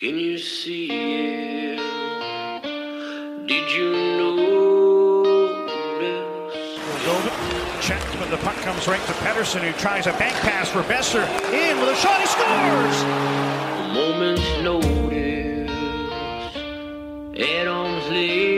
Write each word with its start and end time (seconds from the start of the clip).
Can 0.00 0.16
you 0.16 0.38
see 0.38 0.86
it? 0.92 1.76
Did 3.48 3.72
you 3.72 3.90
notice? 4.16 5.24
When 8.20 8.30
the 8.30 8.36
puck 8.36 8.54
comes 8.58 8.86
right 8.86 9.04
to 9.06 9.12
Pettersson, 9.14 9.60
who 9.62 9.72
tries 9.76 10.06
a 10.06 10.12
bank 10.12 10.36
pass 10.36 10.68
for 10.68 10.82
Boeser. 10.82 11.26
In 11.52 11.80
with 11.80 11.88
a 11.88 11.96
shot, 11.96 12.20
he 12.20 12.28
scores! 12.28 13.02
A 13.02 13.92
moment's 13.92 14.62
notice. 14.62 15.68
Adams 17.36 18.08
leaves 18.08 18.57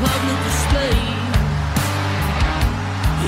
On 0.00 0.06
public 0.06 0.38
display. 0.44 0.94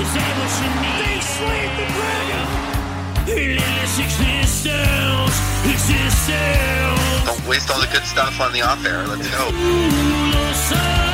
Is 0.01 0.09
that 0.15 0.31
what 0.37 0.51
you 0.61 0.69
need? 0.81 0.99
They 1.05 1.19
slayed 1.21 1.73
the 1.77 1.85
dragon! 1.95 2.45
Relentless 3.27 3.99
existence, 3.99 5.35
existence. 5.65 7.25
Don't 7.25 7.47
waste 7.47 7.69
all 7.69 7.79
the 7.79 7.87
good 7.87 8.05
stuff 8.05 8.39
on 8.39 8.51
the 8.53 8.61
off 8.61 8.85
air. 8.85 9.05
Let's 9.07 9.29
go. 9.29 11.10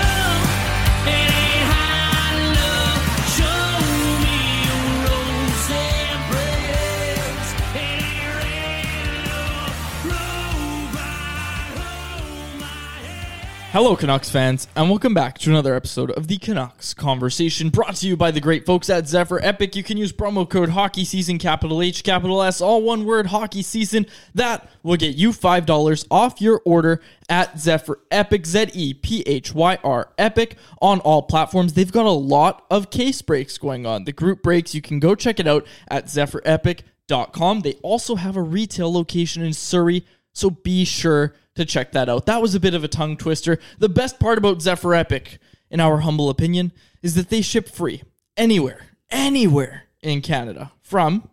Hello, 13.72 13.98
Canucks 13.98 14.30
fans, 14.30 14.66
and 14.78 14.90
welcome 14.90 15.14
back 15.14 15.38
to 15.40 15.50
another 15.50 15.76
episode 15.76 16.10
of 16.12 16.28
the 16.28 16.38
Canucks 16.38 16.94
Conversation, 16.94 17.70
brought 17.70 17.98
to 17.98 18.08
you 18.08 18.16
by 18.16 18.32
the 18.32 18.40
great 18.40 18.66
folks 18.66 18.90
at 18.90 19.10
Zephyr 19.10 19.44
Epic. 19.44 19.76
You 19.76 19.84
can 19.84 19.98
use 19.98 20.14
promo 20.14 20.50
code 20.50 20.70
Hockey 20.70 21.04
Season, 21.04 21.38
capital 21.38 21.82
H, 21.82 22.02
capital 22.02 22.42
S, 22.42 22.62
all 22.62 22.82
one 22.82 23.04
word, 23.04 23.28
Hockey 23.28 23.62
Season. 23.62 24.06
That 24.34 24.70
will 24.84 24.96
get 24.96 25.16
you 25.16 25.34
five 25.34 25.66
dollars 25.66 26.06
off 26.10 26.40
your 26.40 26.62
order 26.64 27.02
at 27.28 27.60
Zephyr 27.60 28.00
Epic, 28.10 28.46
Z 28.46 28.68
E 28.74 28.94
P 28.94 29.22
H 29.28 29.54
Y 29.54 29.78
R 29.84 30.14
Epic, 30.18 30.56
on 30.82 31.02
all 31.02 31.24
platforms. 31.24 31.74
They've 31.74 31.92
got 31.92 32.06
a 32.06 32.10
lot 32.10 32.66
of 32.72 32.90
case 32.90 33.22
breaks 33.22 33.58
going 33.58 33.86
on. 33.86 34.06
The 34.06 34.14
group 34.14 34.42
breaks, 34.42 34.74
you 34.74 34.82
can 34.82 35.02
go 35.02 35.14
check 35.14 35.42
it 35.42 35.48
out 35.48 35.68
at 35.90 36.06
ZephyrEpic.com. 36.06 37.62
They 37.62 37.74
also 37.84 38.16
have 38.16 38.38
a 38.38 38.42
retail 38.42 38.92
location 38.92 39.44
in 39.44 39.52
Surrey, 39.52 40.06
so 40.34 40.52
be 40.52 40.86
sure 40.86 41.36
to 41.58 41.66
check 41.66 41.92
that 41.92 42.10
out. 42.10 42.26
That 42.26 42.42
was 42.42 42.56
a 42.56 42.60
bit 42.60 42.74
of 42.74 42.84
a 42.84 42.88
tongue 42.88 43.18
twister. 43.18 43.60
The 43.80 43.90
best 43.90 44.20
part 44.20 44.38
about 44.38 44.62
Zephyr 44.62 44.94
Epic, 44.96 45.38
in 45.70 45.80
our 45.80 45.98
humble 45.98 46.30
opinion, 46.30 46.72
is 47.04 47.16
that 47.16 47.30
they 47.30 47.42
ship 47.42 47.68
free 47.70 48.02
anywhere, 48.36 48.82
anywhere 49.12 49.84
in 50.02 50.22
Canada 50.22 50.72
from 50.82 51.30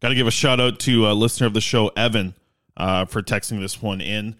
Got 0.00 0.08
to 0.10 0.14
give 0.14 0.26
a 0.26 0.30
shout 0.30 0.60
out 0.60 0.78
to 0.80 1.08
a 1.10 1.12
listener 1.12 1.46
of 1.46 1.52
the 1.52 1.60
show, 1.60 1.88
Evan, 1.88 2.34
uh, 2.74 3.04
for 3.04 3.20
texting 3.20 3.60
this 3.60 3.82
one 3.82 4.00
in. 4.00 4.34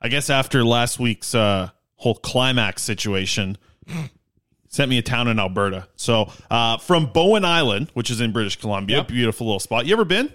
I 0.00 0.08
guess 0.08 0.30
after 0.30 0.64
last 0.64 0.98
week's 0.98 1.34
uh, 1.34 1.68
whole 1.96 2.14
climax 2.14 2.80
situation, 2.80 3.58
sent 4.68 4.88
me 4.88 4.96
a 4.96 5.02
town 5.02 5.28
in 5.28 5.38
Alberta. 5.38 5.88
So 5.96 6.32
uh, 6.50 6.78
from 6.78 7.12
Bowen 7.12 7.44
Island, 7.44 7.90
which 7.92 8.10
is 8.10 8.22
in 8.22 8.32
British 8.32 8.56
Columbia, 8.56 8.98
Yep. 8.98 9.08
beautiful 9.08 9.46
little 9.46 9.60
spot. 9.60 9.84
You 9.84 9.92
ever 9.92 10.06
been? 10.06 10.32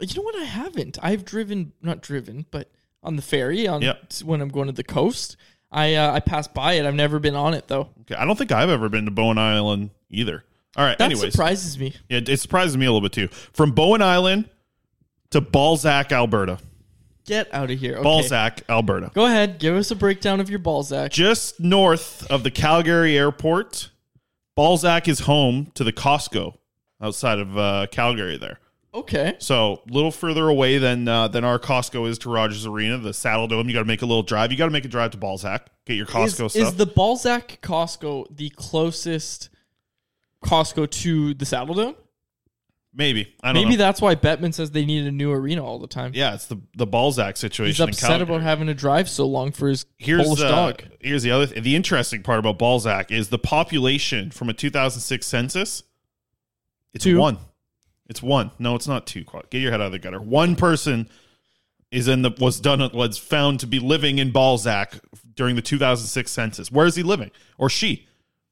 You 0.00 0.14
know 0.16 0.22
what? 0.22 0.36
I 0.36 0.44
haven't. 0.44 0.98
I've 1.02 1.24
driven, 1.26 1.72
not 1.82 2.00
driven, 2.00 2.46
but 2.50 2.70
on 3.02 3.16
the 3.16 3.22
ferry 3.22 3.66
on 3.66 3.82
Yep. 3.82 4.12
when 4.24 4.40
I'm 4.40 4.48
going 4.48 4.66
to 4.66 4.72
the 4.72 4.84
coast. 4.84 5.36
I 5.70 5.94
uh, 5.94 6.12
I 6.12 6.20
passed 6.20 6.52
by 6.54 6.74
it. 6.74 6.84
I've 6.86 6.94
never 6.94 7.18
been 7.18 7.34
on 7.34 7.54
it 7.54 7.66
though. 7.68 7.88
Okay, 8.02 8.14
I 8.14 8.24
don't 8.24 8.36
think 8.36 8.52
I've 8.52 8.68
ever 8.70 8.88
been 8.88 9.06
to 9.06 9.10
Bowen 9.10 9.38
Island 9.38 9.90
either. 10.10 10.44
All 10.76 10.84
right. 10.84 10.96
That 10.98 11.06
anyways, 11.10 11.32
surprises 11.32 11.78
me. 11.78 11.94
Yeah, 12.08 12.20
it 12.26 12.40
surprises 12.40 12.76
me 12.76 12.86
a 12.86 12.92
little 12.92 13.06
bit 13.06 13.12
too. 13.12 13.28
From 13.52 13.72
Bowen 13.72 14.02
Island 14.02 14.48
to 15.30 15.40
Balzac, 15.40 16.12
Alberta. 16.12 16.58
Get 17.24 17.52
out 17.54 17.70
of 17.70 17.78
here. 17.78 17.94
Okay. 17.94 18.02
Balzac, 18.02 18.62
Alberta. 18.68 19.10
Go 19.14 19.26
ahead. 19.26 19.58
Give 19.58 19.76
us 19.76 19.90
a 19.90 19.94
breakdown 19.94 20.40
of 20.40 20.50
your 20.50 20.58
Balzac. 20.58 21.12
Just 21.12 21.60
north 21.60 22.28
of 22.30 22.42
the 22.42 22.50
Calgary 22.50 23.16
airport, 23.16 23.90
Balzac 24.56 25.06
is 25.08 25.20
home 25.20 25.70
to 25.74 25.84
the 25.84 25.92
Costco 25.92 26.54
outside 27.00 27.38
of 27.38 27.56
uh, 27.56 27.86
Calgary. 27.92 28.36
There, 28.38 28.58
Okay. 28.94 29.36
so 29.38 29.82
a 29.88 29.92
little 29.92 30.10
further 30.10 30.48
away 30.48 30.78
than 30.78 31.08
uh, 31.08 31.28
than 31.28 31.44
our 31.44 31.58
Costco 31.58 32.08
is 32.08 32.18
to 32.18 32.30
Rogers 32.30 32.66
Arena, 32.66 32.98
the 32.98 33.14
Saddle 33.14 33.48
Dome. 33.48 33.68
You 33.68 33.74
got 33.74 33.80
to 33.80 33.86
make 33.86 34.02
a 34.02 34.06
little 34.06 34.22
drive. 34.22 34.52
You 34.52 34.58
got 34.58 34.66
to 34.66 34.70
make 34.70 34.84
a 34.84 34.88
drive 34.88 35.12
to 35.12 35.16
Balzac, 35.18 35.70
get 35.86 35.94
your 35.94 36.06
Costco 36.06 36.46
is, 36.46 36.52
stuff. 36.52 36.56
is 36.56 36.74
the 36.74 36.86
Balzac 36.86 37.58
Costco 37.62 38.36
the 38.36 38.50
closest 38.50 39.48
Costco 40.44 40.90
to 40.90 41.34
the 41.34 41.46
Saddle 41.46 41.74
Dome? 41.74 41.94
Maybe 42.94 43.34
I 43.42 43.48
don't 43.48 43.54
know. 43.54 43.62
Maybe 43.62 43.76
know. 43.78 43.84
that's 43.84 44.02
why 44.02 44.14
Bettman 44.14 44.52
says 44.52 44.70
they 44.72 44.84
need 44.84 45.06
a 45.06 45.10
new 45.10 45.32
arena 45.32 45.64
all 45.64 45.78
the 45.78 45.86
time. 45.86 46.12
yeah, 46.14 46.34
it's 46.34 46.44
the 46.44 46.60
the 46.76 46.86
Balzac 46.86 47.38
situation. 47.38 47.86
He's 47.86 48.02
upset 48.02 48.20
about 48.20 48.42
having 48.42 48.66
to 48.66 48.74
drive 48.74 49.08
so 49.08 49.26
long 49.26 49.52
for 49.52 49.68
his 49.68 49.86
here's 49.96 50.24
Polish 50.24 50.42
uh, 50.42 50.48
dog. 50.50 50.82
here's 51.00 51.22
the 51.22 51.30
other 51.30 51.46
th- 51.46 51.64
the 51.64 51.74
interesting 51.74 52.22
part 52.22 52.38
about 52.38 52.58
Balzac 52.58 53.10
is 53.10 53.30
the 53.30 53.38
population 53.38 54.30
from 54.30 54.50
a 54.50 54.52
2006 54.52 55.26
census. 55.26 55.82
It's 56.92 57.04
Two. 57.04 57.18
one. 57.18 57.38
It's 58.12 58.22
one. 58.22 58.50
No, 58.58 58.74
it's 58.74 58.86
not 58.86 59.06
two. 59.06 59.24
Quad. 59.24 59.48
Get 59.48 59.62
your 59.62 59.70
head 59.70 59.80
out 59.80 59.86
of 59.86 59.92
the 59.92 59.98
gutter. 59.98 60.20
One 60.20 60.54
person 60.54 61.08
is 61.90 62.08
in 62.08 62.20
the 62.20 62.30
was 62.38 62.60
done 62.60 62.90
was 62.92 63.16
found 63.16 63.58
to 63.60 63.66
be 63.66 63.78
living 63.78 64.18
in 64.18 64.32
Balzac 64.32 65.00
during 65.34 65.56
the 65.56 65.62
2006 65.62 66.30
census. 66.30 66.70
Where 66.70 66.84
is 66.84 66.94
he 66.94 67.02
living 67.02 67.30
or 67.56 67.70
she? 67.70 68.06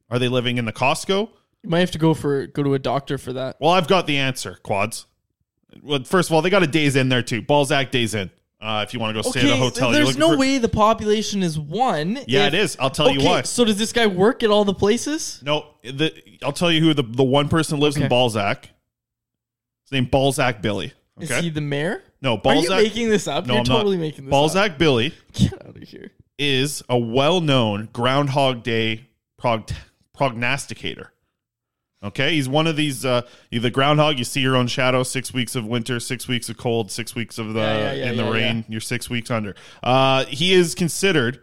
Are 0.09 0.19
they 0.19 0.29
living 0.29 0.57
in 0.57 0.65
the 0.65 0.73
Costco? 0.73 1.29
You 1.63 1.69
might 1.69 1.81
have 1.81 1.91
to 1.91 1.99
go 1.99 2.15
for 2.15 2.47
go 2.47 2.63
to 2.63 2.73
a 2.73 2.79
doctor 2.79 3.19
for 3.19 3.35
that. 3.35 3.57
Well, 3.61 3.73
I've 3.73 3.87
got 3.87 4.07
the 4.07 4.17
answer. 4.17 4.59
Quads. 4.63 5.05
Well, 5.83 6.05
first 6.05 6.31
of 6.31 6.35
all, 6.35 6.41
they 6.41 6.49
got 6.49 6.63
a 6.63 6.67
days 6.67 6.97
in 6.97 7.11
there 7.11 7.23
too. 7.23 7.43
Balzac 7.43 7.91
days 7.91 8.15
in. 8.15 8.31
Uh, 8.63 8.83
if 8.87 8.95
you 8.95 9.01
want 9.01 9.15
to 9.15 9.23
go 9.23 9.31
stay 9.31 9.41
at 9.41 9.47
a 9.47 9.57
hotel, 9.57 9.91
there's 9.91 10.17
no 10.17 10.33
for- 10.33 10.39
way 10.39 10.57
the 10.57 10.71
population 10.71 11.43
is 11.43 11.59
one. 11.59 12.19
Yeah, 12.27 12.47
if- 12.47 12.55
it 12.55 12.61
is. 12.61 12.79
I'll 12.81 12.89
tell 12.89 13.11
you 13.11 13.19
Okay, 13.19 13.29
why. 13.29 13.43
So 13.43 13.67
does 13.67 13.77
this 13.77 13.93
guy 13.93 14.07
work 14.07 14.43
at 14.43 14.49
all 14.49 14.65
the 14.65 14.73
places? 14.73 15.43
No, 15.45 15.67
the, 15.83 16.15
I'll 16.43 16.53
tell 16.53 16.73
you 16.73 16.81
who 16.81 16.95
the, 16.95 17.03
the 17.03 17.25
one 17.25 17.51
person 17.51 17.79
lives 17.79 17.99
in 17.99 18.09
Balzac. 18.09 18.71
His 19.91 19.93
name 19.93 20.05
Balzac 20.07 20.63
Billy. 20.63 20.93
Okay. 21.23 21.39
Is 21.39 21.45
he 21.45 21.51
the 21.51 21.61
mayor? 21.61 22.03
no, 22.23 22.35
Are 22.35 22.39
Balzac. 22.39 22.79
you 22.79 22.85
making 22.85 23.11
this 23.11 23.27
up? 23.29 23.47
No, 23.47 23.55
You're 23.55 23.59
I'm 23.61 23.65
totally 23.67 23.97
not. 23.97 24.03
making 24.03 24.25
this 24.27 24.31
Balzac 24.31 24.79
Billy 24.79 25.09
up. 25.09 25.33
Get 25.35 25.53
out 25.67 25.77
of 25.77 25.83
here. 25.83 26.11
is 26.39 26.83
a 26.89 26.99
well-known 26.99 27.89
Groundhog 27.93 28.63
Day 28.63 29.09
prog- 29.39 29.71
prognosticator. 30.15 31.13
Okay, 32.03 32.33
he's 32.35 32.49
one 32.49 32.67
of 32.67 32.77
these. 32.77 33.05
Uh, 33.05 33.23
the 33.51 33.71
groundhog. 33.71 34.19
You 34.19 34.25
see 34.25 34.41
your 34.41 34.57
own 34.57 34.69
shadow. 34.69 35.03
Six 35.03 35.35
weeks 35.35 35.55
of 35.55 35.67
winter, 35.67 36.01
six 36.01 36.27
weeks 36.27 36.49
of 36.49 36.57
cold, 36.57 36.91
six 36.91 37.15
weeks 37.15 37.37
of 37.37 37.53
the 37.53 37.61
Yeah, 37.61 37.77
yeah, 37.79 37.93
yeah, 37.93 38.11
in 38.13 38.17
the 38.17 38.25
rain. 38.25 38.65
You're 38.69 38.81
six 38.81 39.11
weeks 39.11 39.31
under. 39.31 39.55
Uh, 39.83 40.25
he 40.25 40.55
is 40.55 40.75
considered 40.75 41.41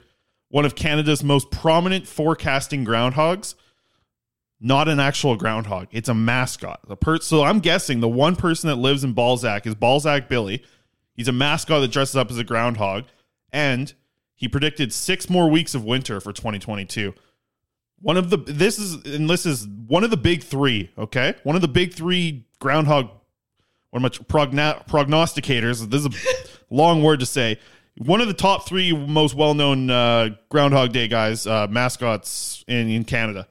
one 0.50 0.66
of 0.66 0.74
Canada's 0.74 1.24
most 1.24 1.52
prominent 1.52 2.08
forecasting 2.08 2.86
groundhogs. 2.86 3.54
Not 4.60 4.88
an 4.88 5.00
actual 5.00 5.36
groundhog. 5.36 5.88
It's 5.92 6.10
a 6.10 6.16
mascot. 6.16 6.80
The 6.88 6.96
per- 6.96 7.20
so 7.20 7.44
I'm 7.44 7.60
guessing 7.60 8.00
the 8.00 8.10
one 8.10 8.36
person 8.36 8.70
that 8.70 8.76
lives 8.76 9.04
in 9.04 9.14
Balzac 9.14 9.68
is 9.68 9.76
Balzac 9.76 10.28
Billy. 10.28 10.64
He's 11.14 11.28
a 11.28 11.32
mascot 11.32 11.82
that 11.82 11.92
dresses 11.92 12.16
up 12.16 12.32
as 12.32 12.38
a 12.38 12.44
groundhog, 12.44 13.06
and 13.52 13.94
he 14.34 14.48
predicted 14.48 14.94
six 14.94 15.30
more 15.30 15.50
weeks 15.50 15.76
of 15.76 15.84
winter 15.84 16.20
for 16.20 16.34
2022. 16.34 17.14
One 18.00 18.18
of 18.18 18.30
the 18.30 18.38
this 18.38 18.78
is 18.78 18.94
and 19.06 19.30
this 19.30 19.46
is 19.46 19.68
one 19.68 20.04
of 20.04 20.10
the 20.12 20.18
big 20.18 20.44
three. 20.44 20.92
Okay, 20.98 21.36
one 21.44 21.56
of 21.56 21.62
the 21.62 21.68
big 21.68 21.94
three 21.94 22.46
groundhog. 22.60 23.10
What 23.92 24.02
much 24.02 24.22
progno- 24.28 24.86
prognosticators? 24.88 25.90
This 25.90 26.06
is 26.06 26.08
a 26.08 26.48
long 26.74 27.02
word 27.04 27.20
to 27.22 27.26
say. 27.26 27.58
One 27.98 28.22
of 28.22 28.28
the 28.28 28.34
top 28.34 28.68
three 28.68 28.92
most 28.92 29.34
well 29.34 29.56
known 29.56 29.90
uh, 29.90 30.30
Groundhog 30.50 30.94
Day 30.94 31.08
guys, 31.08 31.48
uh, 31.48 31.68
mascots 31.68 32.64
in, 32.68 32.90
in 32.90 33.04
Canada. 33.06 33.48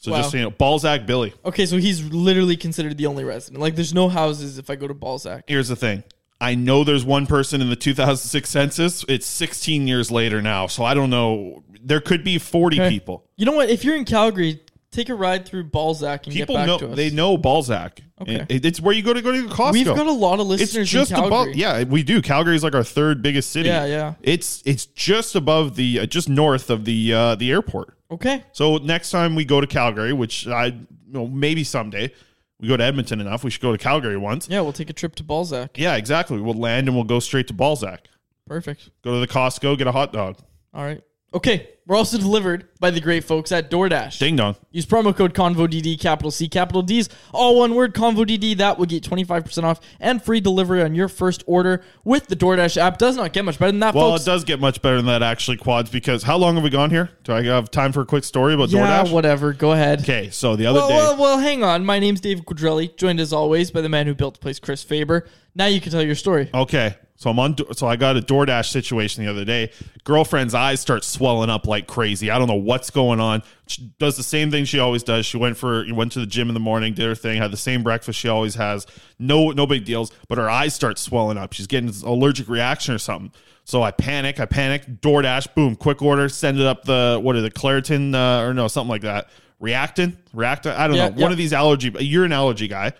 So 0.00 0.12
Wow. 0.12 0.18
just 0.18 0.30
so 0.30 0.36
you 0.36 0.44
know, 0.44 0.50
Balzac 0.50 1.06
Billy. 1.06 1.34
Okay, 1.44 1.66
so 1.66 1.76
he's 1.76 2.04
literally 2.12 2.56
considered 2.56 2.96
the 2.96 3.06
only 3.06 3.24
resident. 3.24 3.60
Like, 3.60 3.74
there's 3.74 3.92
no 3.92 4.08
houses 4.08 4.56
if 4.56 4.70
I 4.70 4.76
go 4.76 4.86
to 4.86 4.94
Balzac. 4.94 5.44
Here's 5.48 5.68
the 5.68 5.76
thing. 5.76 6.04
I 6.40 6.54
know 6.54 6.84
there's 6.84 7.04
one 7.04 7.26
person 7.26 7.60
in 7.60 7.68
the 7.68 7.74
2006 7.74 8.48
census. 8.48 9.04
It's 9.08 9.26
16 9.26 9.88
years 9.88 10.12
later 10.12 10.40
now, 10.40 10.68
so 10.68 10.84
I 10.84 10.94
don't 10.94 11.10
know. 11.10 11.64
There 11.82 12.00
could 12.00 12.22
be 12.22 12.38
40 12.38 12.80
Okay. 12.80 12.88
people. 12.90 13.24
You 13.36 13.44
know 13.46 13.52
what? 13.52 13.70
If 13.70 13.84
you're 13.84 13.96
in 13.96 14.04
Calgary, 14.04 14.60
take 14.90 15.08
a 15.08 15.14
ride 15.14 15.44
through 15.46 15.64
Balzac 15.64 16.26
and 16.26 16.34
People 16.34 16.54
get 16.54 16.60
back 16.60 16.66
know 16.66 16.78
to 16.78 16.90
us. 16.90 16.96
they 16.96 17.10
know 17.10 17.36
Balzac. 17.36 18.00
Okay. 18.20 18.44
It- 18.48 18.64
it's 18.64 18.80
where 18.80 18.94
you 18.94 19.02
go 19.02 19.12
to 19.12 19.22
go 19.22 19.32
to 19.32 19.42
the 19.42 19.54
Costco. 19.54 19.72
We've 19.72 19.86
got 19.86 20.06
a 20.06 20.10
lot 20.12 20.40
of 20.40 20.46
listeners 20.46 20.76
It's 20.76 20.90
just 20.90 21.12
above. 21.12 21.48
Yeah, 21.54 21.84
we 21.84 22.02
do. 22.02 22.20
Calgary 22.22 22.56
is 22.56 22.64
like 22.64 22.74
our 22.74 22.82
third 22.84 23.22
biggest 23.22 23.50
city. 23.50 23.68
Yeah, 23.68 23.84
yeah. 23.84 24.14
It's 24.22 24.62
it's 24.64 24.86
just 24.86 25.34
above 25.34 25.76
the 25.76 26.00
uh, 26.00 26.06
just 26.06 26.28
north 26.28 26.70
of 26.70 26.84
the 26.84 27.12
uh, 27.12 27.34
the 27.36 27.50
airport. 27.50 27.94
Okay. 28.10 28.42
So 28.52 28.78
next 28.78 29.10
time 29.10 29.34
we 29.34 29.44
go 29.44 29.60
to 29.60 29.66
Calgary, 29.66 30.12
which 30.12 30.48
I 30.48 30.66
you 30.66 30.86
know 31.06 31.26
maybe 31.26 31.62
someday 31.64 32.12
we 32.60 32.66
go 32.66 32.76
to 32.76 32.82
Edmonton 32.82 33.20
enough, 33.20 33.44
we 33.44 33.50
should 33.50 33.62
go 33.62 33.70
to 33.72 33.78
Calgary 33.78 34.16
once. 34.16 34.48
Yeah, 34.48 34.62
we'll 34.62 34.72
take 34.72 34.90
a 34.90 34.94
trip 34.94 35.14
to 35.16 35.22
Balzac. 35.22 35.78
Yeah, 35.78 35.94
exactly. 35.96 36.40
We'll 36.40 36.54
land 36.54 36.88
and 36.88 36.96
we'll 36.96 37.04
go 37.04 37.20
straight 37.20 37.46
to 37.48 37.52
Balzac. 37.54 38.08
Perfect. 38.48 38.90
Go 39.04 39.12
to 39.14 39.20
the 39.20 39.28
Costco, 39.28 39.76
get 39.78 39.86
a 39.86 39.92
hot 39.92 40.12
dog. 40.12 40.38
All 40.74 40.82
right. 40.82 41.02
Okay. 41.34 41.68
We're 41.86 41.96
also 41.96 42.18
delivered 42.18 42.68
by 42.80 42.90
the 42.90 43.00
great 43.00 43.24
folks 43.24 43.50
at 43.50 43.70
DoorDash. 43.70 44.18
Ding 44.18 44.36
dong. 44.36 44.56
Use 44.70 44.84
promo 44.84 45.16
code 45.16 45.32
ConvoDD, 45.32 45.98
capital 45.98 46.30
C, 46.30 46.46
capital 46.46 46.82
D's, 46.82 47.08
all 47.32 47.56
one 47.58 47.74
word, 47.74 47.94
ConvoDD. 47.94 48.58
That 48.58 48.78
will 48.78 48.84
get 48.84 49.02
25% 49.04 49.64
off 49.64 49.80
and 49.98 50.22
free 50.22 50.40
delivery 50.40 50.82
on 50.82 50.94
your 50.94 51.08
first 51.08 51.42
order 51.46 51.82
with 52.04 52.26
the 52.26 52.36
DoorDash 52.36 52.76
app. 52.76 52.98
Does 52.98 53.16
not 53.16 53.32
get 53.32 53.46
much 53.46 53.58
better 53.58 53.72
than 53.72 53.80
that, 53.80 53.94
Well, 53.94 54.10
folks. 54.10 54.24
it 54.24 54.26
does 54.26 54.44
get 54.44 54.60
much 54.60 54.82
better 54.82 54.96
than 54.98 55.06
that 55.06 55.22
actually, 55.22 55.56
quads. 55.56 55.88
Because 55.88 56.22
how 56.24 56.36
long 56.36 56.56
have 56.56 56.62
we 56.64 56.68
gone 56.68 56.90
here? 56.90 57.08
Do 57.24 57.32
I 57.32 57.42
have 57.44 57.70
time 57.70 57.92
for 57.92 58.02
a 58.02 58.06
quick 58.06 58.24
story 58.24 58.52
about 58.52 58.68
DoorDash? 58.68 58.72
yeah, 58.74 59.04
DoorDash? 59.04 59.12
whatever. 59.12 59.54
Go 59.54 59.72
ahead. 59.72 60.00
Okay, 60.02 60.28
so 60.28 60.56
the 60.56 60.66
other 60.66 60.80
Well, 60.80 60.88
day, 60.90 60.94
well, 60.94 61.16
well, 61.16 61.38
hang 61.38 61.64
on. 61.64 61.86
My 61.86 61.98
name's 61.98 62.20
David 62.20 62.44
Quadrelli, 62.44 62.94
joined 62.98 63.18
as 63.18 63.32
always 63.32 63.70
by 63.70 63.80
the 63.80 63.88
man 63.88 64.06
who 64.06 64.14
built 64.14 64.34
the 64.34 64.40
place, 64.40 64.58
Chris 64.58 64.82
Faber. 64.82 65.26
Now 65.54 65.64
you 65.66 65.80
can 65.80 65.90
tell 65.90 66.02
your 66.02 66.16
story. 66.16 66.50
Okay. 66.52 66.96
So 67.20 67.30
I'm 67.30 67.38
on. 67.40 67.56
So 67.74 67.88
I 67.88 67.96
got 67.96 68.16
a 68.16 68.20
DoorDash 68.20 68.70
situation 68.70 69.24
the 69.24 69.30
other 69.30 69.44
day. 69.44 69.72
Girlfriend's 70.04 70.54
eyes 70.54 70.78
start 70.80 71.02
swelling 71.02 71.50
up 71.50 71.66
like 71.66 71.88
crazy. 71.88 72.30
I 72.30 72.38
don't 72.38 72.46
know 72.46 72.54
what's 72.54 72.90
going 72.90 73.18
on. 73.18 73.42
She 73.66 73.92
does 73.98 74.16
the 74.16 74.22
same 74.22 74.52
thing 74.52 74.64
she 74.64 74.78
always 74.78 75.02
does. 75.02 75.26
She 75.26 75.36
went 75.36 75.56
for 75.56 75.84
went 75.92 76.12
to 76.12 76.20
the 76.20 76.26
gym 76.26 76.46
in 76.46 76.54
the 76.54 76.60
morning, 76.60 76.94
did 76.94 77.04
her 77.06 77.16
thing, 77.16 77.38
had 77.42 77.50
the 77.50 77.56
same 77.56 77.82
breakfast 77.82 78.20
she 78.20 78.28
always 78.28 78.54
has. 78.54 78.86
No, 79.18 79.50
no 79.50 79.66
big 79.66 79.84
deals. 79.84 80.12
But 80.28 80.38
her 80.38 80.48
eyes 80.48 80.74
start 80.74 80.96
swelling 80.96 81.36
up. 81.38 81.54
She's 81.54 81.66
getting 81.66 81.88
this 81.88 82.02
allergic 82.04 82.48
reaction 82.48 82.94
or 82.94 82.98
something. 82.98 83.32
So 83.64 83.82
I 83.82 83.90
panic. 83.90 84.38
I 84.38 84.46
panic. 84.46 84.86
DoorDash. 85.00 85.54
Boom. 85.56 85.74
Quick 85.74 86.00
order. 86.00 86.28
Send 86.28 86.60
it 86.60 86.66
up 86.66 86.84
the 86.84 87.18
what 87.20 87.34
are 87.34 87.40
the 87.40 87.50
Claritin 87.50 88.14
uh, 88.14 88.46
or 88.46 88.54
no 88.54 88.68
something 88.68 88.90
like 88.90 89.02
that. 89.02 89.28
Reactine. 89.60 90.16
Reactine. 90.32 90.76
I 90.76 90.86
don't 90.86 90.94
Yeah, 90.96 91.08
know. 91.08 91.16
yeah. 91.16 91.22
One 91.24 91.32
of 91.32 91.36
these 91.38 91.52
allergy. 91.52 91.92
You're 91.98 92.24
an 92.26 92.32
allergy 92.32 92.68
guy. 92.68 92.92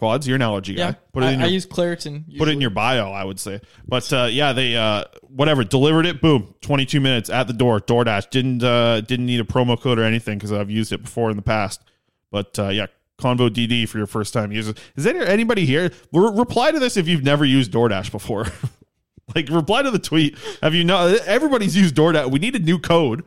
Quads. 0.00 0.26
You're 0.26 0.36
an 0.36 0.42
allergy 0.42 0.72
Yeah. 0.72 0.92
guy. 0.92 0.98
Put 1.12 1.22
it 1.22 1.26
I, 1.26 1.32
in 1.32 1.40
I 1.40 1.44
your 1.44 1.52
use 1.52 1.66
Claritin. 1.66 2.38
put 2.38 2.48
it 2.48 2.52
in 2.52 2.60
your 2.60 2.70
bio 2.70 3.12
i 3.12 3.22
would 3.22 3.38
say. 3.38 3.60
But 3.86 4.10
uh, 4.12 4.28
yeah 4.30 4.52
they 4.54 4.74
uh, 4.76 5.04
whatever. 5.28 5.62
Delivered 5.62 6.06
it. 6.06 6.20
Boom. 6.20 6.54
22 6.62 7.00
minutes 7.00 7.28
at 7.30 7.46
the 7.46 7.52
door. 7.52 7.80
Doordash. 7.80 8.30
Didn't 8.30 8.62
uh, 8.64 9.02
didn't 9.02 9.26
need 9.26 9.40
a 9.40 9.44
promo 9.44 9.80
code 9.80 9.98
or 9.98 10.04
anything 10.04 10.38
because 10.38 10.52
i've 10.52 10.70
used 10.70 10.92
it 10.92 11.02
before 11.02 11.30
in 11.30 11.36
the 11.36 11.42
past. 11.42 11.82
But 12.30 12.58
uh, 12.58 12.68
yeah. 12.68 12.86
Convo 13.18 13.50
dd 13.50 13.86
for 13.86 13.98
your 13.98 14.06
first 14.06 14.32
time 14.32 14.50
users. 14.50 14.76
Is 14.96 15.04
there 15.04 15.26
anybody 15.28 15.66
here 15.66 15.90
Re- 16.10 16.32
reply 16.34 16.70
to 16.70 16.78
this 16.78 16.96
if 16.96 17.06
you've 17.06 17.22
never 17.22 17.44
used 17.44 17.70
doordash 17.70 18.10
before. 18.10 18.46
Like 19.34 19.48
reply 19.48 19.82
to 19.82 19.92
the 19.92 19.98
tweet. 20.00 20.36
Have 20.60 20.74
you 20.74 20.82
not 20.82 21.14
everybody's 21.20 21.76
used 21.76 21.94
doordash. 21.94 22.28
We 22.32 22.40
need 22.40 22.56
a 22.56 22.58
new 22.58 22.80
code 22.80 23.22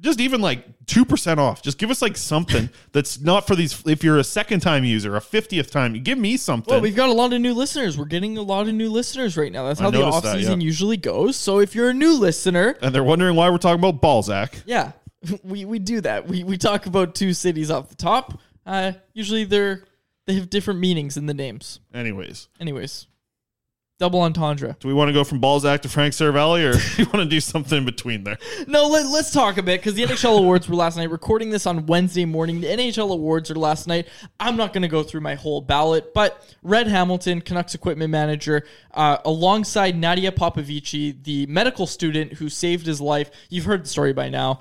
just 0.00 0.20
even 0.20 0.40
like 0.40 0.64
2% 0.86 1.38
off 1.38 1.62
just 1.62 1.78
give 1.78 1.90
us 1.90 2.02
like 2.02 2.16
something 2.16 2.68
that's 2.92 3.20
not 3.20 3.46
for 3.46 3.54
these 3.54 3.86
if 3.86 4.02
you're 4.02 4.18
a 4.18 4.24
second 4.24 4.60
time 4.60 4.84
user 4.84 5.14
a 5.16 5.20
50th 5.20 5.70
time 5.70 5.92
give 6.02 6.18
me 6.18 6.36
something 6.36 6.72
Well, 6.72 6.80
we've 6.80 6.96
got 6.96 7.08
a 7.08 7.12
lot 7.12 7.32
of 7.32 7.40
new 7.40 7.54
listeners. 7.54 7.96
We're 7.98 8.06
getting 8.06 8.36
a 8.38 8.42
lot 8.42 8.66
of 8.68 8.74
new 8.74 8.90
listeners 8.90 9.36
right 9.36 9.52
now. 9.52 9.66
That's 9.68 9.80
I 9.80 9.84
how 9.84 9.90
the 9.90 10.02
off 10.02 10.22
that, 10.22 10.36
season 10.36 10.60
yeah. 10.60 10.64
usually 10.64 10.96
goes. 10.96 11.36
So 11.36 11.60
if 11.60 11.74
you're 11.74 11.90
a 11.90 11.94
new 11.94 12.14
listener, 12.18 12.76
and 12.82 12.94
they're 12.94 13.04
wondering 13.04 13.36
why 13.36 13.50
we're 13.50 13.58
talking 13.58 13.78
about 13.78 14.00
Balzac. 14.00 14.54
yeah, 14.66 14.92
we, 15.44 15.64
we 15.64 15.78
do 15.78 16.00
that. 16.00 16.26
We 16.26 16.44
we 16.44 16.56
talk 16.56 16.86
about 16.86 17.14
two 17.14 17.32
cities 17.34 17.70
off 17.70 17.88
the 17.88 17.94
top. 17.94 18.40
Uh, 18.66 18.92
usually 19.12 19.44
they're 19.44 19.84
they 20.26 20.34
have 20.34 20.48
different 20.50 20.80
meanings 20.80 21.16
in 21.16 21.26
the 21.26 21.34
names. 21.34 21.80
Anyways, 21.92 22.48
Anyways, 22.60 23.06
double 24.00 24.22
entendre. 24.22 24.74
do 24.80 24.88
we 24.88 24.94
want 24.94 25.10
to 25.10 25.12
go 25.12 25.22
from 25.22 25.40
Balzac 25.40 25.82
to 25.82 25.88
Frank 25.88 26.14
Seravalli, 26.14 26.64
or 26.64 26.72
do 26.72 26.78
you 27.02 27.04
want 27.10 27.22
to 27.22 27.26
do 27.26 27.38
something 27.38 27.78
in 27.78 27.84
between 27.84 28.24
there? 28.24 28.38
No, 28.66 28.88
let, 28.88 29.06
let's 29.06 29.30
talk 29.30 29.58
a 29.58 29.62
bit 29.62 29.80
because 29.80 29.94
the 29.94 30.04
NHL 30.04 30.38
awards 30.38 30.68
were 30.68 30.74
last 30.74 30.96
night. 30.96 31.10
Recording 31.10 31.50
this 31.50 31.66
on 31.66 31.84
Wednesday 31.84 32.24
morning. 32.24 32.62
The 32.62 32.68
NHL 32.68 33.12
awards 33.12 33.50
are 33.50 33.54
last 33.54 33.86
night. 33.86 34.08
I'm 34.40 34.56
not 34.56 34.72
going 34.72 34.82
to 34.82 34.88
go 34.88 35.02
through 35.02 35.20
my 35.20 35.34
whole 35.34 35.60
ballot, 35.60 36.14
but 36.14 36.42
Red 36.62 36.88
Hamilton, 36.88 37.42
Canucks 37.42 37.74
equipment 37.74 38.10
manager, 38.10 38.64
uh, 38.94 39.18
alongside 39.26 39.96
Nadia 39.96 40.32
Popovici, 40.32 41.22
the 41.22 41.44
medical 41.46 41.86
student 41.86 42.32
who 42.32 42.48
saved 42.48 42.86
his 42.86 43.02
life. 43.02 43.30
You've 43.50 43.66
heard 43.66 43.84
the 43.84 43.88
story 43.88 44.14
by 44.14 44.30
now. 44.30 44.60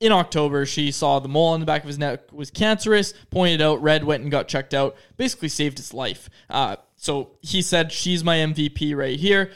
In 0.00 0.12
October, 0.12 0.64
she 0.66 0.92
saw 0.92 1.18
the 1.18 1.28
mole 1.28 1.54
on 1.54 1.60
the 1.60 1.66
back 1.66 1.82
of 1.82 1.88
his 1.88 1.98
neck 1.98 2.30
was 2.32 2.50
cancerous. 2.50 3.14
Pointed 3.30 3.62
out, 3.62 3.82
Red 3.82 4.04
went 4.04 4.22
and 4.22 4.30
got 4.30 4.46
checked 4.46 4.74
out. 4.74 4.94
Basically, 5.16 5.48
saved 5.48 5.78
his 5.78 5.92
life. 5.92 6.28
Uh, 6.48 6.76
so 6.98 7.30
he 7.40 7.62
said, 7.62 7.90
"She's 7.90 8.22
my 8.22 8.36
MVP 8.36 8.94
right 8.94 9.18
here." 9.18 9.50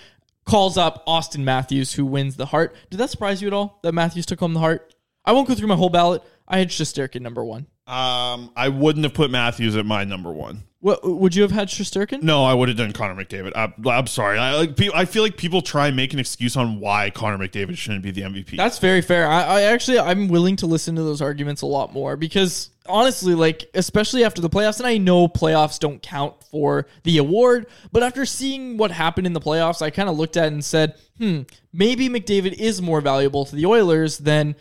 calls 0.45 0.77
up 0.77 1.07
Auston 1.07 1.45
Matthews, 1.45 1.93
who 1.93 2.05
wins 2.05 2.37
the 2.37 2.47
heart. 2.47 2.75
Did 2.91 2.99
that 2.99 3.11
surprise 3.11 3.41
you 3.41 3.49
at 3.49 3.55
all 3.55 3.79
that 3.83 3.93
Matthews 3.93 4.27
took 4.27 4.41
home 4.41 4.55
the 4.55 4.61
heart? 4.61 4.95
I 5.25 5.33
won't 5.33 5.49
go 5.49 5.55
through 5.55 5.69
my 5.69 5.77
whole 5.77 5.89
ballot. 5.89 6.23
I 6.49 6.59
had 6.59 6.69
Shesterkin 6.69 7.21
number 7.21 7.45
one. 7.45 7.67
Um, 7.87 8.51
I 8.57 8.69
wouldn't 8.69 9.05
have 9.05 9.15
put 9.15 9.31
Matthews 9.31 9.77
at 9.77 9.87
my 9.87 10.05
number 10.05 10.31
one. 10.33 10.65
What 10.81 11.05
would 11.05 11.37
you 11.37 11.43
have 11.43 11.53
had 11.53 11.69
Shesterkin? 11.69 12.23
No, 12.23 12.45
I 12.45 12.55
would 12.55 12.69
have 12.69 12.77
done 12.77 12.93
Connor 12.93 13.15
McDavid. 13.15 13.53
I, 13.55 13.73
I'm 13.89 14.09
sorry. 14.09 14.39
I 14.39 14.57
like. 14.57 14.77
pe- 14.77 14.91
I 14.93 15.05
feel 15.05 15.23
like 15.23 15.37
people 15.37 15.63
try 15.63 15.87
and 15.87 15.97
make 15.97 16.13
an 16.13 16.19
excuse 16.19 16.57
on 16.57 16.81
why 16.81 17.11
Connor 17.11 17.39
McDavid 17.39 17.77
shouldn't 17.77 18.03
be 18.03 18.11
the 18.11 18.23
MVP. 18.23 18.57
That's 18.57 18.81
very 18.81 19.01
fair. 19.01 19.29
I, 19.29 19.43
I 19.43 19.63
actually 19.63 20.01
I'm 20.01 20.27
willing 20.27 20.57
to 20.57 20.67
listen 20.67 20.97
to 20.97 21.03
those 21.03 21.23
arguments 21.23 21.63
a 21.63 21.67
lot 21.67 21.93
more 21.93 22.17
because 22.17 22.71
honestly, 22.87 23.35
like 23.35 23.71
especially 23.75 24.25
after 24.25 24.41
the 24.41 24.51
playoffs, 24.51 24.79
and 24.79 24.87
I 24.87 24.99
know 24.99 25.29
playoffs 25.29 25.79
don't 25.79 26.03
count 26.03 26.35
for 26.51 26.87
the 27.05 27.19
award, 27.19 27.67
but 27.93 28.03
after 28.03 28.25
seeing 28.27 28.77
what 28.77 28.91
happened 28.91 29.27
in 29.27 29.33
the 29.33 29.41
playoffs, 29.41 29.83
I 29.83 29.91
kind 29.91 30.09
of 30.09 30.17
looked 30.19 30.37
at 30.37 30.47
it 30.47 30.53
and 30.53 30.65
said, 30.65 30.95
hmm, 31.19 31.43
maybe 31.73 32.09
McDavid 32.09 32.55
is 32.55 32.83
more 32.83 33.01
valuable 33.01 33.45
to 33.45 33.55
the 33.57 33.67
Oilers 33.67 34.19
than 34.19 34.55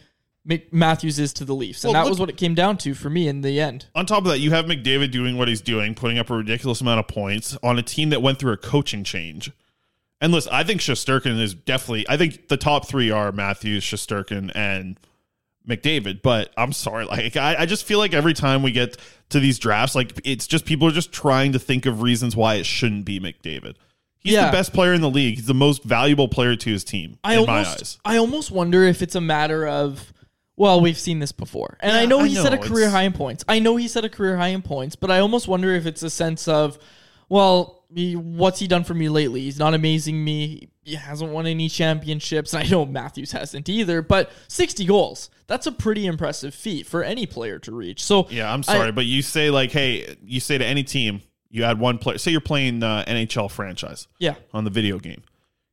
Mc- 0.44 0.74
Matthews 0.74 1.20
is 1.20 1.34
to 1.34 1.46
the 1.46 1.54
Leafs, 1.54 1.84
and 1.84 1.94
Well, 1.94 2.02
that 2.02 2.06
look- 2.06 2.12
was 2.14 2.20
what 2.20 2.30
it 2.30 2.38
came 2.38 2.56
down 2.56 2.78
to 2.80 2.94
for 2.96 3.10
me 3.10 3.28
in 3.28 3.42
the 3.42 3.60
end. 3.60 3.86
On 3.94 4.06
top 4.06 4.20
of 4.26 4.32
that, 4.32 4.40
you 4.40 4.50
have 4.52 4.66
McDavid 4.66 5.12
doing 5.12 5.38
what 5.38 5.48
he's 5.48 5.62
doing, 5.62 5.94
putting 5.94 6.18
up 6.18 6.30
a 6.30 6.36
ridiculous 6.36 6.82
amount 6.82 7.00
of 7.00 7.08
points 7.08 7.58
on 7.62 7.78
a 7.78 7.84
team 7.84 8.10
that 8.10 8.22
went 8.22 8.40
through 8.40 8.54
a 8.54 8.58
coaching 8.58 9.04
change. 9.04 9.52
And 10.20 10.32
listen, 10.32 10.52
I 10.54 10.64
think 10.64 10.82
Shesterkin 10.82 11.40
is 11.40 11.54
definitely. 11.56 12.06
I 12.08 12.16
think 12.18 12.48
the 12.48 12.58
top 12.58 12.88
three 12.88 13.10
are 13.10 13.32
Matthews, 13.32 13.84
Shesterkin, 13.84 14.52
and 14.54 15.00
McDavid. 15.68 16.22
But 16.22 16.52
I'm 16.58 16.74
sorry, 16.74 17.06
like 17.06 17.36
I, 17.38 17.56
I 17.60 17.66
just 17.66 17.86
feel 17.86 18.00
like 18.00 18.14
every 18.14 18.34
time 18.34 18.64
we 18.64 18.72
get 18.72 18.98
to 19.30 19.40
these 19.40 19.60
drafts, 19.60 19.96
like 19.96 20.20
it's 20.24 20.48
just 20.48 20.66
people 20.66 20.88
are 20.88 20.92
just 20.92 21.12
trying 21.12 21.52
to 21.54 21.60
think 21.60 21.86
of 21.86 22.02
reasons 22.02 22.36
why 22.36 22.56
it 22.56 22.66
shouldn't 22.66 23.06
be 23.06 23.20
McDavid. 23.20 23.76
He's 24.20 24.34
Yeah. 24.34 24.48
the 24.48 24.52
best 24.52 24.72
player 24.74 24.94
in 24.94 25.02
the 25.02 25.10
league. 25.10 25.36
He's 25.36 25.48
the 25.48 25.54
most 25.56 25.84
valuable 25.84 26.28
player 26.28 26.56
to 26.56 26.70
his 26.70 26.84
team. 26.84 27.18
I 27.24 27.36
in 27.38 27.46
my 27.48 27.60
almost, 27.60 27.80
eyes. 27.82 28.00
I 28.06 28.18
almost 28.18 28.52
wonder 28.52 28.84
if 28.84 29.02
it's 29.02 29.16
a 29.16 29.22
matter 29.22 29.68
of, 29.68 30.14
well, 30.58 30.80
we've 30.80 30.98
seen 30.98 31.18
this 31.20 31.32
before, 31.32 31.78
and 31.80 31.92
I 31.98 32.02
Yeah, 32.02 32.08
know 32.10 32.20
I 32.20 32.28
he 32.28 32.36
set 32.36 32.54
a 32.54 32.58
career 32.60 32.82
it's- 32.84 32.92
high 32.94 33.02
in 33.04 33.14
points. 33.14 33.44
I 33.48 33.58
know 33.60 33.78
he 33.78 33.88
set 33.88 34.06
a 34.06 34.10
career 34.10 34.38
high 34.38 34.50
in 34.50 34.62
points, 34.62 34.96
but 34.96 35.10
I 35.10 35.20
almost 35.20 35.48
wonder 35.48 35.74
if 35.74 35.88
it's 35.88 36.04
a 36.04 36.10
sense 36.12 36.48
of, 36.48 36.78
well, 37.32 37.86
he, 37.96 38.16
what's 38.16 38.60
he 38.60 38.68
done 38.68 38.84
for 38.84 38.94
me 38.94 39.08
lately? 39.10 39.42
He's 39.42 39.58
not 39.58 39.74
amazing 39.74 40.22
me. 40.24 40.70
He 40.84 40.96
hasn't 40.96 41.32
won 41.32 41.48
any 41.48 41.70
championships. 41.70 42.54
I 42.62 42.64
know 42.64 42.86
Matthews 42.86 43.32
hasn't 43.32 43.70
either, 43.70 44.02
but 44.02 44.30
60 44.50 44.86
goals. 44.86 45.30
That's 45.48 45.66
a 45.66 45.72
pretty 45.72 46.06
impressive 46.08 46.54
feat 46.54 46.86
for 46.88 47.04
any 47.04 47.26
player 47.26 47.58
to 47.60 47.72
reach. 47.72 48.04
So 48.04 48.28
Yeah, 48.30 48.52
I'm 48.54 48.60
I- 48.68 48.74
sorry, 48.74 48.92
but 48.92 49.06
you 49.06 49.22
say 49.22 49.50
like, 49.50 49.72
hey, 49.72 50.16
you 50.24 50.40
say 50.40 50.58
to 50.58 50.66
any 50.66 50.84
team, 50.84 51.22
you 51.50 51.64
add 51.64 51.80
one 51.80 51.98
player. 51.98 52.18
Say 52.18 52.32
you're 52.32 52.42
playing 52.42 52.84
uh, 52.84 53.04
NHL 53.08 53.50
franchise, 53.50 54.08
Yeah. 54.20 54.36
on 54.54 54.64
the 54.66 54.70
video 54.70 55.00
game. 55.00 55.22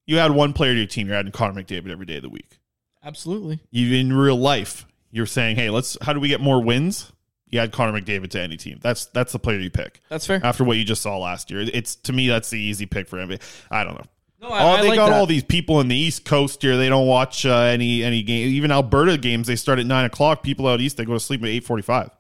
You 0.07 0.19
add 0.19 0.31
one 0.31 0.53
player 0.53 0.73
to 0.73 0.79
your 0.79 0.87
team. 0.87 1.07
You're 1.09 1.17
adding 1.17 1.33
Connor 1.33 1.61
McDavid 1.63 1.91
every 1.91 2.07
day 2.07 2.17
of 2.17 2.23
the 2.23 2.29
week. 2.31 2.59
absolutely. 3.05 3.61
You 3.71 3.95
in 3.97 4.13
real 4.13 4.37
life, 4.39 4.87
you're 5.11 5.27
saying, 5.27 5.57
hey, 5.57 5.71
let's. 5.71 5.97
How 6.03 6.13
do 6.13 6.21
we 6.21 6.29
get 6.29 6.41
more 6.41 6.63
wins? 6.63 7.13
You 7.51 7.61
add 7.61 7.73
Connor 7.73 7.99
McDavid 8.01 8.31
to 8.31 8.41
any 8.41 8.57
team. 8.57 8.79
That's 8.83 9.07
that's 9.07 9.33
the 9.33 9.39
player 9.39 9.59
you 9.59 9.71
pick. 9.71 10.01
That's 10.09 10.27
fair. 10.27 10.41
After 10.45 10.65
what 10.65 10.77
you 10.77 10.85
just 10.85 11.03
saw 11.03 11.17
last 11.19 11.51
year, 11.51 11.61
it's 11.73 11.97
to 11.97 12.13
me 12.13 12.29
that's 12.29 12.51
the 12.51 12.59
easy 12.59 12.87
pick 12.87 13.09
for 13.09 13.17
NBA. 13.19 13.41
I 13.71 13.85
don't 13.85 13.95
know. 13.95 14.05
No, 14.41 14.49
I- 14.51 14.63
oh, 14.63 14.67
I 14.69 14.83
they 14.83 14.89
like 14.89 14.97
got 14.97 15.09
that. 15.11 15.17
all 15.19 15.27
these 15.27 15.43
people 15.43 15.81
in 15.81 15.89
the 15.89 15.97
East 15.97 16.25
Coast 16.25 16.63
here. 16.63 16.77
They 16.77 16.89
don't 16.89 17.07
watch 17.09 17.45
uh, 17.47 17.57
any 17.57 18.03
any 18.05 18.23
game. 18.23 18.49
Even 18.49 18.71
Alberta 18.71 19.19
games, 19.19 19.47
they 19.47 19.57
start 19.57 19.79
at 19.79 19.87
nine 19.87 20.05
o'clock. 20.05 20.43
People 20.43 20.69
out 20.69 20.81
east, 20.81 20.97
they 20.97 21.05
go 21.05 21.15
to 21.15 21.21
sleep 21.21 21.43
at 21.43 21.49
eight 21.49 21.65
forty-five. 21.65 22.11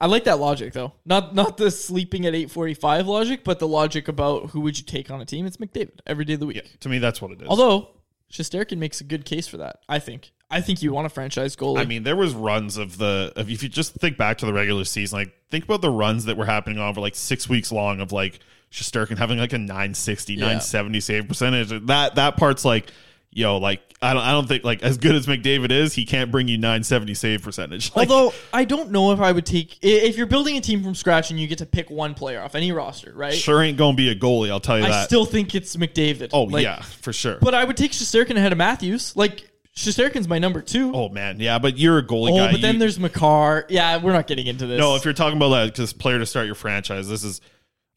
I 0.00 0.06
like 0.06 0.24
that 0.24 0.38
logic 0.38 0.72
though. 0.74 0.92
Not 1.04 1.34
not 1.34 1.56
the 1.56 1.70
sleeping 1.72 2.24
at 2.26 2.32
8:45 2.32 3.06
logic, 3.06 3.42
but 3.44 3.58
the 3.58 3.66
logic 3.66 4.06
about 4.06 4.50
who 4.50 4.60
would 4.60 4.78
you 4.78 4.84
take 4.84 5.10
on 5.10 5.20
a 5.20 5.24
team. 5.24 5.44
It's 5.44 5.56
McDavid 5.56 5.98
every 6.06 6.24
day 6.24 6.34
of 6.34 6.40
the 6.40 6.46
week. 6.46 6.78
To 6.80 6.88
me, 6.88 6.98
that's 6.98 7.20
what 7.20 7.32
it 7.32 7.42
is. 7.42 7.48
Although 7.48 7.90
Shesterkin 8.32 8.78
makes 8.78 9.00
a 9.00 9.04
good 9.04 9.24
case 9.24 9.48
for 9.48 9.56
that. 9.56 9.80
I 9.88 9.98
think. 9.98 10.30
I 10.50 10.60
think 10.62 10.82
you 10.82 10.92
want 10.92 11.06
a 11.06 11.10
franchise 11.10 11.56
goalie. 11.56 11.78
I 11.78 11.84
mean, 11.84 12.04
there 12.04 12.16
was 12.16 12.32
runs 12.34 12.76
of 12.78 12.96
the 12.98 13.32
of 13.36 13.50
if 13.50 13.62
you 13.62 13.68
just 13.68 13.94
think 13.94 14.16
back 14.16 14.38
to 14.38 14.46
the 14.46 14.52
regular 14.52 14.84
season, 14.84 15.18
like 15.18 15.34
think 15.50 15.64
about 15.64 15.82
the 15.82 15.90
runs 15.90 16.24
that 16.24 16.36
were 16.36 16.46
happening 16.46 16.78
over 16.78 17.00
like 17.00 17.14
six 17.14 17.48
weeks 17.48 17.70
long 17.70 18.00
of 18.00 18.12
like 18.12 18.40
Shesterkin 18.72 19.18
having 19.18 19.38
like 19.38 19.52
a 19.52 19.58
960, 19.58 20.34
Yeah. 20.34 20.40
970 20.40 21.00
save 21.00 21.28
percentage. 21.28 21.86
That 21.86 22.14
that 22.14 22.36
part's 22.38 22.64
like, 22.64 22.90
yo, 23.30 23.58
like 23.58 23.82
I 24.00 24.14
don't 24.14 24.22
I 24.22 24.30
don't 24.32 24.46
think 24.48 24.64
like 24.64 24.82
as 24.82 24.96
good 24.96 25.14
as 25.14 25.26
McDavid 25.26 25.70
is, 25.70 25.92
he 25.92 26.06
can't 26.06 26.30
bring 26.30 26.48
you 26.48 26.56
970 26.56 27.12
save 27.14 27.42
percentage. 27.42 27.92
Like, 27.96 28.08
Although 28.08 28.32
I 28.52 28.64
don't 28.64 28.90
know 28.90 29.12
if 29.12 29.20
I 29.20 29.32
would 29.32 29.44
take 29.44 29.78
if 29.82 30.16
you're 30.16 30.26
building 30.26 30.56
a 30.56 30.60
team 30.62 30.82
from 30.82 30.94
scratch 30.94 31.30
and 31.30 31.38
you 31.38 31.46
get 31.46 31.58
to 31.58 31.66
pick 31.66 31.90
one 31.90 32.14
player 32.14 32.40
off 32.40 32.54
any 32.54 32.72
roster, 32.72 33.12
right? 33.14 33.34
sure 33.34 33.62
ain't 33.62 33.76
gonna 33.76 33.96
be 33.96 34.08
a 34.10 34.14
goalie, 34.14 34.50
I'll 34.50 34.60
tell 34.60 34.78
you 34.78 34.84
I 34.84 34.88
that. 34.90 35.04
still 35.06 35.24
think 35.26 35.54
it's 35.54 35.76
McDavid. 35.76 36.30
oh 36.32 36.44
Like, 36.44 36.62
yeah, 36.62 36.80
for 36.80 37.12
sure. 37.12 37.36
But 37.40 37.54
I 37.54 37.64
would 37.64 37.76
take 37.76 37.92
Shesterkin 37.92 38.36
ahead 38.36 38.52
of 38.52 38.58
Matthews. 38.58 39.14
Like 39.16 39.47
Shesterkin's 39.78 40.26
my 40.28 40.38
number 40.38 40.60
two. 40.60 40.92
oh 40.94 41.08
man, 41.08 41.38
yeah, 41.40 41.58
but 41.58 41.78
you're 41.78 41.98
a 41.98 42.02
goalie 42.02 42.30
guy. 42.30 42.34
Oh, 42.34 42.46
guy. 42.46 42.52
but 42.52 42.60
then 42.60 42.74
You- 42.74 42.80
there's 42.80 42.98
Makar. 42.98 43.66
Yeah, 43.68 43.96
we're 44.02 44.12
not 44.12 44.26
getting 44.26 44.46
into 44.46 44.66
this. 44.66 44.78
No, 44.80 44.96
if 44.96 45.04
you're 45.04 45.14
talking 45.14 45.36
about 45.36 45.50
that 45.50 45.74
this 45.74 45.92
player 45.92 46.18
to 46.18 46.26
start 46.26 46.46
your 46.46 46.54
franchise, 46.56 47.08
this 47.08 47.22
is. 47.24 47.40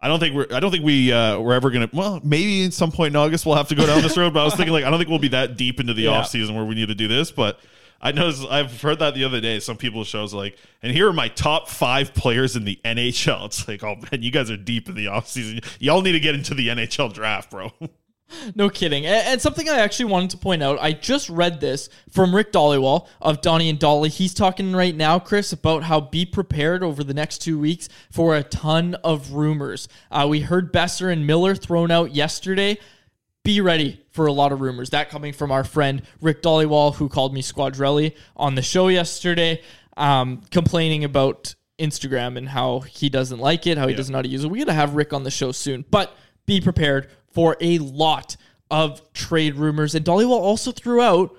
I 0.04 0.08
don't 0.08 0.20
think 0.20 0.36
we're. 0.36 0.48
I 0.52 0.60
don't 0.60 0.72
think 0.72 0.84
we 0.84 1.12
uh, 1.12 1.40
we're 1.40 1.54
ever 1.54 1.70
gonna. 1.72 1.90
Well, 1.94 2.22
maybe 2.24 2.66
at 2.66 2.74
some 2.74 2.92
point 2.92 3.12
in 3.14 3.16
August 3.16 3.46
we'll 3.46 3.56
have 3.56 3.68
to 3.70 3.76
go 3.76 3.86
down 3.86 4.02
this 4.02 4.18
road. 4.18 4.34
But 4.34 4.42
I 4.42 4.46
was 4.46 4.56
thinking 4.56 4.74
like 4.74 4.84
I 4.84 4.90
don't 4.90 5.00
think 5.00 5.10
we'll 5.10 5.20
be 5.20 5.28
that 5.30 5.58
deep 5.58 5.80
into 5.80 5.94
the 5.94 6.04
Yeah. 6.04 6.10
off 6.20 6.28
season 6.28 6.56
where 6.56 6.66
we 6.66 6.76
need 6.76 6.88
to 6.90 6.96
do 6.96 7.08
this. 7.08 7.32
But 7.32 7.60
I 8.02 8.12
know 8.12 8.32
I've 8.50 8.82
heard 8.82 8.98
that 9.00 9.14
the 9.14 9.24
other 9.26 9.40
day. 9.40 9.60
Some 9.60 9.78
people 9.78 10.04
shows 10.04 10.34
like, 10.34 10.58
and 10.82 10.92
here 10.92 11.08
are 11.08 11.14
my 11.14 11.28
top 11.28 11.70
five 11.70 12.16
players 12.16 12.56
in 12.56 12.64
the 12.66 12.80
NHL. 12.84 13.46
It's 13.46 13.68
like, 13.68 13.84
oh 13.84 13.96
man, 14.12 14.24
you 14.24 14.32
guys 14.32 14.50
are 14.50 14.58
deep 14.58 14.90
in 14.90 14.96
the 14.96 15.08
off 15.08 15.28
season. 15.28 15.60
Y'all 15.80 16.02
need 16.02 16.14
to 16.14 16.20
get 16.20 16.34
into 16.36 16.56
the 16.56 16.70
NHL 16.70 17.14
draft, 17.14 17.52
bro. 17.52 17.72
No 18.56 18.70
kidding. 18.70 19.06
And, 19.06 19.28
and 19.28 19.42
something 19.42 19.70
I 19.70 19.80
actually 19.80 20.06
wanted 20.06 20.32
to 20.32 20.38
point 20.38 20.64
out, 20.64 20.80
I 20.82 20.94
just 20.94 21.30
read 21.30 21.62
this 21.62 21.90
from 22.10 22.36
Rick 22.36 22.52
Dhaliwal 22.52 23.08
of 23.22 23.42
Donnie 23.42 23.70
and 23.70 23.80
Dolly. 23.80 24.10
He's 24.10 24.34
talking 24.34 24.74
right 24.74 24.96
now, 24.96 25.20
Chris, 25.20 25.54
about 25.54 25.84
how 25.84 26.02
be 26.02 26.26
prepared 26.26 26.84
over 26.84 27.04
the 27.04 27.14
next 27.14 27.40
two 27.40 27.60
weeks 27.60 27.90
for 28.10 28.36
a 28.36 28.44
ton 28.44 28.96
of 29.04 29.34
rumors. 29.34 29.88
Uh, 30.10 30.28
we 30.30 30.42
heard 30.42 30.74
Boeser 30.74 31.12
and 31.12 31.26
Miller 31.26 31.56
thrown 31.56 31.92
out 31.92 32.14
yesterday. 32.14 32.78
Be 33.44 33.62
ready 33.62 34.02
for 34.12 34.28
a 34.28 34.34
lot 34.34 34.52
of 34.52 34.62
rumors. 34.62 34.92
That 34.92 35.10
coming 35.10 35.34
from 35.34 35.52
our 35.52 35.64
friend 35.64 36.04
Rick 36.22 36.44
Dhaliwal, 36.44 36.96
who 36.96 37.10
called 37.10 37.34
me 37.34 37.42
Squadrelli 37.42 38.16
on 38.36 38.56
the 38.56 38.62
show 38.62 38.88
yesterday, 38.88 39.62
um, 39.98 40.42
complaining 40.52 41.04
about 41.04 41.56
Instagram 41.80 42.38
and 42.38 42.48
how 42.50 42.82
he 42.82 43.10
doesn't 43.10 43.40
like 43.40 43.66
it, 43.66 43.78
how 43.78 43.88
he 43.88 43.96
doesn't 43.96 44.12
know 44.12 44.20
how 44.20 44.24
to 44.24 44.30
use 44.30 44.44
it. 44.44 44.52
We 44.52 44.60
got 44.60 44.66
to 44.66 44.74
have 44.74 44.94
Rick 44.94 45.14
on 45.14 45.24
the 45.24 45.32
show 45.32 45.52
soon, 45.52 45.84
but 45.90 46.16
be 46.46 46.62
prepared 46.62 47.10
for 47.32 47.58
a 47.60 47.78
lot 47.80 48.38
of 48.70 49.02
trade 49.14 49.56
rumors. 49.56 49.96
And 49.96 50.06
Dhaliwal 50.06 50.30
also 50.30 50.72
threw 50.72 51.02
out 51.02 51.36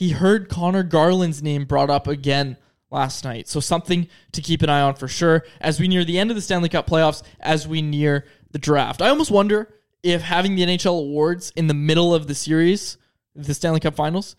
he 0.00 0.12
heard 0.12 0.48
Conor 0.48 0.82
Garland's 0.82 1.42
name 1.42 1.66
brought 1.66 1.90
up 1.90 2.06
again 2.06 2.56
last 2.90 3.22
night. 3.22 3.48
So 3.48 3.60
something 3.60 4.08
to 4.32 4.40
keep 4.40 4.62
an 4.62 4.70
eye 4.70 4.80
on 4.80 4.94
for 4.94 5.08
sure 5.08 5.44
as 5.60 5.78
we 5.78 5.88
near 5.88 6.06
the 6.06 6.18
end 6.18 6.30
of 6.30 6.36
the 6.36 6.40
Stanley 6.40 6.70
Cup 6.70 6.86
playoffs, 6.86 7.22
as 7.38 7.68
we 7.68 7.82
near 7.82 8.24
the 8.50 8.58
draft. 8.58 9.02
I 9.02 9.10
almost 9.10 9.30
wonder 9.30 9.68
if 10.02 10.22
having 10.22 10.54
the 10.54 10.62
NHL 10.62 10.98
awards 10.98 11.52
in 11.54 11.66
the 11.66 11.74
middle 11.74 12.14
of 12.14 12.28
the 12.28 12.34
series, 12.34 12.96
the 13.34 13.52
Stanley 13.52 13.80
Cup 13.80 13.94
finals, 13.94 14.36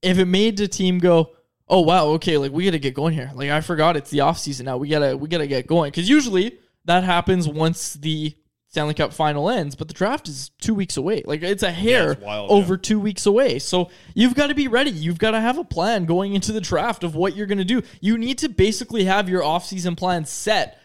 if 0.00 0.18
it 0.18 0.24
made 0.24 0.56
the 0.56 0.68
team 0.68 0.98
go, 1.00 1.32
oh 1.68 1.80
wow, 1.80 2.06
okay, 2.06 2.38
like 2.38 2.52
we 2.52 2.64
gotta 2.64 2.78
get 2.78 2.94
going 2.94 3.12
here. 3.12 3.30
Like 3.34 3.50
I 3.50 3.60
forgot 3.60 3.98
it's 3.98 4.08
the 4.08 4.20
off 4.20 4.38
season 4.38 4.64
now. 4.64 4.78
We 4.78 4.88
gotta 4.88 5.18
we 5.18 5.28
gotta 5.28 5.46
get 5.46 5.66
going. 5.66 5.92
Cause 5.92 6.08
usually 6.08 6.58
that 6.86 7.04
happens 7.04 7.46
once 7.46 7.92
the 7.92 8.34
Stanley 8.74 8.94
Cup 8.94 9.12
final 9.12 9.48
ends, 9.48 9.76
but 9.76 9.86
the 9.86 9.94
draft 9.94 10.26
is 10.26 10.50
two 10.60 10.74
weeks 10.74 10.96
away. 10.96 11.22
Like 11.24 11.44
it's 11.44 11.62
a 11.62 11.70
hair 11.70 12.12
it's 12.12 12.20
wild, 12.20 12.50
over 12.50 12.76
two 12.76 12.98
weeks 12.98 13.24
away. 13.24 13.60
So 13.60 13.88
you've 14.14 14.34
got 14.34 14.48
to 14.48 14.54
be 14.54 14.66
ready. 14.66 14.90
You've 14.90 15.20
got 15.20 15.30
to 15.30 15.40
have 15.40 15.58
a 15.58 15.64
plan 15.64 16.06
going 16.06 16.34
into 16.34 16.50
the 16.50 16.60
draft 16.60 17.04
of 17.04 17.14
what 17.14 17.36
you're 17.36 17.46
gonna 17.46 17.64
do. 17.64 17.82
You 18.00 18.18
need 18.18 18.38
to 18.38 18.48
basically 18.48 19.04
have 19.04 19.28
your 19.28 19.44
off-season 19.44 19.94
plan 19.94 20.24
set 20.24 20.80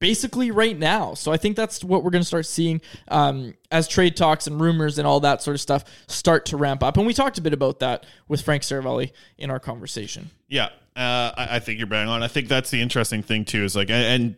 basically 0.00 0.50
right 0.50 0.76
now. 0.76 1.14
So 1.14 1.30
I 1.30 1.36
think 1.36 1.56
that's 1.56 1.84
what 1.84 2.02
we're 2.02 2.10
going 2.10 2.22
to 2.22 2.26
start 2.26 2.46
seeing 2.46 2.80
um, 3.08 3.54
as 3.70 3.88
trade 3.88 4.16
talks 4.16 4.46
and 4.46 4.60
rumors 4.60 4.98
and 4.98 5.06
all 5.06 5.20
that 5.20 5.42
sort 5.42 5.54
of 5.54 5.60
stuff 5.60 5.84
start 6.06 6.46
to 6.46 6.56
ramp 6.56 6.82
up. 6.82 6.96
And 6.96 7.06
we 7.06 7.14
talked 7.14 7.38
a 7.38 7.40
bit 7.40 7.52
about 7.52 7.80
that 7.80 8.06
with 8.28 8.42
Frank 8.42 8.62
Seravalli 8.62 9.12
in 9.38 9.50
our 9.50 9.58
conversation. 9.58 10.30
Yeah, 10.48 10.66
uh, 10.94 11.32
I, 11.36 11.48
I 11.52 11.58
think 11.58 11.78
you're 11.78 11.88
bang 11.88 12.08
on. 12.08 12.22
I 12.22 12.28
think 12.28 12.48
that's 12.48 12.70
the 12.70 12.80
interesting 12.80 13.22
thing 13.22 13.44
too. 13.44 13.64
Is 13.64 13.74
like, 13.74 13.90
and, 13.90 14.22
and 14.22 14.36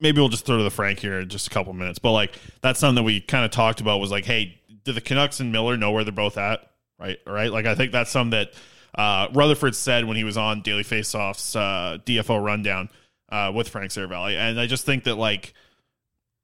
maybe 0.00 0.20
we'll 0.20 0.28
just 0.28 0.46
throw 0.46 0.56
to 0.58 0.62
the 0.62 0.70
Frank 0.70 0.98
here 0.98 1.20
in 1.20 1.28
just 1.28 1.46
a 1.46 1.50
couple 1.50 1.72
minutes. 1.72 1.98
But 1.98 2.12
like, 2.12 2.38
that's 2.60 2.78
something 2.80 2.96
that 2.96 3.02
we 3.04 3.20
kind 3.20 3.44
of 3.44 3.50
talked 3.50 3.80
about. 3.80 3.98
Was 4.00 4.10
like, 4.10 4.24
hey, 4.24 4.60
do 4.84 4.92
the 4.92 5.00
Canucks 5.00 5.40
and 5.40 5.52
Miller 5.52 5.76
know 5.76 5.92
where 5.92 6.04
they're 6.04 6.12
both 6.12 6.36
at? 6.38 6.70
Right, 6.98 7.18
right. 7.26 7.50
Like, 7.52 7.66
I 7.66 7.74
think 7.74 7.92
that's 7.92 8.10
something 8.10 8.30
that 8.38 8.52
uh, 8.94 9.28
Rutherford 9.32 9.74
said 9.74 10.04
when 10.04 10.16
he 10.16 10.24
was 10.24 10.36
on 10.36 10.62
Daily 10.62 10.84
Faceoff's 10.84 11.56
uh, 11.56 11.98
DFO 12.06 12.42
rundown 12.42 12.88
uh, 13.30 13.50
with 13.54 13.68
Frank 13.68 13.90
Seravalli, 13.90 14.36
and 14.36 14.60
I 14.60 14.66
just 14.66 14.86
think 14.86 15.04
that 15.04 15.16
like, 15.16 15.54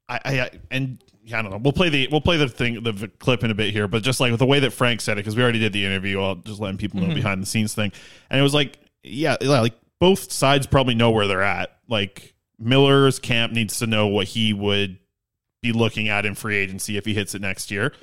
I, 0.09 0.19
I 0.25 0.49
and. 0.69 1.01
yeah, 1.23 1.39
I 1.39 1.41
don't 1.43 1.51
know. 1.51 1.57
We'll 1.57 1.71
play 1.71 1.87
the 1.89 2.09
we'll 2.11 2.19
play 2.19 2.35
the 2.37 2.49
thing 2.49 2.83
the 2.83 3.09
clip 3.19 3.43
in 3.45 3.51
a 3.51 3.53
bit 3.53 3.71
here, 3.71 3.87
but 3.87 4.03
just 4.03 4.19
like 4.19 4.31
with 4.31 4.39
the 4.39 4.45
way 4.45 4.59
that 4.59 4.71
Frank 4.71 4.99
said 4.99 5.13
it, 5.13 5.21
because 5.21 5.35
we 5.35 5.43
already 5.43 5.59
did 5.59 5.71
the 5.71 5.85
interview. 5.85 6.19
I'll 6.21 6.35
just 6.35 6.59
letting 6.59 6.77
people 6.77 6.99
know 6.99 7.07
Mhm. 7.07 7.15
behind 7.15 7.41
the 7.41 7.45
scenes 7.45 7.73
thing, 7.73 7.91
and 8.29 8.39
it 8.39 8.43
was 8.43 8.53
like, 8.53 8.77
yeah, 9.03 9.37
yeah, 9.39 9.61
like 9.61 9.75
both 9.99 10.31
sides 10.31 10.67
probably 10.67 10.95
know 10.95 11.11
where 11.11 11.27
they're 11.27 11.43
at. 11.43 11.77
Like 11.87 12.30
Miller's 12.61 13.19
camp 13.19 13.53
needs 13.53 13.79
to 13.79 13.87
know 13.87 14.07
what 14.07 14.27
he 14.27 14.53
would 14.53 14.99
be 15.61 15.71
looking 15.71 16.09
at 16.09 16.25
in 16.25 16.35
free 16.35 16.57
agency 16.57 16.97
if 16.97 17.05
he 17.05 17.13
hits 17.13 17.35
it 17.35 17.41
next 17.41 17.71
year. 17.71 17.93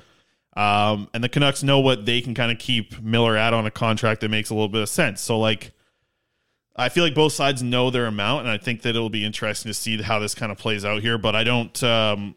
Um, 0.55 1.09
and 1.13 1.23
the 1.23 1.29
Canucks 1.29 1.63
know 1.63 1.79
what 1.79 2.05
they 2.05 2.21
can 2.21 2.33
kind 2.33 2.51
of 2.51 2.57
keep 2.57 3.01
Miller 3.01 3.37
at 3.37 3.53
on 3.53 3.65
a 3.65 3.71
contract 3.71 4.21
that 4.21 4.29
makes 4.29 4.49
a 4.49 4.53
little 4.53 4.69
bit 4.69 4.81
of 4.81 4.89
sense. 4.89 5.21
So 5.21 5.39
like, 5.39 5.71
I 6.75 6.89
feel 6.89 7.03
like 7.03 7.15
both 7.15 7.33
sides 7.33 7.61
know 7.61 7.89
their 7.89 8.05
amount, 8.05 8.41
and 8.41 8.49
I 8.49 8.57
think 8.57 8.83
that 8.83 8.89
it'll 8.89 9.09
be 9.09 9.25
interesting 9.25 9.69
to 9.69 9.73
see 9.73 10.01
how 10.01 10.19
this 10.19 10.33
kind 10.33 10.51
of 10.51 10.57
plays 10.57 10.85
out 10.85 11.01
here. 11.01 11.17
But 11.17 11.35
I 11.35 11.43
don't. 11.43 11.83
Um, 11.83 12.35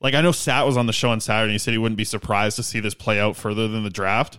like 0.00 0.14
I 0.14 0.20
know 0.20 0.32
Sat 0.32 0.66
was 0.66 0.76
on 0.76 0.86
the 0.86 0.92
show 0.92 1.10
on 1.10 1.20
Saturday. 1.20 1.50
and 1.50 1.52
He 1.52 1.58
said 1.58 1.72
he 1.72 1.78
wouldn't 1.78 1.96
be 1.96 2.04
surprised 2.04 2.56
to 2.56 2.62
see 2.62 2.80
this 2.80 2.94
play 2.94 3.20
out 3.20 3.36
further 3.36 3.68
than 3.68 3.82
the 3.82 3.90
draft. 3.90 4.38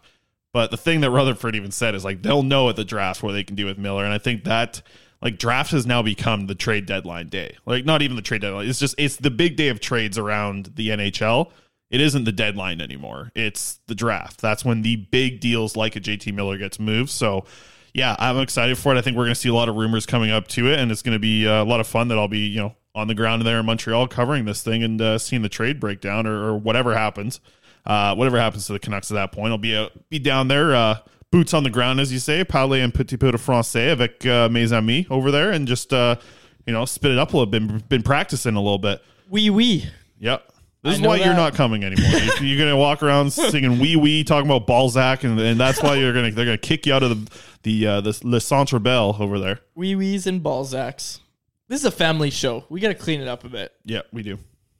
But 0.53 0.71
the 0.71 0.77
thing 0.77 1.01
that 1.01 1.09
Rutherford 1.09 1.55
even 1.55 1.71
said 1.71 1.95
is 1.95 2.05
like 2.05 2.21
they'll 2.21 2.43
know 2.43 2.69
at 2.69 2.75
the 2.75 2.85
draft 2.85 3.23
what 3.23 3.33
they 3.33 3.43
can 3.43 3.55
do 3.55 3.65
with 3.65 3.77
Miller, 3.77 4.05
and 4.05 4.13
I 4.13 4.19
think 4.19 4.43
that 4.45 4.81
like 5.23 5.39
draft 5.39 5.71
has 5.71 5.85
now 5.85 6.01
become 6.01 6.47
the 6.47 6.55
trade 6.55 6.85
deadline 6.85 7.29
day. 7.29 7.55
Like 7.65 7.85
not 7.85 8.01
even 8.01 8.17
the 8.17 8.21
trade 8.21 8.41
deadline. 8.41 8.67
It's 8.67 8.79
just 8.79 8.93
it's 8.97 9.15
the 9.15 9.31
big 9.31 9.55
day 9.55 9.69
of 9.69 9.79
trades 9.79 10.17
around 10.17 10.73
the 10.75 10.89
NHL. 10.89 11.49
It 11.89 12.01
isn't 12.01 12.25
the 12.25 12.31
deadline 12.31 12.81
anymore. 12.81 13.31
It's 13.33 13.79
the 13.87 13.95
draft. 13.95 14.41
That's 14.41 14.65
when 14.65 14.81
the 14.81 14.97
big 14.97 15.39
deals 15.39 15.77
like 15.77 15.95
a 15.95 16.01
JT 16.01 16.33
Miller 16.33 16.57
gets 16.57 16.79
moved. 16.79 17.09
So 17.09 17.45
yeah, 17.93 18.15
I'm 18.19 18.39
excited 18.39 18.77
for 18.77 18.93
it. 18.93 18.97
I 18.97 19.01
think 19.01 19.15
we're 19.15 19.23
going 19.25 19.35
to 19.35 19.39
see 19.39 19.49
a 19.49 19.53
lot 19.53 19.69
of 19.69 19.75
rumors 19.75 20.05
coming 20.05 20.31
up 20.31 20.47
to 20.49 20.67
it, 20.71 20.79
and 20.79 20.91
it's 20.91 21.03
going 21.03 21.15
to 21.15 21.19
be 21.19 21.47
uh, 21.47 21.63
a 21.63 21.65
lot 21.65 21.79
of 21.79 21.87
fun 21.87 22.09
that 22.09 22.17
I'll 22.17 22.27
be 22.27 22.47
you 22.47 22.59
know 22.59 22.75
on 22.95 23.07
the 23.07 23.15
ground 23.15 23.41
there 23.43 23.59
in 23.59 23.65
Montreal 23.65 24.07
covering 24.07 24.45
this 24.45 24.61
thing 24.61 24.83
and 24.83 25.01
uh, 25.01 25.17
seeing 25.17 25.41
the 25.41 25.49
trade 25.49 25.79
breakdown 25.79 26.27
or, 26.27 26.49
or 26.49 26.57
whatever 26.57 26.95
happens. 26.95 27.39
Uh, 27.85 28.15
whatever 28.15 28.39
happens 28.39 28.65
to 28.67 28.73
the 28.73 28.79
Canucks 28.79 29.11
at 29.11 29.15
that 29.15 29.31
point, 29.31 29.51
I'll 29.51 29.57
be 29.57 29.75
uh, 29.75 29.89
be 30.09 30.19
down 30.19 30.47
there, 30.47 30.75
uh, 30.75 30.97
boots 31.33 31.51
on 31.53 31.63
the 31.63 31.69
ground, 31.71 31.99
as 31.99 32.13
you 32.13 32.19
say, 32.19 32.43
parler 32.43 32.79
un 32.79 32.91
petit 32.91 33.17
peu 33.17 33.31
de 33.31 33.37
français 33.37 33.89
avec 33.89 34.23
uh, 34.25 34.47
mes 34.49 34.71
amis 34.71 35.07
over 35.09 35.31
there, 35.31 35.51
and 35.51 35.67
just 35.67 35.91
uh, 35.91 36.15
you 36.67 36.71
know 36.71 36.85
spit 36.85 37.11
it 37.11 37.17
up 37.17 37.33
a 37.33 37.37
little 37.37 37.47
bit. 37.47 37.67
Been, 37.67 37.83
been 37.89 38.03
practicing 38.03 38.55
a 38.55 38.61
little 38.61 38.77
bit. 38.77 39.01
Wee 39.29 39.49
wee. 39.49 39.85
Yep. 40.19 40.43
This 40.83 40.93
I 40.93 40.95
is 40.95 41.01
why 41.01 41.15
you're 41.17 41.33
not 41.33 41.55
coming 41.55 41.83
anymore. 41.83 42.19
You- 42.21 42.33
you're 42.47 42.59
gonna 42.59 42.77
walk 42.77 43.01
around 43.01 43.33
singing 43.33 43.79
wee 43.79 43.95
wee, 43.95 44.23
talking 44.23 44.49
about 44.49 44.67
Balzac, 44.67 45.23
and, 45.23 45.39
and 45.39 45.59
that's 45.59 45.81
why 45.81 45.95
you're 45.95 46.13
gonna 46.13 46.31
they're 46.31 46.45
gonna 46.45 46.57
kick 46.57 46.85
you 46.85 46.93
out 46.93 47.01
of 47.01 47.09
the 47.09 47.31
the 47.63 47.87
uh, 47.87 48.01
the 48.01 48.17
Le 48.23 48.39
Centre 48.39 48.79
Bell 48.79 49.17
over 49.19 49.39
there. 49.39 49.59
Wee 49.75 49.95
wees 49.95 50.27
and 50.27 50.41
Balzacs. 50.41 51.19
This 51.67 51.79
is 51.79 51.85
a 51.85 51.91
family 51.91 52.29
show. 52.29 52.65
We 52.69 52.79
got 52.79 52.89
to 52.89 52.95
clean 52.95 53.21
it 53.21 53.27
up 53.27 53.45
a 53.45 53.49
bit. 53.49 53.71
Yeah, 53.85 54.01
we 54.11 54.21
do. 54.21 54.37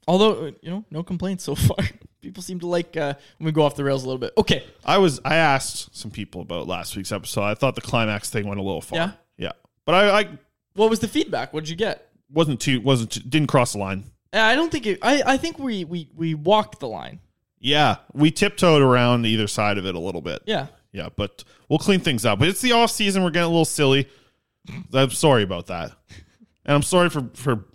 Although, 0.08 0.52
you 0.62 0.70
know, 0.70 0.86
no 0.92 1.02
complaints 1.02 1.44
so 1.46 1.56
far. 1.56 1.78
People 2.24 2.42
seem 2.42 2.60
to 2.62 2.68
like 2.68 2.96
uh, 2.98 3.14
when 3.38 3.46
we 3.46 3.52
go 3.52 3.64
off 3.64 3.76
the 3.76 3.84
rails 3.84 4.04
a 4.04 4.08
little 4.08 4.18
bit. 4.20 4.32
Okay. 4.38 4.64
I 4.86 4.98
was 4.98 5.20
I 5.26 5.36
asked 5.36 5.96
some 5.96 6.10
people 6.10 6.42
about 6.42 6.68
last 6.68 6.96
week's 6.96 7.12
episode. 7.12 7.44
I 7.44 7.54
thought 7.54 7.76
the 7.76 7.82
climax 7.82 8.30
thing 8.30 8.48
went 8.48 8.60
a 8.60 8.64
little 8.64 8.82
far. 8.82 8.98
Yeah? 8.98 9.12
yeah, 9.38 9.52
but 9.86 9.94
I, 9.94 10.22
I 10.22 10.30
What 10.74 10.90
was 10.90 11.00
the 11.02 11.08
feedback? 11.08 11.54
What 11.54 11.66
did 11.66 11.70
you 11.70 11.76
get? 11.76 12.10
wasn't 12.32 12.60
too 12.60 12.82
wasn't 12.82 13.12
too, 13.12 13.20
didn't 13.22 13.48
cross 13.48 13.74
the 13.74 13.80
line. 13.80 14.06
Uh, 14.34 14.40
I 14.40 14.56
don't 14.56 14.72
think 14.72 14.88
it. 14.88 15.00
I, 15.02 15.22
I 15.26 15.38
think 15.38 15.60
we, 15.60 15.84
we, 15.86 16.10
we 16.16 16.34
walked 16.34 16.80
the 16.80 16.88
line. 16.88 17.20
Yeah, 17.60 17.98
we 18.14 18.32
tiptoed 18.32 18.82
around 18.82 19.26
either 19.26 19.48
side 19.48 19.78
of 19.78 19.86
it 19.86 19.94
a 19.96 20.00
little 20.00 20.22
bit. 20.22 20.42
Yeah. 20.46 20.68
yeah, 20.92 21.10
but 21.16 21.44
we'll 21.70 21.78
clean 21.80 22.00
things 22.00 22.26
up. 22.26 22.40
But 22.40 22.48
it's 22.48 22.62
the 22.62 22.72
off 22.72 22.90
season. 22.90 23.24
We're 23.24 23.30
getting 23.30 23.46
a 23.46 23.50
little 23.50 23.64
silly. 23.66 24.10
I'm 24.94 25.12
sorry 25.12 25.44
about 25.44 25.68
that, 25.68 25.92
and 26.66 26.76
I'm 26.76 26.84
sorry 26.84 27.10
for 27.10 27.30
for. 27.34 27.66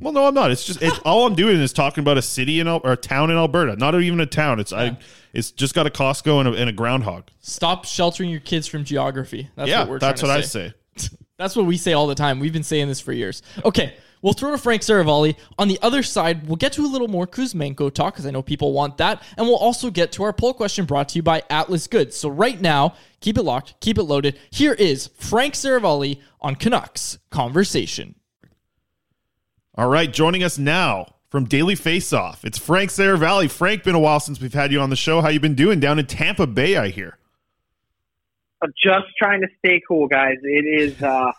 Well, 0.00 0.12
no, 0.12 0.26
I'm 0.26 0.34
not. 0.34 0.50
It's 0.50 0.64
just 0.64 0.82
it, 0.82 0.92
all 1.04 1.26
I'm 1.26 1.34
doing 1.34 1.60
is 1.60 1.72
talking 1.72 2.02
about 2.02 2.18
a 2.18 2.22
city 2.22 2.58
in 2.58 2.66
Al- 2.66 2.80
or 2.82 2.92
a 2.92 2.96
town 2.96 3.30
in 3.30 3.36
Alberta. 3.36 3.76
Not 3.76 3.94
even 4.00 4.20
a 4.20 4.26
town. 4.26 4.58
It's 4.58 4.72
I. 4.72 4.96
It's 5.32 5.50
just 5.50 5.74
got 5.74 5.86
a 5.86 5.90
Costco 5.90 6.40
and 6.40 6.48
a, 6.48 6.52
and 6.52 6.68
a 6.68 6.72
groundhog. 6.72 7.28
Stop 7.40 7.84
sheltering 7.84 8.30
your 8.30 8.40
kids 8.40 8.66
from 8.66 8.84
geography. 8.84 9.50
That's 9.56 9.68
yeah, 9.68 9.80
what 9.80 9.88
we're 9.88 9.98
that's 9.98 10.22
what 10.22 10.30
I 10.30 10.40
say. 10.40 10.72
That's 11.36 11.56
what 11.56 11.66
we 11.66 11.76
say 11.76 11.94
all 11.94 12.06
the 12.06 12.14
time. 12.14 12.38
We've 12.38 12.52
been 12.52 12.62
saying 12.62 12.86
this 12.86 13.00
for 13.00 13.12
years. 13.12 13.42
Okay, 13.64 13.96
we'll 14.22 14.34
throw 14.34 14.52
to 14.52 14.58
Frank 14.58 14.82
Seravalli. 14.82 15.34
On 15.58 15.66
the 15.66 15.80
other 15.82 16.04
side, 16.04 16.46
we'll 16.46 16.54
get 16.54 16.72
to 16.74 16.82
a 16.82 16.86
little 16.86 17.08
more 17.08 17.26
Kuzmenko 17.26 17.92
talk 17.92 18.14
because 18.14 18.24
I 18.24 18.30
know 18.30 18.40
people 18.40 18.72
want 18.72 18.98
that. 18.98 19.20
And 19.36 19.48
we'll 19.48 19.56
also 19.56 19.90
get 19.90 20.12
to 20.12 20.22
our 20.22 20.32
poll 20.32 20.54
question 20.54 20.84
brought 20.84 21.08
to 21.08 21.16
you 21.16 21.24
by 21.24 21.42
Atlas 21.50 21.88
Goods. 21.88 22.16
So 22.16 22.28
right 22.28 22.60
now, 22.60 22.94
keep 23.18 23.36
it 23.36 23.42
locked, 23.42 23.80
keep 23.80 23.98
it 23.98 24.04
loaded. 24.04 24.38
Here 24.50 24.74
is 24.74 25.08
Frank 25.18 25.54
Seravalli 25.54 26.20
on 26.40 26.54
Canucks 26.54 27.18
Conversation. 27.30 28.14
All 29.76 29.88
right, 29.88 30.12
joining 30.12 30.44
us 30.44 30.56
now 30.56 31.16
from 31.30 31.46
Daily 31.46 31.74
Face 31.74 32.12
Off, 32.12 32.44
it's 32.44 32.56
Frank 32.56 32.90
Seravalli. 32.90 33.50
Frank, 33.50 33.82
been 33.82 33.96
a 33.96 33.98
while 33.98 34.20
since 34.20 34.40
we've 34.40 34.54
had 34.54 34.70
you 34.70 34.78
on 34.78 34.88
the 34.88 34.94
show. 34.94 35.20
How 35.20 35.30
you 35.30 35.40
been 35.40 35.56
doing 35.56 35.80
down 35.80 35.98
in 35.98 36.06
Tampa 36.06 36.46
Bay? 36.46 36.76
I 36.76 36.90
hear. 36.90 37.18
I'm 38.62 38.72
just 38.80 39.06
trying 39.18 39.40
to 39.40 39.48
stay 39.58 39.82
cool, 39.88 40.06
guys. 40.06 40.36
It 40.44 40.64
is 40.64 41.02
uh, 41.02 41.32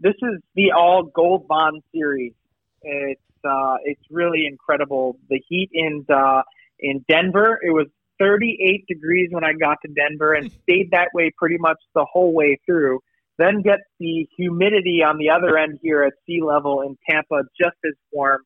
this 0.00 0.14
is 0.22 0.40
the 0.54 0.72
all 0.72 1.02
gold 1.02 1.46
bond 1.46 1.82
series. 1.94 2.32
It's 2.80 3.20
uh, 3.44 3.76
it's 3.84 4.00
really 4.10 4.46
incredible. 4.46 5.18
The 5.28 5.42
heat 5.46 5.68
in 5.74 6.06
uh, 6.08 6.44
in 6.80 7.04
Denver, 7.10 7.60
it 7.62 7.72
was 7.72 7.88
38 8.20 8.86
degrees 8.86 9.28
when 9.32 9.44
I 9.44 9.52
got 9.52 9.76
to 9.84 9.92
Denver 9.92 10.32
and 10.32 10.50
stayed 10.62 10.92
that 10.92 11.08
way 11.12 11.30
pretty 11.36 11.58
much 11.58 11.76
the 11.94 12.06
whole 12.10 12.32
way 12.32 12.58
through. 12.64 13.00
Then 13.38 13.62
get 13.62 13.78
the 13.98 14.26
humidity 14.36 15.02
on 15.02 15.18
the 15.18 15.30
other 15.30 15.56
end 15.56 15.78
here 15.82 16.02
at 16.02 16.12
sea 16.26 16.40
level 16.42 16.82
in 16.82 16.96
Tampa, 17.08 17.42
just 17.58 17.76
as 17.84 17.94
warm. 18.12 18.42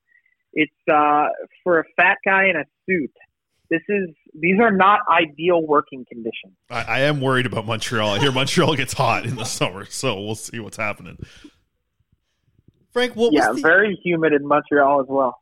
It's 0.52 0.72
uh, 0.90 1.26
for 1.64 1.80
a 1.80 1.84
fat 1.96 2.18
guy 2.24 2.44
in 2.44 2.56
a 2.56 2.64
suit. 2.86 3.12
This 3.68 3.82
is 3.88 4.10
these 4.32 4.60
are 4.60 4.70
not 4.70 5.00
ideal 5.10 5.66
working 5.66 6.04
conditions. 6.08 6.54
I, 6.70 6.82
I 6.82 7.00
am 7.00 7.20
worried 7.20 7.46
about 7.46 7.66
Montreal. 7.66 8.14
I 8.14 8.18
hear 8.20 8.30
Montreal 8.32 8.76
gets 8.76 8.92
hot 8.92 9.26
in 9.26 9.36
the 9.36 9.44
summer, 9.44 9.86
so 9.86 10.20
we'll 10.20 10.36
see 10.36 10.60
what's 10.60 10.76
happening. 10.76 11.18
Frank, 12.92 13.14
what 13.16 13.32
yeah, 13.32 13.48
was 13.48 13.56
the, 13.56 13.62
very 13.62 14.00
humid 14.02 14.32
in 14.32 14.46
Montreal 14.46 15.00
as 15.00 15.06
well. 15.08 15.38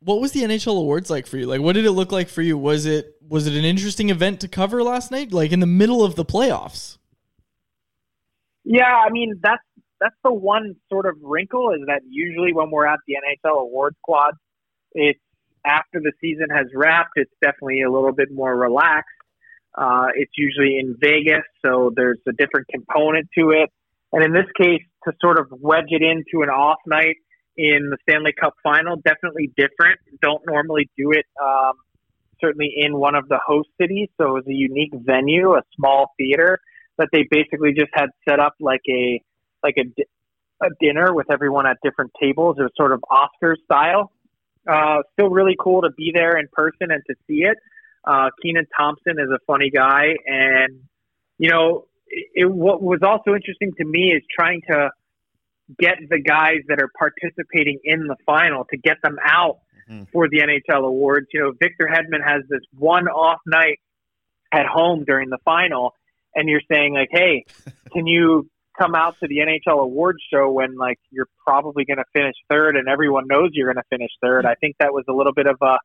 what 0.00 0.20
was 0.20 0.32
the 0.32 0.42
NHL 0.42 0.78
awards 0.78 1.10
like 1.10 1.26
for 1.26 1.38
you? 1.38 1.46
Like, 1.46 1.60
what 1.60 1.72
did 1.72 1.84
it 1.84 1.92
look 1.92 2.12
like 2.12 2.28
for 2.28 2.42
you? 2.42 2.56
Was 2.58 2.86
it 2.86 3.16
was 3.26 3.46
it 3.46 3.54
an 3.54 3.64
interesting 3.64 4.10
event 4.10 4.40
to 4.40 4.48
cover 4.48 4.82
last 4.82 5.10
night? 5.10 5.32
Like 5.32 5.50
in 5.50 5.60
the 5.60 5.66
middle 5.66 6.04
of 6.04 6.14
the 6.14 6.24
playoffs? 6.24 6.98
Yeah, 8.66 8.92
I 9.06 9.10
mean 9.10 9.38
that's 9.40 9.62
that's 10.00 10.16
the 10.24 10.34
one 10.34 10.74
sort 10.90 11.06
of 11.06 11.14
wrinkle 11.22 11.70
is 11.70 11.82
that 11.86 12.02
usually 12.08 12.52
when 12.52 12.70
we're 12.70 12.86
at 12.86 12.98
the 13.06 13.14
NHL 13.14 13.60
award 13.62 13.94
squad, 14.00 14.34
it's 14.92 15.20
after 15.64 16.00
the 16.00 16.12
season 16.20 16.48
has 16.50 16.66
wrapped. 16.74 17.12
It's 17.14 17.30
definitely 17.40 17.82
a 17.82 17.90
little 17.90 18.12
bit 18.12 18.28
more 18.32 18.54
relaxed. 18.54 19.08
Uh, 19.78 20.06
it's 20.16 20.32
usually 20.36 20.78
in 20.78 20.96
Vegas, 21.00 21.44
so 21.64 21.92
there's 21.94 22.18
a 22.28 22.32
different 22.32 22.66
component 22.68 23.28
to 23.38 23.50
it. 23.50 23.70
And 24.12 24.24
in 24.24 24.32
this 24.32 24.50
case, 24.60 24.82
to 25.04 25.12
sort 25.20 25.38
of 25.38 25.46
wedge 25.52 25.90
it 25.90 26.02
into 26.02 26.42
an 26.42 26.48
off 26.48 26.78
night 26.86 27.16
in 27.56 27.90
the 27.90 27.98
Stanley 28.08 28.32
Cup 28.38 28.54
final, 28.64 28.96
definitely 28.96 29.52
different. 29.56 30.00
Don't 30.22 30.42
normally 30.46 30.90
do 30.98 31.12
it. 31.12 31.26
Um, 31.40 31.74
certainly 32.40 32.72
in 32.76 32.98
one 32.98 33.14
of 33.14 33.28
the 33.28 33.38
host 33.46 33.68
cities, 33.80 34.08
so 34.20 34.28
it 34.28 34.32
was 34.32 34.44
a 34.48 34.52
unique 34.52 34.92
venue, 34.94 35.52
a 35.52 35.62
small 35.76 36.12
theater 36.18 36.58
that 36.98 37.08
they 37.12 37.26
basically 37.30 37.72
just 37.72 37.90
had 37.92 38.10
set 38.28 38.40
up 38.40 38.54
like 38.60 38.82
a 38.88 39.22
like 39.62 39.76
a, 39.78 40.64
a 40.64 40.68
dinner 40.80 41.14
with 41.14 41.30
everyone 41.30 41.66
at 41.66 41.78
different 41.82 42.12
tables. 42.20 42.56
It 42.58 42.62
was 42.62 42.72
sort 42.76 42.92
of 42.92 43.04
Oscar 43.10 43.56
style. 43.64 44.12
Uh, 44.66 45.02
still 45.12 45.30
really 45.30 45.56
cool 45.58 45.82
to 45.82 45.90
be 45.96 46.10
there 46.12 46.36
in 46.38 46.48
person 46.52 46.90
and 46.90 47.02
to 47.08 47.14
see 47.26 47.44
it. 47.44 47.56
Uh, 48.04 48.30
Kenan 48.42 48.66
Thompson 48.76 49.18
is 49.18 49.28
a 49.34 49.38
funny 49.46 49.70
guy, 49.70 50.14
and 50.26 50.80
you 51.38 51.50
know, 51.50 51.86
it, 52.08 52.26
it, 52.34 52.50
what 52.50 52.82
was 52.82 53.00
also 53.02 53.34
interesting 53.34 53.72
to 53.78 53.84
me 53.84 54.12
is 54.12 54.22
trying 54.36 54.62
to 54.70 54.90
get 55.78 55.94
the 56.08 56.20
guys 56.20 56.58
that 56.68 56.80
are 56.80 56.90
participating 56.96 57.78
in 57.84 58.06
the 58.06 58.16
final 58.24 58.64
to 58.70 58.76
get 58.76 58.96
them 59.02 59.16
out 59.24 59.58
for 60.12 60.28
the 60.28 60.38
NHL 60.38 60.84
awards. 60.84 61.26
You 61.32 61.40
know, 61.40 61.52
Victor 61.60 61.88
Hedman 61.92 62.24
has 62.24 62.42
this 62.48 62.60
one 62.76 63.08
off 63.08 63.40
night 63.46 63.78
at 64.52 64.66
home 64.66 65.04
during 65.04 65.30
the 65.30 65.38
final, 65.44 65.94
and 66.36 66.48
you're 66.48 66.62
saying 66.70 66.94
like, 66.94 67.08
hey, 67.10 67.44
can 67.92 68.06
you 68.06 68.48
come 68.78 68.94
out 68.94 69.18
to 69.20 69.26
the 69.26 69.38
NHL 69.38 69.80
awards 69.80 70.18
show 70.32 70.50
when 70.52 70.76
like 70.76 70.98
you're 71.10 71.28
probably 71.44 71.84
going 71.84 71.96
to 71.96 72.04
finish 72.12 72.34
third 72.48 72.76
and 72.76 72.88
everyone 72.88 73.26
knows 73.26 73.50
you're 73.52 73.72
going 73.72 73.82
to 73.82 73.88
finish 73.90 74.10
third? 74.22 74.46
I 74.46 74.54
think 74.54 74.76
that 74.78 74.92
was 74.92 75.04
a 75.08 75.12
little 75.12 75.32
bit 75.32 75.46
of 75.46 75.56
a 75.62 75.78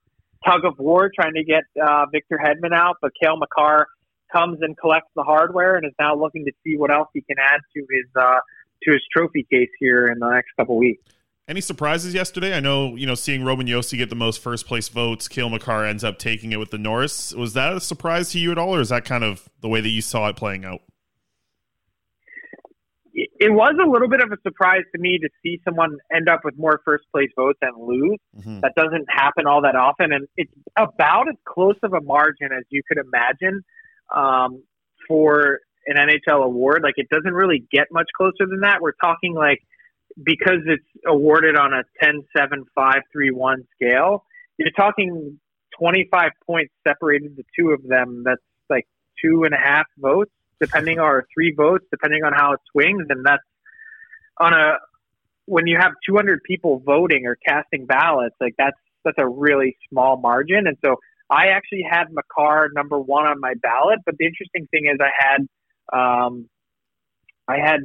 tug 0.46 0.66
of 0.66 0.78
war 0.78 1.10
trying 1.14 1.34
to 1.36 1.44
get 1.44 1.64
uh, 1.82 2.06
Victor 2.12 2.40
Hedman 2.44 2.74
out, 2.74 2.98
but 3.02 3.12
Cale 3.22 3.38
Makar 3.38 3.88
comes 4.32 4.60
and 4.62 4.78
collects 4.78 5.10
the 5.16 5.24
hardware 5.24 5.76
and 5.76 5.86
is 5.86 5.94
now 6.00 6.16
looking 6.16 6.46
to 6.46 6.52
see 6.64 6.78
what 6.78 6.92
else 6.92 7.08
he 7.14 7.22
can 7.22 7.38
add 7.40 7.60
to 7.74 7.80
his 7.90 8.06
uh, 8.16 8.40
to 8.84 8.92
his 8.92 9.02
trophy 9.12 9.46
case 9.52 9.70
here 9.80 10.08
in 10.08 10.20
the 10.20 10.30
next 10.30 10.50
couple 10.58 10.78
weeks. 10.78 11.04
Any 11.52 11.60
surprises 11.60 12.14
yesterday? 12.14 12.56
I 12.56 12.62
know, 12.62 12.96
you 12.96 13.06
know, 13.06 13.14
seeing 13.14 13.44
Roman 13.44 13.68
Josi 13.68 13.98
get 13.98 14.10
the 14.10 14.16
most 14.16 14.42
first 14.42 14.66
place 14.66 14.88
votes, 14.88 15.28
Cale 15.28 15.50
Makar 15.50 15.84
ends 15.84 16.02
up 16.02 16.18
taking 16.18 16.54
it 16.54 16.56
with 16.56 16.72
the 16.72 16.78
Norris. 16.78 17.34
Was 17.34 17.52
that 17.56 17.74
a 17.74 17.82
surprise 17.82 18.32
to 18.32 18.40
you 18.40 18.54
at 18.54 18.58
all, 18.58 18.74
or 18.74 18.80
is 18.80 18.88
that 18.88 19.04
kind 19.04 19.22
of 19.22 19.50
the 19.60 19.68
way 19.68 19.82
that 19.82 19.90
you 19.90 20.02
saw 20.02 20.30
it 20.30 20.38
playing 20.38 20.64
out? 20.64 20.80
It 23.14 23.52
was 23.52 23.76
a 23.86 23.86
little 23.86 24.08
bit 24.08 24.22
of 24.22 24.32
a 24.32 24.38
surprise 24.44 24.84
to 24.96 25.02
me 25.02 25.18
to 25.18 25.28
see 25.44 25.60
someone 25.66 25.98
end 26.16 26.30
up 26.30 26.40
with 26.46 26.58
more 26.58 26.80
first 26.86 27.04
place 27.12 27.28
votes 27.36 27.60
and 27.62 27.76
lose. 27.86 28.18
That 28.62 28.72
doesn't 28.78 29.08
happen 29.10 29.46
all 29.46 29.62
that 29.64 29.76
often, 29.76 30.14
and 30.14 30.30
it's 30.38 30.54
about 30.78 31.28
as 31.28 31.36
close 31.46 31.76
of 31.84 31.92
a 31.92 32.00
margin 32.00 32.54
as 32.58 32.64
you 32.70 32.82
could 32.88 32.98
imagine 32.98 33.62
um, 34.16 34.64
for 35.06 35.60
an 35.86 35.98
NHL 35.98 36.46
award. 36.46 36.82
Like 36.82 36.94
it 36.96 37.10
doesn't 37.10 37.34
really 37.34 37.66
get 37.74 37.88
much 37.92 38.08
closer 38.16 38.48
than 38.48 38.62
that. 38.62 38.78
We're 38.80 38.94
talking 38.94 39.34
like 39.34 39.60
because 40.24 40.60
it's 40.66 40.86
awarded 41.06 41.56
on 41.56 41.74
a 41.74 41.84
10 42.04 42.24
7 42.36 42.66
5 42.76 42.96
3 43.12 43.32
1 43.32 43.64
scale, 43.76 44.26
you're 44.58 44.72
talking 44.72 45.40
25 45.80 46.32
points 46.46 46.74
separated 46.88 47.36
the 47.36 47.44
two 47.58 47.72
of 47.72 47.82
them. 47.88 48.24
That's 48.26 48.42
like 48.70 48.88
two 49.24 49.44
and 49.44 49.54
a 49.54 49.58
half 49.58 49.86
votes. 49.98 50.32
depending 50.60 51.00
or 51.00 51.26
three 51.34 51.54
votes, 51.56 51.86
depending 51.92 52.24
on 52.24 52.34
how 52.34 52.54
it 52.54 52.60
swings, 52.72 53.06
and 53.10 53.26
that's 53.26 53.44
on 54.40 54.54
a 54.54 54.74
when 55.46 55.68
you 55.68 55.78
have 55.80 55.92
200 56.08 56.42
people 56.44 56.82
voting 56.86 57.26
or 57.26 57.36
casting 57.46 57.86
ballots, 57.86 58.36
like 58.40 58.54
that's 58.58 58.78
that's 59.04 59.18
a 59.18 59.28
really 59.28 59.76
small 59.90 60.18
margin. 60.18 60.68
And 60.68 60.78
so 60.86 60.98
I 61.30 61.48
actually 61.48 61.86
had 61.90 62.06
Makar 62.12 62.70
number 62.74 63.00
one 63.00 63.26
on 63.26 63.40
my 63.40 63.54
ballot, 63.62 64.00
but 64.06 64.16
the 64.18 64.26
interesting 64.26 64.68
thing 64.70 64.86
is 64.86 65.00
I 65.02 65.12
had 65.18 65.42
um, 65.98 66.48
I 67.48 67.58
had 67.58 67.82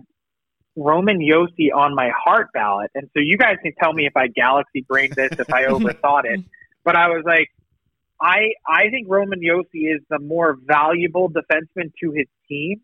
Roman 0.77 1.19
Josi 1.19 1.75
on 1.75 1.95
my 1.95 2.11
heart 2.17 2.49
ballot, 2.53 2.91
and 2.95 3.09
so 3.15 3.21
you 3.21 3.39
guys 3.39 3.57
can 3.63 3.73
tell 3.83 3.93
me 3.93 4.07
if 4.07 4.17
I 4.17 4.29
galaxy 4.29 4.85
brained 4.87 5.15
this, 5.15 5.33
if 5.33 5.53
I 5.53 5.65
overthought 5.69 6.25
it. 6.25 6.45
But 6.85 6.97
I 6.97 7.09
was 7.09 7.25
like, 7.27 7.49
I 8.21 8.53
I 8.67 8.91
think 8.91 9.09
Roman 9.09 9.41
Josi 9.41 9.95
is 9.95 10.03
the 10.11 10.19
more 10.19 10.57
valuable 10.65 11.31
defenseman 11.31 11.93
to 12.03 12.13
his 12.13 12.27
team, 12.49 12.81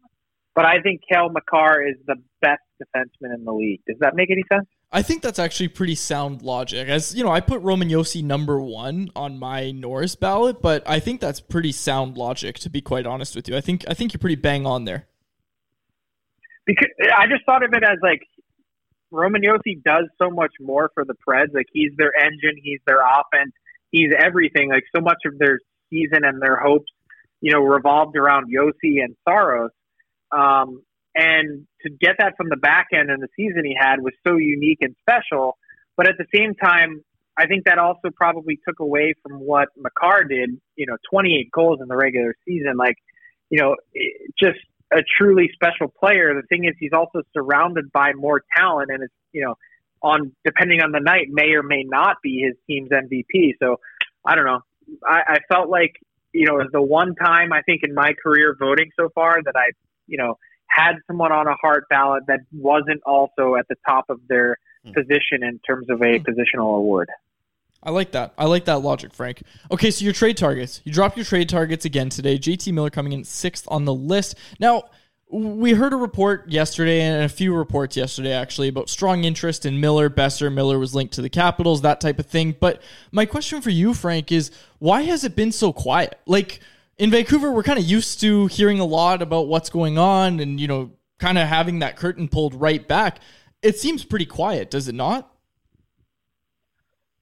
but 0.55 0.65
I 0.65 0.81
think 0.81 1.03
Cale 1.11 1.31
Makar 1.31 1.87
is 1.87 1.97
the 2.07 2.17
best 2.41 2.63
defenseman 2.83 3.35
in 3.35 3.45
the 3.45 3.53
league. 3.53 3.81
Does 3.87 3.99
that 4.01 4.15
make 4.15 4.31
any 4.31 4.45
sense? 4.51 4.67
I 4.95 5.01
think 5.01 5.23
that's 5.23 5.39
actually 5.39 5.69
pretty 5.69 5.95
sound 5.95 6.43
logic. 6.43 6.89
As 6.89 7.15
you 7.15 7.25
know, 7.25 7.31
I 7.31 7.41
put 7.41 7.63
Roman 7.63 7.89
Yossi 7.89 8.23
number 8.23 8.61
one 8.61 9.11
on 9.17 9.39
my 9.39 9.71
Norris 9.71 10.17
ballot, 10.17 10.61
but 10.61 10.83
I 10.87 11.01
think 11.01 11.21
that's 11.21 11.41
pretty 11.41 11.73
sound 11.73 12.19
logic. 12.19 12.59
To 12.61 12.71
be 12.71 12.83
quite 12.83 13.07
honest 13.07 13.35
with 13.35 13.49
you, 13.49 13.57
I 13.57 13.63
think 13.63 13.85
I 13.89 13.95
think 13.95 14.13
you're 14.13 14.19
pretty 14.19 14.37
bang 14.37 14.67
on 14.67 14.85
there. 14.85 15.07
Because 16.67 16.89
I 17.17 17.27
just 17.27 17.45
thought 17.45 17.65
of 17.65 17.73
it 17.73 17.83
as 17.83 17.99
like 18.03 18.21
Roman 19.11 19.43
Josi 19.43 19.83
does 19.85 20.09
so 20.21 20.31
much 20.31 20.53
more 20.61 20.91
for 20.95 21.05
the 21.05 21.15
Preds. 21.27 21.55
Like 21.55 21.67
he's 21.73 21.93
their 21.97 22.13
engine, 22.19 22.57
he's 22.63 22.81
their 22.87 23.01
offense, 23.01 23.53
he's 23.91 24.11
everything. 24.19 24.71
Like 24.71 24.85
so 24.95 25.03
much 25.03 25.19
of 25.27 25.39
their 25.39 25.59
season 25.91 26.25
and 26.25 26.41
their 26.41 26.57
hopes, 26.57 26.91
you 27.41 27.53
know, 27.53 27.61
revolved 27.61 28.17
around 28.17 28.47
Josi 28.47 29.03
and 29.03 29.15
Saros. 29.29 29.71
Um, 30.31 30.83
and 31.15 31.67
to 31.83 31.91
get 31.91 32.17
that 32.19 32.35
from 32.37 32.49
the 32.49 32.57
back 32.57 32.89
end 32.95 33.11
in 33.11 33.21
the 33.21 33.29
season 33.37 33.65
he 33.65 33.77
had 33.79 34.01
was 34.01 34.15
so 34.27 34.37
unique 34.37 34.79
and 34.81 34.97
special. 35.01 35.59
But 35.97 36.09
at 36.09 36.15
the 36.17 36.27
same 36.35 36.55
time, 36.55 37.03
I 37.37 37.47
think 37.47 37.65
that 37.65 37.79
also 37.79 38.09
probably 38.15 38.59
took 38.67 38.81
away 38.81 39.15
from 39.23 39.41
what 39.41 39.69
Makar 39.77 40.25
did. 40.25 40.59
You 40.77 40.87
know, 40.87 40.97
28 41.11 41.51
goals 41.51 41.81
in 41.83 41.89
the 41.89 41.97
regular 41.97 42.35
season. 42.47 42.77
Like, 42.77 42.97
you 43.51 43.61
know, 43.61 43.77
just 44.43 44.59
a 44.95 45.03
truly 45.19 45.51
special 45.53 45.89
player. 45.89 46.35
The 46.35 46.47
thing 46.47 46.65
is, 46.65 46.75
he's 46.79 46.93
also 46.93 47.23
surrounded 47.33 47.93
by 47.93 48.13
more 48.13 48.43
talent, 48.57 48.91
and 48.91 49.03
it's 49.03 49.15
you 49.33 49.45
know, 49.45 49.55
on 50.03 50.33
depending 50.45 50.83
on 50.83 50.93
the 50.93 51.01
night, 51.01 51.29
may 51.31 51.53
or 51.53 51.63
may 51.63 51.85
not 51.85 52.17
be 52.23 52.41
his 52.41 52.55
team's 52.67 52.91
MVP. 52.91 53.55
So 53.61 53.81
I 54.25 54.35
don't 54.35 54.45
know. 54.45 54.61
I, 55.07 55.23
I 55.27 55.39
felt 55.53 55.69
like 55.69 55.97
you 56.33 56.47
know, 56.47 56.55
it 56.61 56.65
was 56.65 56.73
the 56.73 56.83
one 56.83 57.15
time 57.15 57.53
I 57.53 57.63
think 57.63 57.83
in 57.83 57.95
my 57.95 58.15
career 58.23 58.57
voting 58.59 58.91
so 58.99 59.11
far 59.15 59.43
that 59.43 59.55
I, 59.55 59.73
you 60.07 60.17
know, 60.19 60.39
had 60.67 60.95
someone 61.07 61.31
on 61.33 61.47
a 61.47 61.55
heart 61.55 61.85
ballot 61.91 62.25
that 62.29 62.41
wasn't 62.53 63.03
also 63.05 63.57
at 63.57 63.69
the 63.69 63.77
top 63.87 64.07
of 64.09 64.21
their 64.29 64.59
Hmm. 64.85 64.93
position 64.95 65.45
in 65.45 65.61
terms 65.61 65.89
of 65.91 66.03
a 66.03 66.19
positional 66.19 66.77
award. 66.77 67.09
I 67.83 67.91
like 67.91 68.13
that. 68.13 68.33
I 68.39 68.47
like 68.47 68.67
that 68.67 68.79
logic, 68.79 69.13
Frank. 69.13 69.43
Okay, 69.71 69.91
so 69.91 70.05
your 70.05 70.13
trade 70.13 70.37
targets. 70.37 70.81
You 70.85 70.93
dropped 70.93 71.17
your 71.17 71.25
trade 71.25 71.49
targets 71.49 71.85
again 71.85 72.11
today. 72.11 72.39
JT 72.39 72.73
Miller 72.73 72.91
coming 72.91 73.13
in 73.13 73.25
sixth 73.25 73.67
on 73.69 73.85
the 73.85 73.95
list. 73.95 74.37
Now, 74.61 74.85
we 75.33 75.73
heard 75.73 75.95
a 75.95 75.97
report 75.97 76.49
yesterday 76.51 77.01
and 77.01 77.25
a 77.25 77.29
few 77.29 77.55
reports 77.55 77.97
yesterday 77.97 78.33
actually 78.33 78.69
about 78.69 78.91
strong 78.91 79.25
interest 79.25 79.65
in 79.65 79.81
Miller. 79.81 80.11
Boeser 80.11 80.53
Miller 80.53 80.79
was 80.79 80.95
linked 80.95 81.15
to 81.15 81.23
the 81.23 81.31
Capitals, 81.31 81.81
that 81.81 82.01
type 82.01 82.19
of 82.19 82.27
thing. 82.27 82.55
But 82.61 82.83
my 83.11 83.25
question 83.25 83.63
for 83.63 83.71
you, 83.71 83.95
Frank, 83.95 84.31
is 84.31 84.51
why 84.79 85.03
has 85.03 85.25
it 85.25 85.35
been 85.35 85.51
so 85.51 85.73
quiet? 85.73 86.21
Like 86.27 86.61
in 86.99 87.11
Vancouver, 87.11 87.51
we're 87.51 87.63
kind 87.63 87.79
of 87.79 87.85
used 87.85 88.21
to 88.21 88.47
hearing 88.49 88.79
a 88.79 88.85
lot 88.85 89.23
about 89.23 89.49
what's 89.49 89.71
going 89.71 89.97
on 89.97 90.39
and, 90.39 90.61
you 90.61 90.69
know, 90.69 90.93
kind 91.19 91.39
of 91.39 91.49
having 91.49 91.79
that 91.79 91.97
curtain 91.97 92.29
pulled 92.29 92.55
right 92.55 92.87
back. 92.87 93.19
It 93.63 93.79
seems 93.79 94.05
pretty 94.05 94.27
quiet, 94.27 94.71
does 94.71 94.87
it 94.87 94.95
not? 94.95 95.32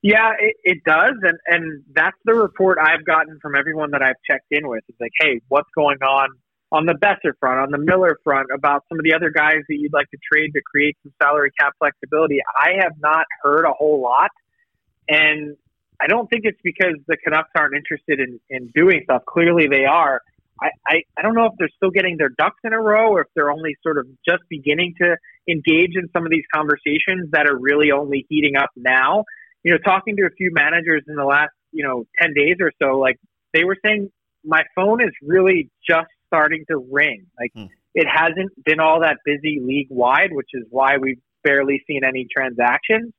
Yeah, 0.02 0.32
it, 0.38 0.56
it 0.64 0.78
does, 0.84 1.12
and 1.22 1.38
and 1.46 1.82
that's 1.92 2.16
the 2.24 2.34
report 2.34 2.78
I've 2.80 3.04
gotten 3.04 3.38
from 3.40 3.54
everyone 3.54 3.90
that 3.90 4.02
I've 4.02 4.16
checked 4.28 4.46
in 4.50 4.66
with. 4.66 4.82
It's 4.88 4.98
like, 4.98 5.12
hey, 5.20 5.40
what's 5.48 5.68
going 5.74 5.98
on 6.02 6.30
on 6.72 6.86
the 6.86 6.94
Boeser 6.94 7.32
front, 7.38 7.60
on 7.60 7.70
the 7.70 7.78
Miller 7.78 8.18
front, 8.24 8.48
about 8.54 8.84
some 8.88 8.98
of 8.98 9.04
the 9.04 9.12
other 9.12 9.30
guys 9.30 9.58
that 9.68 9.76
you'd 9.76 9.92
like 9.92 10.08
to 10.10 10.16
trade 10.32 10.52
to 10.54 10.62
create 10.62 10.96
some 11.02 11.12
salary 11.22 11.50
cap 11.58 11.74
flexibility. 11.78 12.38
I 12.56 12.82
have 12.82 12.92
not 13.00 13.26
heard 13.42 13.66
a 13.66 13.72
whole 13.72 14.00
lot, 14.00 14.30
and 15.06 15.56
I 16.00 16.06
don't 16.06 16.28
think 16.30 16.42
it's 16.44 16.60
because 16.64 16.94
the 17.06 17.18
Canucks 17.22 17.50
aren't 17.54 17.74
interested 17.76 18.20
in 18.20 18.40
in 18.48 18.70
doing 18.74 19.02
stuff. 19.04 19.24
Clearly, 19.26 19.68
they 19.68 19.84
are. 19.84 20.22
I, 20.62 20.70
I, 20.86 21.02
I 21.18 21.22
don't 21.22 21.34
know 21.34 21.46
if 21.46 21.52
they're 21.58 21.70
still 21.76 21.90
getting 21.90 22.16
their 22.16 22.28
ducks 22.28 22.60
in 22.64 22.72
a 22.72 22.80
row 22.80 23.12
or 23.12 23.22
if 23.22 23.28
they're 23.34 23.50
only 23.50 23.76
sort 23.82 23.98
of 23.98 24.06
just 24.26 24.42
beginning 24.48 24.94
to 25.00 25.16
engage 25.48 25.96
in 25.96 26.08
some 26.14 26.24
of 26.24 26.30
these 26.30 26.44
conversations 26.54 27.30
that 27.32 27.46
are 27.46 27.56
really 27.58 27.92
only 27.92 28.26
heating 28.28 28.56
up 28.56 28.70
now 28.76 29.24
you 29.62 29.72
know, 29.72 29.78
talking 29.78 30.16
to 30.16 30.22
a 30.24 30.30
few 30.30 30.50
managers 30.52 31.02
in 31.08 31.14
the 31.14 31.24
last, 31.24 31.52
you 31.72 31.84
know, 31.86 32.06
10 32.20 32.34
days 32.34 32.56
or 32.60 32.72
so, 32.82 32.98
like 32.98 33.18
they 33.52 33.64
were 33.64 33.76
saying, 33.84 34.10
my 34.44 34.62
phone 34.74 35.02
is 35.02 35.10
really 35.22 35.70
just 35.88 36.08
starting 36.26 36.64
to 36.70 36.78
ring. 36.90 37.26
Like 37.38 37.52
it 37.94 38.06
hasn't 38.10 38.52
been 38.64 38.80
all 38.80 39.00
that 39.00 39.18
busy 39.24 39.60
league 39.62 39.88
wide, 39.90 40.32
which 40.32 40.50
is 40.54 40.64
why 40.70 40.96
we've 40.96 41.20
barely 41.44 41.82
seen 41.86 42.02
any 42.04 42.26
transactions. 42.34 43.12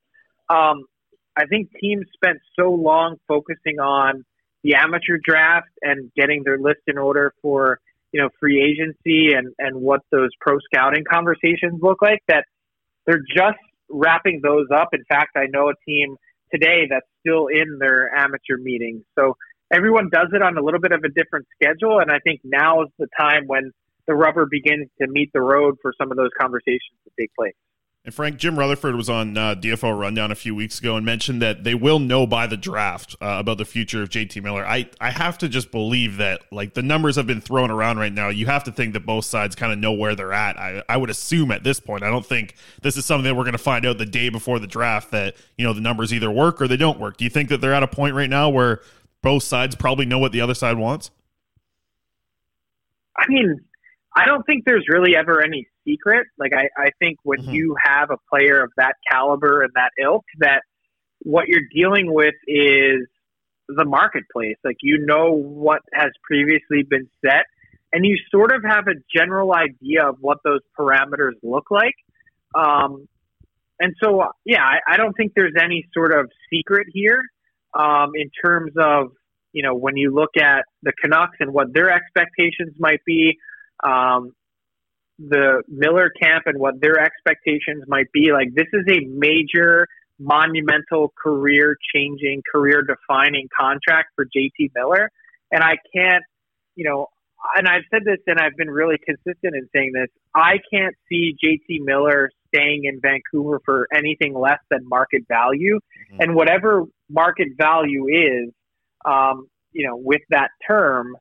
Um, 0.49 0.85
I 1.37 1.45
think 1.45 1.69
teams 1.79 2.05
spent 2.13 2.39
so 2.59 2.71
long 2.71 3.17
focusing 3.27 3.79
on 3.79 4.25
the 4.63 4.75
amateur 4.75 5.17
draft 5.23 5.69
and 5.81 6.11
getting 6.15 6.43
their 6.43 6.57
list 6.59 6.81
in 6.87 6.97
order 6.97 7.33
for, 7.41 7.79
you 8.11 8.21
know, 8.21 8.29
free 8.39 8.61
agency 8.61 9.33
and, 9.33 9.53
and 9.57 9.81
what 9.81 10.01
those 10.11 10.29
pro 10.39 10.57
scouting 10.59 11.03
conversations 11.09 11.79
look 11.81 12.01
like 12.01 12.19
that 12.27 12.45
they're 13.05 13.23
just 13.35 13.59
wrapping 13.89 14.41
those 14.43 14.67
up. 14.73 14.89
In 14.93 15.03
fact, 15.05 15.31
I 15.35 15.45
know 15.47 15.69
a 15.69 15.73
team 15.85 16.15
today 16.53 16.87
that's 16.89 17.05
still 17.19 17.47
in 17.47 17.77
their 17.79 18.13
amateur 18.15 18.57
meetings. 18.57 19.03
So 19.17 19.35
everyone 19.71 20.09
does 20.11 20.27
it 20.33 20.41
on 20.41 20.57
a 20.57 20.61
little 20.61 20.79
bit 20.79 20.91
of 20.91 21.03
a 21.03 21.09
different 21.09 21.47
schedule. 21.55 21.99
And 21.99 22.11
I 22.11 22.19
think 22.19 22.41
now 22.43 22.83
is 22.83 22.89
the 22.99 23.07
time 23.17 23.47
when 23.47 23.71
the 24.07 24.15
rubber 24.15 24.45
begins 24.49 24.87
to 25.01 25.07
meet 25.07 25.31
the 25.33 25.41
road 25.41 25.75
for 25.81 25.93
some 25.99 26.11
of 26.11 26.17
those 26.17 26.31
conversations 26.39 26.97
to 27.05 27.11
take 27.19 27.33
place. 27.35 27.53
And 28.03 28.15
Frank, 28.15 28.37
Jim 28.37 28.57
Rutherford 28.57 28.95
was 28.95 29.11
on 29.11 29.37
uh, 29.37 29.53
DFO 29.53 29.95
Rundown 29.97 30.31
a 30.31 30.35
few 30.35 30.55
weeks 30.55 30.79
ago 30.79 30.95
and 30.95 31.05
mentioned 31.05 31.39
that 31.43 31.63
they 31.63 31.75
will 31.75 31.99
know 31.99 32.25
by 32.25 32.47
the 32.47 32.57
draft 32.57 33.15
uh, 33.21 33.37
about 33.39 33.59
the 33.59 33.65
future 33.65 34.01
of 34.01 34.09
JT 34.09 34.41
Miller. 34.41 34.65
I, 34.65 34.89
I 34.99 35.11
have 35.11 35.37
to 35.37 35.47
just 35.47 35.69
believe 35.69 36.17
that, 36.17 36.41
like, 36.51 36.73
the 36.73 36.81
numbers 36.81 37.15
have 37.17 37.27
been 37.27 37.41
thrown 37.41 37.69
around 37.69 37.99
right 37.99 38.11
now. 38.11 38.29
You 38.29 38.47
have 38.47 38.63
to 38.63 38.71
think 38.71 38.93
that 38.93 39.05
both 39.05 39.25
sides 39.25 39.55
kind 39.55 39.71
of 39.71 39.77
know 39.77 39.91
where 39.91 40.15
they're 40.15 40.33
at. 40.33 40.57
I, 40.57 40.81
I 40.89 40.97
would 40.97 41.11
assume 41.11 41.51
at 41.51 41.63
this 41.63 41.79
point. 41.79 42.01
I 42.01 42.09
don't 42.09 42.25
think 42.25 42.55
this 42.81 42.97
is 42.97 43.05
something 43.05 43.25
that 43.25 43.35
we're 43.35 43.43
going 43.43 43.51
to 43.51 43.59
find 43.59 43.85
out 43.85 43.99
the 43.99 44.07
day 44.07 44.29
before 44.29 44.57
the 44.57 44.65
draft 44.65 45.11
that, 45.11 45.35
you 45.55 45.63
know, 45.63 45.73
the 45.73 45.81
numbers 45.81 46.11
either 46.11 46.31
work 46.31 46.59
or 46.59 46.67
they 46.67 46.77
don't 46.77 46.99
work. 46.99 47.17
Do 47.17 47.23
you 47.23 47.29
think 47.29 47.49
that 47.49 47.61
they're 47.61 47.75
at 47.75 47.83
a 47.83 47.87
point 47.87 48.15
right 48.15 48.31
now 48.31 48.49
where 48.49 48.81
both 49.21 49.43
sides 49.43 49.75
probably 49.75 50.07
know 50.07 50.17
what 50.17 50.31
the 50.31 50.41
other 50.41 50.55
side 50.55 50.79
wants? 50.79 51.11
I 53.15 53.25
mean, 53.27 53.61
I 54.15 54.25
don't 54.25 54.43
think 54.47 54.65
there's 54.65 54.85
really 54.89 55.15
ever 55.15 55.43
any 55.43 55.67
secret. 55.85 56.27
Like 56.37 56.51
I, 56.53 56.69
I 56.77 56.89
think 56.99 57.17
when 57.23 57.39
Mm-hmm. 57.39 57.53
you 57.53 57.75
have 57.83 58.09
a 58.11 58.17
player 58.29 58.63
of 58.63 58.71
that 58.77 58.93
caliber 59.09 59.61
and 59.63 59.71
that 59.75 59.91
ilk, 60.01 60.23
that 60.39 60.61
what 61.19 61.47
you're 61.47 61.67
dealing 61.73 62.13
with 62.13 62.35
is 62.47 63.07
the 63.67 63.85
marketplace. 63.85 64.57
Like 64.63 64.77
you 64.81 65.05
know 65.05 65.31
what 65.33 65.81
has 65.93 66.11
previously 66.23 66.83
been 66.83 67.09
set, 67.25 67.45
and 67.93 68.05
you 68.05 68.17
sort 68.29 68.53
of 68.53 68.63
have 68.63 68.87
a 68.87 68.95
general 69.15 69.53
idea 69.53 70.07
of 70.07 70.17
what 70.19 70.39
those 70.43 70.61
parameters 70.77 71.33
look 71.43 71.71
like. 71.71 71.95
Um, 72.53 73.07
and 73.79 73.95
so, 74.01 74.23
yeah, 74.45 74.61
I, 74.63 74.93
I 74.93 74.97
don't 74.97 75.13
think 75.13 75.33
there's 75.35 75.55
any 75.59 75.87
sort 75.93 76.13
of 76.13 76.29
secret 76.51 76.87
here 76.93 77.21
um, 77.73 78.11
in 78.15 78.29
terms 78.43 78.73
of 78.77 79.11
you 79.53 79.63
know 79.63 79.75
when 79.75 79.97
you 79.97 80.13
look 80.13 80.37
at 80.37 80.65
the 80.83 80.93
Canucks 81.01 81.37
and 81.39 81.51
what 81.51 81.73
their 81.73 81.89
expectations 81.89 82.73
might 82.77 83.03
be 83.05 83.37
um, 83.83 84.33
the 85.29 85.63
Miller 85.67 86.11
camp 86.21 86.43
and 86.47 86.59
what 86.59 86.81
their 86.81 86.99
expectations 86.99 87.83
might 87.87 88.11
be. 88.11 88.31
Like 88.31 88.53
this 88.55 88.67
is 88.73 88.85
a 88.89 89.05
major, 89.05 89.87
monumental, 90.19 91.13
career 91.21 91.75
changing, 91.93 92.43
career 92.51 92.83
defining 92.83 93.47
contract 93.57 94.09
for 94.15 94.25
JT 94.25 94.71
Miller, 94.75 95.11
and 95.51 95.63
I 95.63 95.75
can't, 95.95 96.23
you 96.75 96.89
know, 96.89 97.07
and 97.55 97.67
I've 97.67 97.83
said 97.91 98.03
this 98.05 98.17
and 98.27 98.39
I've 98.39 98.55
been 98.55 98.69
really 98.69 98.97
consistent 99.03 99.55
in 99.55 99.67
saying 99.73 99.91
this. 99.93 100.07
I 100.35 100.59
can't 100.71 100.95
see 101.09 101.35
JT 101.43 101.83
Miller 101.83 102.29
staying 102.53 102.85
in 102.85 102.99
Vancouver 103.01 103.59
for 103.65 103.87
anything 103.93 104.37
less 104.37 104.59
than 104.69 104.87
market 104.87 105.23
value, 105.27 105.79
and 106.19 106.35
whatever 106.35 106.83
market 107.09 107.49
value 107.57 108.07
is, 108.07 108.51
um, 109.05 109.47
you 109.71 109.87
know, 109.87 109.95
with 109.97 110.21
that 110.29 110.49
term 110.67 111.15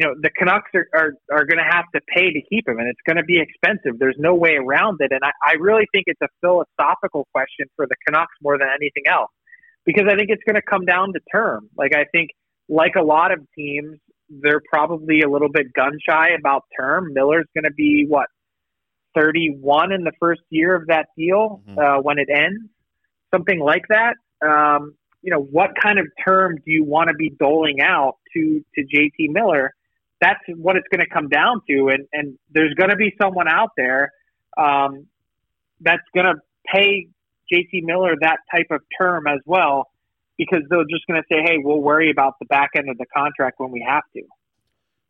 you 0.00 0.06
know, 0.06 0.14
the 0.18 0.30
Canucks 0.30 0.70
are, 0.74 0.88
are, 0.94 1.12
are 1.30 1.44
going 1.44 1.58
to 1.58 1.70
have 1.70 1.84
to 1.94 2.00
pay 2.08 2.32
to 2.32 2.40
keep 2.48 2.66
him, 2.66 2.78
and 2.78 2.88
it's 2.88 3.00
going 3.06 3.18
to 3.18 3.22
be 3.22 3.38
expensive. 3.38 3.98
There's 3.98 4.16
no 4.18 4.34
way 4.34 4.54
around 4.54 4.96
it. 5.00 5.12
And 5.12 5.20
I, 5.22 5.30
I 5.44 5.52
really 5.60 5.86
think 5.92 6.04
it's 6.06 6.22
a 6.22 6.28
philosophical 6.40 7.28
question 7.34 7.66
for 7.76 7.86
the 7.86 7.96
Canucks 8.06 8.32
more 8.40 8.56
than 8.56 8.68
anything 8.68 9.02
else, 9.10 9.30
because 9.84 10.04
I 10.10 10.16
think 10.16 10.30
it's 10.30 10.42
going 10.46 10.54
to 10.56 10.62
come 10.62 10.86
down 10.86 11.12
to 11.12 11.20
term. 11.30 11.68
Like, 11.76 11.94
I 11.94 12.04
think, 12.12 12.30
like 12.70 12.94
a 12.96 13.02
lot 13.02 13.30
of 13.30 13.40
teams, 13.54 13.98
they're 14.30 14.62
probably 14.72 15.20
a 15.20 15.28
little 15.28 15.50
bit 15.52 15.70
gun 15.74 15.98
shy 16.08 16.30
about 16.38 16.62
term. 16.78 17.12
Miller's 17.12 17.48
going 17.54 17.64
to 17.64 17.74
be 17.74 18.06
what 18.08 18.28
31 19.14 19.92
in 19.92 20.04
the 20.04 20.12
first 20.18 20.40
year 20.48 20.74
of 20.74 20.86
that 20.86 21.08
deal 21.14 21.60
uh, 21.76 22.00
when 22.00 22.18
it 22.18 22.28
ends, 22.32 22.70
something 23.34 23.60
like 23.60 23.82
that. 23.90 24.14
Um, 24.42 24.94
you 25.20 25.30
know, 25.30 25.42
what 25.42 25.72
kind 25.82 25.98
of 25.98 26.06
term 26.24 26.56
do 26.56 26.70
you 26.70 26.84
want 26.84 27.08
to 27.08 27.14
be 27.14 27.28
doling 27.38 27.82
out 27.82 28.14
to 28.32 28.64
to 28.76 28.82
JT 28.82 29.28
Miller? 29.28 29.74
That's 30.20 30.40
what 30.48 30.76
it's 30.76 30.86
going 30.90 31.00
to 31.00 31.12
come 31.12 31.28
down 31.28 31.62
to, 31.68 31.88
and 31.88 32.06
and 32.12 32.38
there's 32.50 32.74
going 32.74 32.90
to 32.90 32.96
be 32.96 33.14
someone 33.20 33.48
out 33.48 33.70
there 33.76 34.12
um, 34.58 35.06
that's 35.80 36.02
going 36.14 36.26
to 36.26 36.34
pay 36.66 37.08
JT 37.52 37.84
Miller 37.84 38.14
that 38.20 38.38
type 38.54 38.66
of 38.70 38.80
term 38.98 39.26
as 39.26 39.40
well, 39.46 39.90
because 40.36 40.60
they're 40.68 40.84
just 40.90 41.06
going 41.06 41.20
to 41.20 41.26
say, 41.30 41.42
hey, 41.42 41.58
we'll 41.58 41.80
worry 41.80 42.10
about 42.10 42.34
the 42.38 42.46
back 42.46 42.70
end 42.76 42.88
of 42.88 42.98
the 42.98 43.06
contract 43.14 43.58
when 43.58 43.70
we 43.70 43.84
have 43.86 44.04
to. 44.14 44.22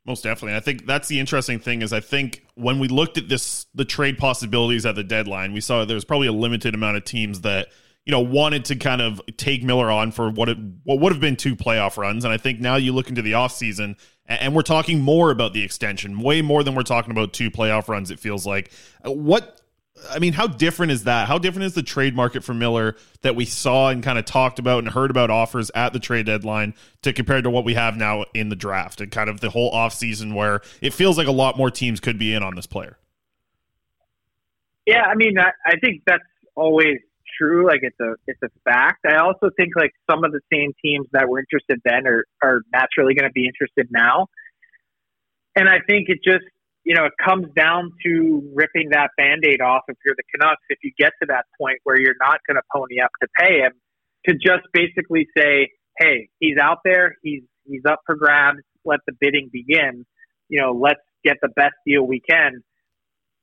Most 0.06 0.24
definitely. 0.24 0.56
I 0.56 0.60
think 0.60 0.86
that's 0.86 1.08
the 1.08 1.20
interesting 1.20 1.58
thing 1.58 1.82
is 1.82 1.92
I 1.92 2.00
think 2.00 2.44
when 2.54 2.78
we 2.78 2.88
looked 2.88 3.18
at 3.18 3.28
this 3.28 3.66
the 3.74 3.84
trade 3.84 4.16
possibilities 4.16 4.86
at 4.86 4.94
the 4.94 5.04
deadline, 5.04 5.52
we 5.52 5.60
saw 5.60 5.84
there 5.84 5.94
was 5.94 6.06
probably 6.06 6.26
a 6.26 6.32
limited 6.32 6.74
amount 6.74 6.96
of 6.96 7.04
teams 7.04 7.42
that, 7.42 7.68
you 8.06 8.10
know, 8.10 8.20
wanted 8.20 8.64
to 8.66 8.76
kind 8.76 9.02
of 9.02 9.20
take 9.36 9.62
Miller 9.62 9.90
on 9.90 10.10
for 10.10 10.30
what 10.30 10.48
it 10.48 10.56
what 10.84 11.00
would 11.00 11.12
have 11.12 11.20
been 11.20 11.36
two 11.36 11.54
playoff 11.54 11.98
runs. 11.98 12.24
And 12.24 12.32
I 12.32 12.38
think 12.38 12.60
now 12.60 12.76
you 12.76 12.92
look 12.92 13.10
into 13.10 13.20
the 13.20 13.32
offseason 13.32 13.96
and, 14.30 14.54
we're 14.54 14.62
talking 14.62 15.00
more 15.00 15.30
about 15.30 15.52
the 15.52 15.62
extension, 15.62 16.20
way 16.20 16.42
more 16.42 16.62
than 16.62 16.74
we're 16.74 16.82
talking 16.82 17.10
about 17.10 17.32
two 17.32 17.50
playoff 17.50 17.88
runs, 17.88 18.10
it 18.10 18.18
feels 18.18 18.46
like. 18.46 18.70
Uh, 19.04 19.10
What 19.10 19.60
I 20.08 20.18
mean, 20.18 20.32
how 20.32 20.46
different 20.46 20.92
is 20.92 21.04
that? 21.04 21.28
How 21.28 21.36
different 21.38 21.66
is 21.66 21.74
the 21.74 21.82
trade 21.82 22.14
market 22.14 22.42
for 22.42 22.54
Miller 22.54 22.96
that 23.22 23.36
we 23.36 23.44
saw 23.44 23.90
and 23.90 24.02
kind 24.02 24.18
of 24.18 24.24
talked 24.24 24.58
about 24.58 24.78
and 24.78 24.88
heard 24.88 25.10
about 25.10 25.30
offers 25.30 25.70
at 25.74 25.92
the 25.92 25.98
trade 25.98 26.26
deadline 26.26 26.74
to 27.02 27.12
compared 27.12 27.44
to 27.44 27.50
what 27.50 27.64
we 27.64 27.74
have 27.74 27.96
now 27.96 28.24
in 28.32 28.48
the 28.48 28.56
draft 28.56 29.00
and 29.00 29.10
kind 29.10 29.28
of 29.28 29.40
the 29.40 29.50
whole 29.50 29.70
offseason 29.72 30.34
where 30.34 30.62
it 30.80 30.94
feels 30.94 31.18
like 31.18 31.26
a 31.26 31.32
lot 31.32 31.58
more 31.58 31.70
teams 31.70 32.00
could 32.00 32.18
be 32.18 32.32
in 32.32 32.42
on 32.42 32.54
this 32.54 32.66
player? 32.66 32.96
Yeah, 34.86 35.02
I 35.02 35.14
mean, 35.14 35.38
I, 35.38 35.50
I 35.66 35.78
think 35.80 36.02
that's 36.06 36.22
always 36.54 36.98
true. 37.40 37.66
Like 37.66 37.80
it's 37.82 37.98
a 38.00 38.14
it's 38.26 38.42
a 38.42 38.48
fact. 38.64 39.06
I 39.06 39.16
also 39.16 39.50
think 39.56 39.70
like 39.76 39.92
some 40.10 40.24
of 40.24 40.32
the 40.32 40.40
same 40.52 40.72
teams 40.82 41.06
that 41.12 41.28
were 41.28 41.38
interested 41.38 41.80
then 41.84 42.06
are 42.06 42.24
are 42.42 42.60
naturally 42.72 43.14
going 43.14 43.28
to 43.28 43.32
be 43.32 43.46
interested 43.46 43.88
now. 43.90 44.26
And 45.56 45.68
I 45.68 45.78
think 45.88 46.08
it 46.08 46.18
just 46.24 46.44
you 46.84 46.94
know 46.94 47.04
it 47.04 47.12
comes 47.22 47.46
down 47.56 47.92
to 48.04 48.52
ripping 48.54 48.90
that 48.90 49.10
band-aid 49.16 49.60
off 49.60 49.82
if 49.88 49.96
you're 50.04 50.14
the 50.16 50.24
Canucks. 50.34 50.62
If 50.68 50.78
you 50.82 50.92
get 50.98 51.12
to 51.22 51.26
that 51.28 51.46
point 51.60 51.78
where 51.84 51.98
you're 51.98 52.18
not 52.20 52.40
going 52.46 52.56
to 52.56 52.62
pony 52.74 53.00
up 53.00 53.10
to 53.22 53.28
pay 53.38 53.60
him, 53.60 53.72
to 54.26 54.34
just 54.34 54.66
basically 54.72 55.26
say, 55.36 55.68
hey, 55.98 56.28
he's 56.38 56.56
out 56.60 56.78
there, 56.84 57.16
he's 57.22 57.42
he's 57.64 57.82
up 57.88 58.00
for 58.06 58.16
grabs. 58.16 58.60
Let 58.84 59.00
the 59.06 59.12
bidding 59.18 59.50
begin. 59.52 60.06
You 60.48 60.60
know, 60.60 60.72
let's 60.72 61.00
get 61.24 61.36
the 61.42 61.48
best 61.48 61.74
deal 61.86 62.02
we 62.02 62.20
can. 62.20 62.62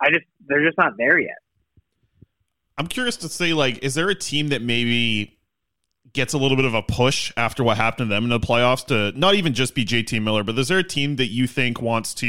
I 0.02 0.10
just 0.10 0.26
they're 0.48 0.66
just 0.66 0.78
not 0.78 0.94
there 0.98 1.20
yet. 1.20 1.38
I'm 2.78 2.88
curious 2.88 3.18
to 3.18 3.30
say, 3.30 3.54
like, 3.54 3.84
is 3.84 3.96
there 3.96 4.10
a 4.10 4.16
team 4.16 4.50
that 4.50 4.62
maybe 4.62 5.38
gets 6.14 6.34
a 6.34 6.38
little 6.38 6.56
bit 6.56 6.66
of 6.66 6.74
a 6.74 6.82
push 6.82 7.32
after 7.38 7.64
what 7.64 7.78
happened 7.78 8.10
to 8.10 8.16
them 8.16 8.24
in 8.24 8.30
the 8.30 8.40
playoffs 8.40 8.86
to 8.88 9.18
not 9.18 9.36
even 9.36 9.54
just 9.54 9.76
be 9.76 9.86
JT 9.86 10.22
Miller, 10.22 10.44
but 10.44 10.58
is 10.58 10.68
there 10.68 10.80
a 10.80 10.84
team 10.84 11.16
that 11.18 11.28
you 11.28 11.48
think 11.48 11.82
wants 11.82 12.14
to, 12.16 12.28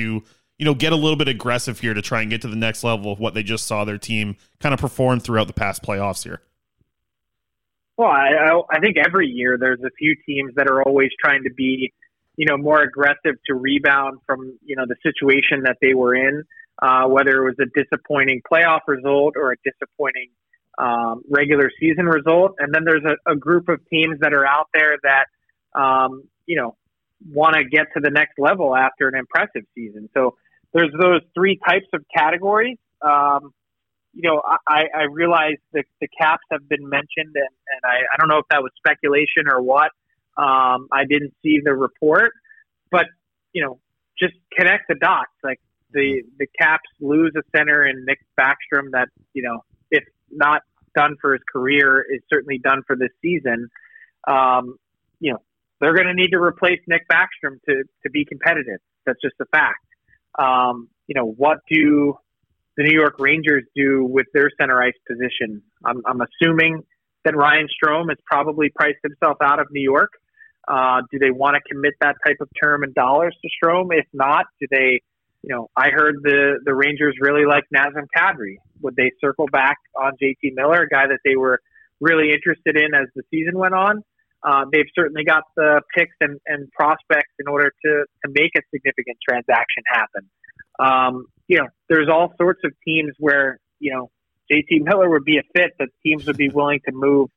you 0.58 0.64
know, 0.64 0.74
get 0.74 0.92
a 0.92 0.96
little 0.96 1.16
bit 1.16 1.28
aggressive 1.28 1.80
here 1.80 1.94
to 1.94 2.02
try 2.02 2.20
and 2.20 2.30
get 2.30 2.42
to 2.42 2.48
the 2.48 2.56
next 2.56 2.82
level 2.82 3.12
of 3.12 3.20
what 3.20 3.34
they 3.34 3.42
just 3.42 3.66
saw 3.66 3.84
their 3.84 3.98
team 3.98 4.36
kind 4.58 4.72
of 4.72 4.80
perform 4.80 5.20
throughout 5.20 5.46
the 5.46 5.52
past 5.52 5.82
playoffs 5.82 6.24
here? 6.24 6.42
Well, 7.96 8.10
I, 8.10 8.60
I 8.70 8.78
think 8.80 8.96
every 8.96 9.26
year 9.26 9.58
there's 9.58 9.80
a 9.80 9.90
few 9.98 10.14
teams 10.24 10.54
that 10.54 10.68
are 10.68 10.82
always 10.82 11.10
trying 11.22 11.42
to 11.42 11.50
be, 11.52 11.92
you 12.36 12.46
know, 12.46 12.56
more 12.56 12.80
aggressive 12.80 13.34
to 13.46 13.54
rebound 13.54 14.20
from 14.24 14.56
you 14.64 14.76
know 14.76 14.84
the 14.86 14.94
situation 15.02 15.62
that 15.64 15.78
they 15.82 15.94
were 15.94 16.14
in, 16.14 16.44
uh, 16.80 17.04
whether 17.06 17.42
it 17.42 17.44
was 17.44 17.56
a 17.60 17.80
disappointing 17.80 18.40
playoff 18.50 18.80
result 18.86 19.34
or 19.36 19.52
a 19.52 19.56
disappointing 19.64 20.30
um, 20.78 21.22
regular 21.28 21.70
season 21.80 22.06
result. 22.06 22.54
And 22.58 22.72
then 22.72 22.84
there's 22.84 23.04
a, 23.04 23.32
a 23.32 23.36
group 23.36 23.68
of 23.68 23.80
teams 23.90 24.20
that 24.20 24.32
are 24.32 24.46
out 24.46 24.68
there 24.72 24.96
that, 25.02 25.78
um, 25.78 26.22
you 26.46 26.56
know, 26.56 26.76
want 27.32 27.56
to 27.56 27.64
get 27.64 27.86
to 27.94 28.00
the 28.00 28.10
next 28.10 28.38
level 28.38 28.76
after 28.76 29.08
an 29.08 29.16
impressive 29.16 29.66
season. 29.74 30.08
So 30.14 30.36
there's 30.72 30.92
those 30.98 31.20
three 31.34 31.58
types 31.68 31.86
of 31.92 32.04
categories. 32.16 32.78
Um, 33.02 33.52
you 34.14 34.28
know, 34.28 34.42
I, 34.66 34.84
I 34.94 35.02
realize 35.10 35.56
that 35.72 35.84
the 36.00 36.08
caps 36.20 36.42
have 36.50 36.68
been 36.68 36.88
mentioned, 36.88 37.34
and, 37.34 37.34
and 37.34 37.80
I, 37.84 37.96
I 38.12 38.16
don't 38.18 38.28
know 38.28 38.38
if 38.38 38.46
that 38.50 38.62
was 38.62 38.72
speculation 38.76 39.48
or 39.48 39.60
what. 39.60 39.90
Um, 40.36 40.88
I 40.92 41.04
didn't 41.08 41.34
see 41.42 41.60
the 41.62 41.74
report, 41.74 42.32
but 42.90 43.06
you 43.52 43.64
know, 43.64 43.80
just 44.18 44.34
connect 44.56 44.84
the 44.88 44.94
dots. 44.94 45.30
Like 45.42 45.60
the 45.92 46.22
the 46.38 46.46
Caps 46.58 46.88
lose 47.00 47.32
a 47.36 47.42
center 47.56 47.86
in 47.86 48.04
Nick 48.04 48.18
Backstrom 48.38 48.90
that 48.92 49.08
you 49.34 49.42
know, 49.42 49.64
if 49.90 50.04
not 50.30 50.62
done 50.96 51.16
for 51.20 51.32
his 51.32 51.42
career, 51.50 52.04
is 52.08 52.20
certainly 52.32 52.58
done 52.58 52.82
for 52.86 52.96
this 52.96 53.10
season. 53.22 53.68
Um, 54.26 54.76
you 55.20 55.32
know, 55.32 55.38
they're 55.80 55.94
going 55.94 56.06
to 56.06 56.14
need 56.14 56.30
to 56.30 56.38
replace 56.38 56.80
Nick 56.86 57.06
Backstrom 57.08 57.60
to 57.68 57.84
to 58.02 58.10
be 58.10 58.24
competitive. 58.24 58.80
That's 59.06 59.20
just 59.22 59.34
a 59.40 59.46
fact. 59.46 59.84
Um, 60.38 60.88
you 61.06 61.14
know, 61.14 61.26
what 61.26 61.58
do 61.68 62.14
the 62.76 62.84
New 62.84 62.96
York 62.96 63.16
Rangers 63.18 63.64
do 63.74 64.04
with 64.04 64.26
their 64.32 64.50
center 64.60 64.80
ice 64.80 64.92
position? 65.08 65.62
I'm, 65.84 66.02
I'm 66.06 66.20
assuming 66.20 66.84
that 67.24 67.36
Ryan 67.36 67.66
Strome 67.66 68.08
has 68.08 68.18
probably 68.24 68.70
priced 68.74 68.98
himself 69.02 69.38
out 69.42 69.58
of 69.58 69.66
New 69.70 69.82
York. 69.82 70.12
Uh, 70.68 71.00
do 71.10 71.18
they 71.18 71.30
want 71.30 71.56
to 71.56 71.60
commit 71.72 71.94
that 72.00 72.16
type 72.26 72.36
of 72.40 72.48
term 72.62 72.82
and 72.82 72.94
dollars 72.94 73.36
to 73.42 73.48
Strome? 73.48 73.88
If 73.90 74.06
not, 74.12 74.46
do 74.60 74.66
they? 74.70 75.00
You 75.42 75.54
know, 75.54 75.70
I 75.76 75.90
heard 75.90 76.16
the 76.22 76.58
the 76.64 76.74
Rangers 76.74 77.14
really 77.20 77.46
like 77.46 77.64
Nazem 77.74 78.06
Kadri. 78.16 78.56
Would 78.82 78.96
they 78.96 79.12
circle 79.20 79.46
back 79.50 79.76
on 79.96 80.12
JT 80.22 80.54
Miller, 80.54 80.82
a 80.82 80.88
guy 80.88 81.06
that 81.06 81.20
they 81.24 81.36
were 81.36 81.60
really 82.00 82.32
interested 82.32 82.76
in 82.76 82.94
as 82.94 83.08
the 83.14 83.22
season 83.30 83.58
went 83.58 83.74
on? 83.74 84.02
Uh, 84.42 84.64
they've 84.72 84.86
certainly 84.94 85.24
got 85.24 85.42
the 85.56 85.80
picks 85.96 86.14
and, 86.20 86.38
and 86.46 86.70
prospects 86.72 87.32
in 87.40 87.48
order 87.48 87.72
to, 87.84 88.04
to 88.24 88.32
make 88.32 88.52
a 88.56 88.60
significant 88.72 89.16
transaction 89.28 89.82
happen. 89.86 90.30
Um, 90.78 91.26
you 91.48 91.58
know, 91.58 91.66
there's 91.88 92.08
all 92.08 92.32
sorts 92.40 92.60
of 92.64 92.72
teams 92.86 93.14
where, 93.18 93.58
you 93.80 93.92
know, 93.92 94.10
JT 94.50 94.84
Miller 94.84 95.10
would 95.10 95.24
be 95.24 95.38
a 95.38 95.42
fit 95.56 95.72
that 95.78 95.88
teams 96.04 96.26
would 96.26 96.36
be 96.36 96.48
willing 96.54 96.80
to 96.86 96.92
move 96.94 97.30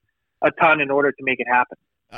a 0.44 0.52
ton 0.52 0.80
in 0.80 0.92
order 0.92 1.12
to 1.12 1.24
make 1.24 1.40
it 1.40 1.48
happen. 1.52 1.78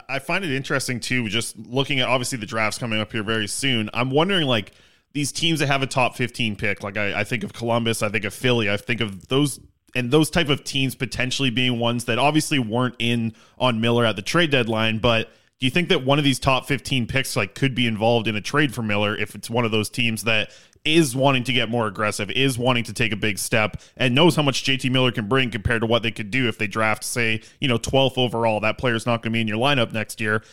I 0.10 0.20
find 0.20 0.44
it 0.44 0.52
interesting 0.52 1.00
too, 1.00 1.30
just 1.30 1.58
looking 1.58 2.00
at 2.00 2.08
obviously 2.08 2.40
the 2.40 2.48
drafts 2.48 2.80
coming 2.80 3.00
up 3.00 3.12
here 3.12 3.22
very 3.22 3.48
soon. 3.48 3.92
I'm 3.94 4.10
wondering 4.10 4.48
like 4.48 4.72
these 5.14 5.32
teams 5.32 5.60
that 5.60 5.68
have 5.68 5.84
a 5.84 5.88
top 5.88 6.16
15 6.16 6.56
pick, 6.56 6.84
like 6.84 6.98
I, 6.98 7.22
I 7.22 7.24
think 7.24 7.44
of 7.44 7.54
Columbus, 7.54 8.02
I 8.02 8.10
think 8.10 8.26
of 8.26 8.34
Philly, 8.34 8.70
I 8.70 8.78
think 8.78 9.02
of 9.02 9.28
those 9.28 9.60
and 9.96 10.10
those 10.10 10.32
type 10.32 10.50
of 10.50 10.64
teams 10.64 10.96
potentially 10.96 11.52
being 11.52 11.80
ones 11.80 12.06
that 12.06 12.18
obviously 12.18 12.58
weren't 12.58 12.96
in 12.98 13.34
on 13.60 13.80
Miller 13.80 14.06
at 14.06 14.16
the 14.16 14.24
trade 14.24 14.50
deadline, 14.50 14.98
but 14.98 15.30
do 15.60 15.68
you 15.68 15.72
think 15.72 15.90
that 15.90 16.04
one 16.04 16.18
of 16.18 16.26
these 16.26 16.40
top 16.40 16.66
15 16.66 17.06
picks 17.08 17.36
like 17.36 17.54
could 17.54 17.76
be 17.76 17.86
involved 17.86 18.28
in 18.28 18.36
a 18.36 18.42
trade 18.42 18.74
for 18.74 18.82
Miller 18.82 19.16
if 19.16 19.36
it's 19.36 19.50
one 19.50 19.66
of 19.66 19.72
those 19.72 19.90
teams 19.90 20.24
that 20.24 20.52
is 20.86 21.16
wanting 21.16 21.44
to 21.46 21.54
get 21.54 21.70
more 21.70 21.88
aggressive, 21.88 22.30
is 22.32 22.58
wanting 22.58 22.84
to 22.84 22.94
take 22.94 23.14
a 23.14 23.16
big 23.16 23.40
step, 23.40 23.82
and 23.96 24.14
knows 24.14 24.36
how 24.36 24.42
much 24.42 24.66
JT 24.66 24.92
Miller 24.92 25.12
can 25.12 25.28
bring 25.30 25.50
compared 25.50 25.82
to 25.82 25.88
what 25.88 26.04
they 26.04 26.12
could 26.12 26.30
do 26.30 26.50
if 26.50 26.58
they 26.58 26.68
draft, 26.68 27.04
say, 27.04 27.42
you 27.62 27.68
know, 27.68 27.78
12th 27.78 28.18
overall. 28.18 28.60
That 28.60 28.78
player's 28.78 29.06
not 29.06 29.22
going 29.22 29.32
to 29.32 29.38
be 29.38 29.42
in 29.42 29.48
your 29.48 29.58
lineup 29.58 29.94
next 29.94 30.20
year. 30.20 30.44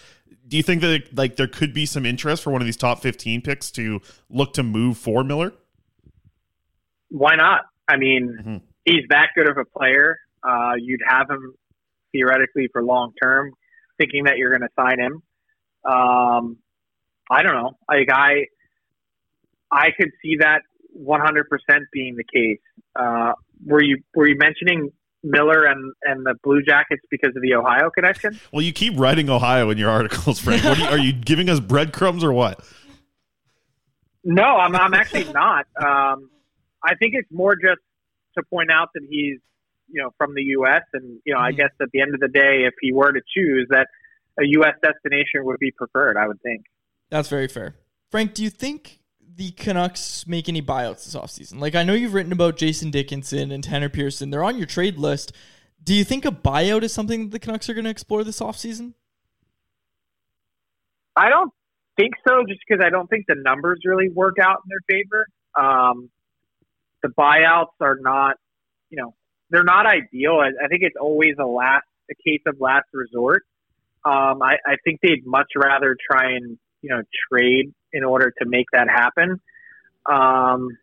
Do 0.46 0.56
you 0.56 0.62
think 0.62 0.80
that 0.82 1.16
like 1.16 1.36
there 1.36 1.46
could 1.46 1.72
be 1.72 1.86
some 1.86 2.04
interest 2.04 2.42
for 2.42 2.50
one 2.50 2.60
of 2.60 2.66
these 2.66 2.76
top 2.76 3.00
15 3.02 3.42
picks 3.42 3.70
to 3.72 4.00
look 4.28 4.52
to 4.54 4.62
move 4.62 4.98
for 4.98 5.22
Miller? 5.22 5.52
Why 7.08 7.36
not? 7.36 7.62
I 7.88 7.96
mean, 7.96 8.60
he's 8.84 9.04
that 9.10 9.28
good 9.34 9.48
of 9.48 9.56
a 9.58 9.64
player. 9.64 10.18
Uh, 10.42 10.74
you'd 10.78 11.00
have 11.06 11.28
him 11.28 11.54
theoretically 12.12 12.68
for 12.72 12.82
long 12.82 13.12
term, 13.20 13.52
thinking 13.98 14.24
that 14.24 14.38
you're 14.38 14.56
going 14.56 14.62
to 14.62 14.74
sign 14.76 14.98
him. 14.98 15.22
Um, 15.84 16.58
I 17.30 17.42
don't 17.42 17.54
know. 17.54 17.72
Like 17.88 18.08
I, 18.12 18.46
I 19.70 19.90
could 19.96 20.10
see 20.22 20.36
that 20.40 20.62
100% 20.98 21.44
being 21.92 22.16
the 22.16 22.24
case. 22.24 22.60
Uh, 22.96 23.32
were 23.64 23.82
you 23.82 23.98
were 24.14 24.26
you 24.26 24.36
mentioning 24.38 24.90
Miller 25.22 25.64
and, 25.64 25.92
and 26.02 26.24
the 26.24 26.34
Blue 26.42 26.62
Jackets 26.62 27.02
because 27.10 27.34
of 27.36 27.42
the 27.42 27.54
Ohio 27.54 27.90
connection? 27.90 28.38
Well, 28.52 28.62
you 28.62 28.72
keep 28.72 28.98
writing 28.98 29.28
Ohio 29.28 29.70
in 29.70 29.78
your 29.78 29.90
articles, 29.90 30.38
Frank. 30.40 30.64
What 30.64 30.78
are, 30.78 30.80
you, 30.80 30.88
are 30.88 30.98
you 30.98 31.12
giving 31.12 31.50
us 31.50 31.60
breadcrumbs 31.60 32.24
or 32.24 32.32
what? 32.32 32.64
No, 34.24 34.44
I'm, 34.44 34.74
I'm 34.76 34.94
actually 34.94 35.30
not. 35.32 35.66
Um, 35.76 36.30
I 36.82 36.94
think 36.98 37.14
it's 37.14 37.30
more 37.30 37.54
just 37.54 37.80
to 38.36 38.42
point 38.50 38.70
out 38.70 38.88
that 38.94 39.02
he's, 39.08 39.38
you 39.88 40.02
know, 40.02 40.10
from 40.16 40.34
the 40.34 40.42
U.S. 40.42 40.82
and, 40.92 41.20
you 41.24 41.34
know, 41.34 41.40
I 41.40 41.52
guess 41.52 41.70
at 41.80 41.88
the 41.92 42.00
end 42.00 42.14
of 42.14 42.20
the 42.20 42.28
day, 42.28 42.64
if 42.66 42.74
he 42.80 42.92
were 42.92 43.12
to 43.12 43.20
choose 43.34 43.66
that 43.70 43.88
a 44.38 44.44
U.S. 44.44 44.74
destination 44.82 45.44
would 45.44 45.58
be 45.58 45.72
preferred, 45.72 46.16
I 46.16 46.26
would 46.26 46.40
think. 46.42 46.64
That's 47.10 47.28
very 47.28 47.48
fair. 47.48 47.74
Frank, 48.10 48.34
do 48.34 48.42
you 48.42 48.50
think 48.50 48.99
the 49.36 49.50
Canucks 49.52 50.26
make 50.26 50.48
any 50.48 50.62
buyouts 50.62 51.04
this 51.04 51.14
offseason? 51.14 51.60
Like, 51.60 51.74
I 51.74 51.82
know 51.82 51.94
you've 51.94 52.14
written 52.14 52.32
about 52.32 52.56
Jason 52.56 52.90
Dickinson 52.90 53.50
and 53.50 53.62
Tanner 53.62 53.88
Pearson. 53.88 54.30
They're 54.30 54.44
on 54.44 54.56
your 54.56 54.66
trade 54.66 54.98
list. 54.98 55.32
Do 55.82 55.94
you 55.94 56.04
think 56.04 56.24
a 56.24 56.30
buyout 56.30 56.82
is 56.82 56.92
something 56.92 57.24
that 57.24 57.30
the 57.30 57.38
Canucks 57.38 57.68
are 57.68 57.74
going 57.74 57.84
to 57.84 57.90
explore 57.90 58.24
this 58.24 58.40
offseason? 58.40 58.94
I 61.16 61.28
don't 61.28 61.52
think 61.96 62.14
so, 62.26 62.44
just 62.48 62.60
because 62.66 62.84
I 62.84 62.90
don't 62.90 63.08
think 63.08 63.26
the 63.26 63.36
numbers 63.36 63.80
really 63.84 64.08
work 64.08 64.36
out 64.40 64.58
in 64.64 64.68
their 64.68 64.80
favor. 64.88 65.26
Um, 65.58 66.10
the 67.02 67.08
buyouts 67.08 67.74
are 67.80 67.98
not, 68.00 68.36
you 68.90 68.98
know, 68.98 69.14
they're 69.50 69.64
not 69.64 69.86
ideal. 69.86 70.38
I, 70.40 70.64
I 70.64 70.68
think 70.68 70.82
it's 70.82 70.96
always 71.00 71.34
a 71.38 71.46
last 71.46 71.84
a 72.10 72.14
case 72.14 72.42
of 72.46 72.60
last 72.60 72.86
resort. 72.92 73.44
Um, 74.04 74.42
I, 74.42 74.56
I 74.66 74.76
think 74.84 75.00
they'd 75.02 75.26
much 75.26 75.48
rather 75.56 75.96
try 76.10 76.32
and 76.32 76.58
you 76.82 76.90
know 76.90 77.02
trade 77.30 77.72
in 77.92 78.04
order 78.04 78.32
to 78.40 78.48
make 78.48 78.66
that 78.72 78.88
happen. 78.88 79.40
Um, 80.06 80.78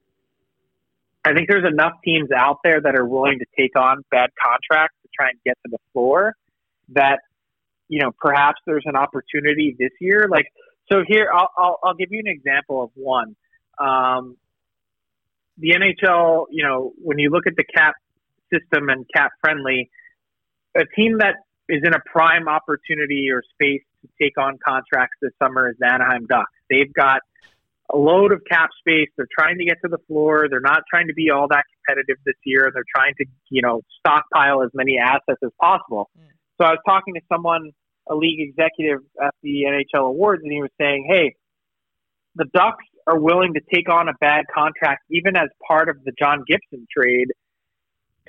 I 1.26 1.34
think 1.34 1.50
there's 1.50 1.66
enough 1.66 1.94
teams 2.06 2.30
out 2.32 2.60
there 2.64 2.80
that 2.80 2.96
are 2.96 3.06
willing 3.06 3.40
to 3.40 3.46
take 3.58 3.78
on 3.78 4.04
bad 4.12 4.30
contracts 4.42 4.96
to 5.04 5.10
try 5.14 5.30
and 5.30 5.40
get 5.46 5.58
to 5.66 5.72
the 5.72 5.78
floor 5.92 6.36
that 6.90 7.20
you 7.90 8.02
know 8.02 8.12
perhaps 8.20 8.62
there's 8.66 8.86
an 8.86 8.96
opportunity 8.96 9.76
this 9.78 9.92
year. 10.00 10.28
Like 10.30 10.46
so, 10.90 11.04
here 11.06 11.30
I'll 11.34 11.50
I'll, 11.58 11.80
I'll 11.84 11.94
give 11.96 12.12
you 12.12 12.20
an 12.20 12.28
example 12.28 12.84
of 12.84 12.92
one. 12.96 13.36
Um, 13.78 14.38
the 15.58 15.72
NHL, 15.72 16.46
you 16.52 16.64
know, 16.64 16.94
when 17.02 17.20
you 17.20 17.30
look 17.30 17.48
at 17.48 17.56
the 17.58 17.64
cap 17.64 17.96
system 18.54 18.90
and 18.90 19.06
cap 19.14 19.32
friendly, 19.42 19.90
a 20.76 20.86
team 20.96 21.18
that 21.18 21.36
is 21.68 21.82
in 21.84 21.94
a 21.94 22.00
prime 22.06 22.48
opportunity 22.48 23.30
or 23.32 23.44
space 23.54 23.82
to 24.02 24.10
take 24.22 24.38
on 24.38 24.58
contracts 24.66 25.18
this 25.22 25.32
summer 25.42 25.70
is 25.70 25.76
the 25.80 25.88
Anaheim 25.88 26.26
Ducks. 26.28 26.52
They've 26.70 26.92
got 26.94 27.22
a 27.94 27.98
load 27.98 28.34
of 28.34 28.42
cap 28.50 28.70
space. 28.80 29.10
They're 29.16 29.28
trying 29.38 29.58
to 29.60 29.66
get 29.66 29.78
to 29.84 29.90
the 29.90 30.00
floor. 30.08 30.48
They're 30.50 30.60
not 30.60 30.84
trying 30.90 31.08
to 31.08 31.14
be 31.14 31.30
all 31.30 31.48
that 31.50 31.64
competitive 31.76 32.18
this 32.26 32.36
year. 32.44 32.70
They're 32.74 32.84
trying 32.94 33.14
to, 33.20 33.26
you 33.50 33.62
know, 33.62 33.82
stockpile 34.00 34.62
as 34.64 34.70
many 34.74 34.98
assets 34.98 35.40
as 35.44 35.52
possible. 35.60 36.10
Mm. 36.18 36.28
So 36.58 36.66
I 36.66 36.72
was 36.72 36.80
talking 36.86 37.14
to 37.14 37.22
someone, 37.32 37.72
a 38.10 38.16
league 38.16 38.40
executive 38.42 39.00
at 39.22 39.34
the 39.42 39.64
NHL 39.64 40.08
Awards, 40.08 40.44
and 40.44 40.52
he 40.52 40.62
was 40.62 40.72
saying, 40.80 41.08
"Hey, 41.10 41.36
the 42.36 42.46
Ducks 42.54 42.84
are 43.06 43.20
willing 43.20 43.54
to 43.54 43.62
take 43.74 43.90
on 43.90 44.10
a 44.10 44.14
bad 44.20 44.46
contract, 44.54 45.04
even 45.10 45.38
as 45.38 45.50
part 45.66 45.88
of 45.88 46.04
the 46.04 46.12
John 46.20 46.44
Gibson 46.46 46.86
trade, 46.92 47.32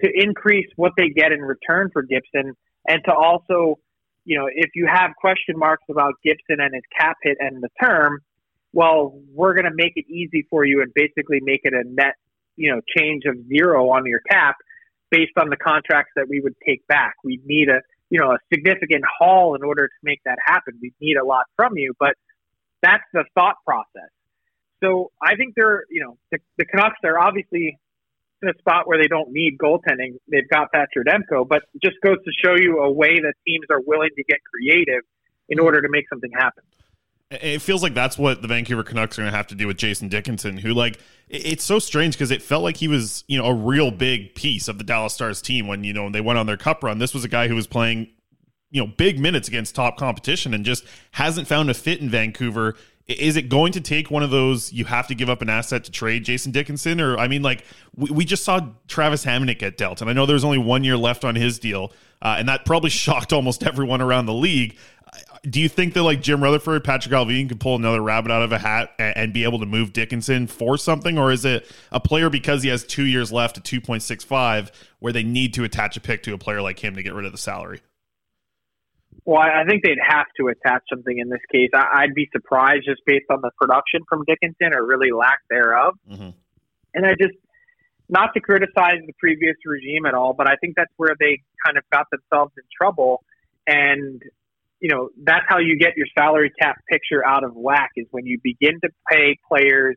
to 0.05 0.11
increase 0.15 0.69
what 0.77 0.93
they 0.97 1.09
get 1.09 1.33
in 1.33 1.41
return 1.41 1.91
for 1.93 2.03
Gibson, 2.03 2.55
and 2.87 3.03
to 3.07 3.13
also, 3.13 3.77
you 4.25 4.39
know, 4.39 4.49
if 4.53 4.71
you 4.77 4.87
have 4.87 5.17
question 5.17 5.59
marks 5.59 5.85
about 5.91 6.15
Gibson 6.23 6.61
and 6.61 6.75
his 6.75 6.85
cap 6.97 7.17
hit 7.23 7.39
and 7.41 7.61
the 7.61 7.71
term." 7.83 8.21
Well, 8.79 9.19
we're 9.35 9.55
going 9.55 9.65
to 9.65 9.75
make 9.75 9.95
it 9.97 10.05
easy 10.09 10.47
for 10.49 10.65
you 10.65 10.83
and 10.83 10.95
basically 10.95 11.41
make 11.43 11.63
it 11.65 11.75
a 11.75 11.83
net, 11.85 12.15
you 12.55 12.71
know, 12.71 12.81
change 12.97 13.25
of 13.27 13.35
zero 13.49 13.91
on 13.91 14.07
your 14.07 14.21
cap 14.31 14.55
based 15.11 15.33
on 15.37 15.51
the 15.51 15.57
contracts 15.57 16.13
that 16.15 16.29
we 16.29 16.39
would 16.39 16.55
take 16.65 16.87
back. 16.87 17.15
We 17.25 17.41
need 17.45 17.71
a, 17.71 17.81
you 18.09 18.21
know, 18.21 18.31
a 18.31 18.39
significant 18.55 19.03
haul 19.19 19.57
in 19.57 19.65
order 19.65 19.89
to 19.89 19.95
make 20.05 20.21
that 20.27 20.39
happen. 20.47 20.79
We 20.81 20.93
need 21.01 21.17
a 21.17 21.25
lot 21.25 21.47
from 21.57 21.77
you, 21.77 21.93
but 21.99 22.15
that's 22.81 23.03
the 23.13 23.25
thought 23.35 23.57
process. 23.67 24.11
So 24.81 25.11
I 25.21 25.35
think 25.35 25.55
they're, 25.57 25.83
you 25.91 26.05
know, 26.05 26.17
the, 26.31 26.39
the 26.57 26.65
Canucks 26.65 27.01
are 27.03 27.19
obviously 27.19 27.77
in 28.43 28.49
a 28.49 28.57
spot 28.61 28.87
where 28.87 29.03
they 29.03 29.09
don't 29.09 29.33
need 29.33 29.59
goaltending. 29.59 30.19
They've 30.31 30.49
got 30.49 30.69
Thatcher 30.71 31.03
Demko, 31.03 31.49
but 31.49 31.63
just 31.83 31.97
goes 32.01 32.19
to 32.25 32.31
show 32.45 32.55
you 32.55 32.79
a 32.79 32.93
way 32.93 33.19
that 33.19 33.35
teams 33.45 33.67
are 33.71 33.81
willing 33.85 34.11
to 34.15 34.23
get 34.23 34.39
creative 34.55 35.03
in 35.49 35.59
order 35.59 35.83
to 35.83 35.89
make 35.91 36.05
something 36.09 36.31
happen. 36.33 36.63
It 37.31 37.61
feels 37.61 37.83
like 37.83 37.93
that's 37.93 38.17
what 38.17 38.41
the 38.41 38.49
Vancouver 38.49 38.83
Canucks 38.83 39.19
are 39.19 39.23
going 39.23 39.31
to 39.31 39.37
have 39.37 39.49
to 39.49 39.55
do 39.55 39.67
with 39.67 39.77
Jason 39.77 40.09
Dickinson, 40.09 40.57
who 40.57 40.73
like 40.73 40.99
it's 41.29 41.63
so 41.63 41.79
strange 41.79 42.15
because 42.15 42.31
it 42.31 42.41
felt 42.41 42.63
like 42.63 42.79
he 42.79 42.89
was 42.89 43.25
you 43.29 43.37
know 43.37 43.45
a 43.45 43.55
real 43.55 43.91
big 43.91 44.35
piece 44.35 44.67
of 44.67 44.79
the 44.79 44.85
Dallas 44.85 45.13
Stars 45.13 45.43
team 45.43 45.67
when 45.67 45.85
you 45.85 45.93
know 45.93 46.05
when 46.05 46.13
they 46.13 46.23
went 46.23 46.39
on 46.39 46.47
their 46.47 46.57
cup 46.57 46.83
run. 46.83 46.99
This 46.99 47.13
was 47.13 47.25
a 47.25 47.29
guy 47.29 47.49
who 47.49 47.55
was 47.55 47.67
playing 47.67 48.09
you 48.71 48.81
know 48.81 48.87
big 48.87 49.19
minutes 49.19 49.47
against 49.47 49.75
top 49.75 49.99
competition 49.99 50.55
and 50.55 50.65
just 50.65 50.85
hasn't 51.13 51.47
found 51.47 51.69
a 51.69 51.75
fit 51.75 52.01
in 52.01 52.09
Vancouver. 52.09 52.77
Is 53.07 53.37
it 53.37 53.49
going 53.49 53.73
to 53.73 53.81
take 53.81 54.11
one 54.11 54.23
of 54.23 54.31
those 54.31 54.73
you 54.73 54.85
have 54.85 55.07
to 55.09 55.15
give 55.15 55.31
up 55.31 55.41
an 55.41 55.49
asset 55.49 55.85
to 55.85 55.91
trade 55.91 56.25
Jason 56.25 56.53
Dickinson? 56.53 57.01
Or, 57.01 57.17
I 57.17 57.27
mean, 57.27 57.41
like, 57.41 57.65
we, 57.97 58.11
we 58.11 58.25
just 58.27 58.45
saw 58.45 58.61
Travis 58.87 59.25
Hamonic 59.25 59.61
get 59.61 59.79
dealt, 59.79 60.03
and 60.03 60.11
I 60.11 60.13
know 60.13 60.27
there's 60.27 60.45
only 60.45 60.59
one 60.59 60.85
year 60.85 60.99
left 60.99 61.25
on 61.25 61.35
his 61.35 61.59
deal, 61.59 61.91
uh, 62.21 62.37
and 62.39 62.51
that 62.51 62.67
probably 62.67 62.91
shocked 63.05 63.33
almost 63.33 63.63
everyone 63.63 64.03
around 64.03 64.27
the 64.27 64.35
league 64.35 64.77
do 65.43 65.61
you 65.61 65.69
think 65.69 65.95
that 65.95 66.03
like 66.03 66.23
Jim 66.23 66.43
Rutherford, 66.43 66.85
Patrick 66.85 67.13
Allvin 67.15 67.49
can 67.49 67.59
pull 67.59 67.77
another 67.77 68.01
rabbit 68.01 68.31
out 68.31 68.43
of 68.43 68.53
a 68.53 68.59
hat 68.59 68.93
and, 68.99 69.17
and, 69.17 69.33
be 69.33 69.45
able 69.45 69.59
to 69.61 69.67
move 69.67 69.93
Dickinson 69.93 70.47
for 70.47 70.77
something, 70.77 71.19
or 71.19 71.31
is 71.31 71.45
it 71.45 71.71
a 71.93 72.01
player 72.01 72.31
because 72.31 72.63
he 72.63 72.69
has 72.69 72.85
two 72.85 73.05
years 73.05 73.33
left 73.33 73.59
at 73.59 73.65
two 73.65 73.81
point 73.81 74.03
six 74.03 74.25
five 74.25 74.71
where 74.99 75.13
they 75.13 75.23
need 75.23 75.55
to 75.55 75.65
attach 75.65 75.97
a 75.97 76.01
pick 76.01 76.23
to 76.25 76.35
a 76.35 76.39
player 76.39 76.63
like 76.63 76.83
him 76.83 76.95
to 76.95 77.03
get 77.03 77.15
rid 77.15 77.25
of 77.25 77.33
the 77.33 77.39
salary? 77.39 77.81
Well, 79.25 79.43
I 79.43 79.65
think 79.69 79.85
they'd 79.85 79.99
have 80.03 80.27
to 80.41 80.49
attach 80.49 80.85
something 80.89 81.19
in 81.19 81.29
this 81.29 81.43
case. 81.53 81.69
I, 81.75 82.07
would 82.07 82.15
be 82.15 82.31
surprised 82.33 82.85
just 82.87 83.03
based 83.05 83.27
on 83.31 83.43
the 83.43 83.51
production 83.61 84.01
from 84.09 84.25
Dickinson 84.27 84.73
or 84.75 84.87
really 84.87 85.11
lack 85.11 85.41
thereof. 85.51 85.97
Mm-hmm. 86.11 86.31
And 86.95 87.07
I 87.07 87.11
just, 87.11 87.35
not 88.09 88.33
to 88.33 88.41
criticize 88.41 89.01
the 89.07 89.13
previous 89.19 89.57
regime 89.67 90.07
at 90.07 90.15
all, 90.15 90.33
but 90.33 90.49
I 90.49 90.57
think 90.57 90.77
that's 90.77 90.93
where 90.97 91.15
they 91.21 91.43
kind 91.63 91.77
of 91.77 91.85
got 91.93 92.07
themselves 92.11 92.53
in 92.57 92.65
trouble. 92.75 93.23
And 93.67 94.23
you 94.81 94.89
know, 94.89 95.11
that's 95.23 95.45
how 95.49 95.59
you 95.59 95.79
get 95.79 95.97
your 95.97 96.07
salary 96.17 96.53
cap 96.61 96.77
picture 96.89 97.25
out 97.27 97.45
of 97.45 97.55
whack 97.55 97.91
is 97.97 98.07
when 98.11 98.27
you 98.27 98.39
begin 98.43 98.81
to 98.83 98.89
pay 99.11 99.37
players 99.49 99.97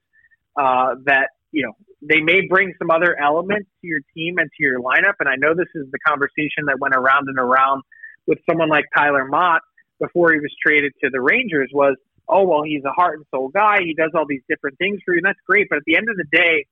uh, 0.60 0.96
that, 1.06 1.30
you 1.52 1.64
know, 1.64 1.74
they 2.02 2.20
may 2.20 2.48
bring 2.48 2.74
some 2.80 2.90
other 2.90 3.16
elements 3.20 3.70
to 3.82 3.88
your 3.88 4.00
team 4.16 4.38
and 4.40 4.50
to 4.58 4.64
your 4.64 4.80
lineup. 4.80 5.14
And 5.20 5.30
I 5.30 5.36
know 5.36 5.54
this 5.54 5.70
is 5.76 5.86
the 5.92 6.00
conversation 6.06 6.66
that 6.66 6.80
went 6.80 6.96
around 6.96 7.28
and 7.28 7.38
around 7.38 7.84
with 8.26 8.40
someone 8.50 8.70
like 8.70 8.86
Tyler 8.96 9.26
Motte 9.26 9.62
before 10.00 10.34
he 10.34 10.40
was 10.40 10.52
traded 10.66 10.94
to 11.04 11.12
the 11.12 11.22
Rangers 11.22 11.70
was, 11.72 11.96
oh, 12.28 12.44
well, 12.44 12.64
he's 12.64 12.84
a 12.86 12.92
heart 12.92 13.18
and 13.18 13.26
soul 13.30 13.50
guy. 13.50 13.80
He 13.82 13.94
does 13.94 14.12
all 14.16 14.26
these 14.28 14.42
different 14.50 14.80
things 14.80 15.00
for 15.06 15.14
you. 15.14 15.20
And 15.20 15.26
that's 15.26 15.40
great. 15.48 15.68
But 15.70 15.78
at 15.78 15.84
the 15.86 15.96
end 15.96 16.10
of 16.10 16.18
the 16.18 16.26
day, 16.32 16.66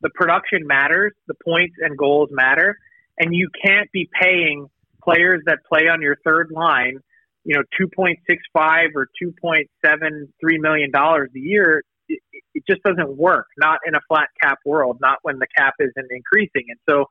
the 0.00 0.10
production 0.10 0.64
matters, 0.64 1.12
the 1.26 1.34
points 1.44 1.74
and 1.80 1.98
goals 1.98 2.28
matter. 2.30 2.78
And 3.18 3.34
you 3.34 3.50
can't 3.64 3.90
be 3.90 4.08
paying 4.20 4.68
players 5.02 5.42
that 5.46 5.58
play 5.68 5.88
on 5.88 6.02
your 6.02 6.16
third 6.24 6.52
line 6.52 7.00
you 7.48 7.56
know, 7.56 7.62
2.65 7.80 8.88
or 8.94 9.08
2.73 9.22 10.28
million 10.60 10.90
dollars 10.90 11.30
a 11.34 11.38
year, 11.38 11.82
it, 12.06 12.20
it, 12.52 12.62
just 12.68 12.82
doesn't 12.82 13.16
work. 13.16 13.46
Not 13.56 13.78
in 13.86 13.94
a 13.94 14.00
flat 14.06 14.28
cap 14.42 14.58
world. 14.66 14.98
Not 15.00 15.18
when 15.22 15.38
the 15.38 15.46
cap 15.56 15.72
isn't 15.80 16.10
increasing. 16.10 16.66
And 16.68 16.78
so, 16.86 17.06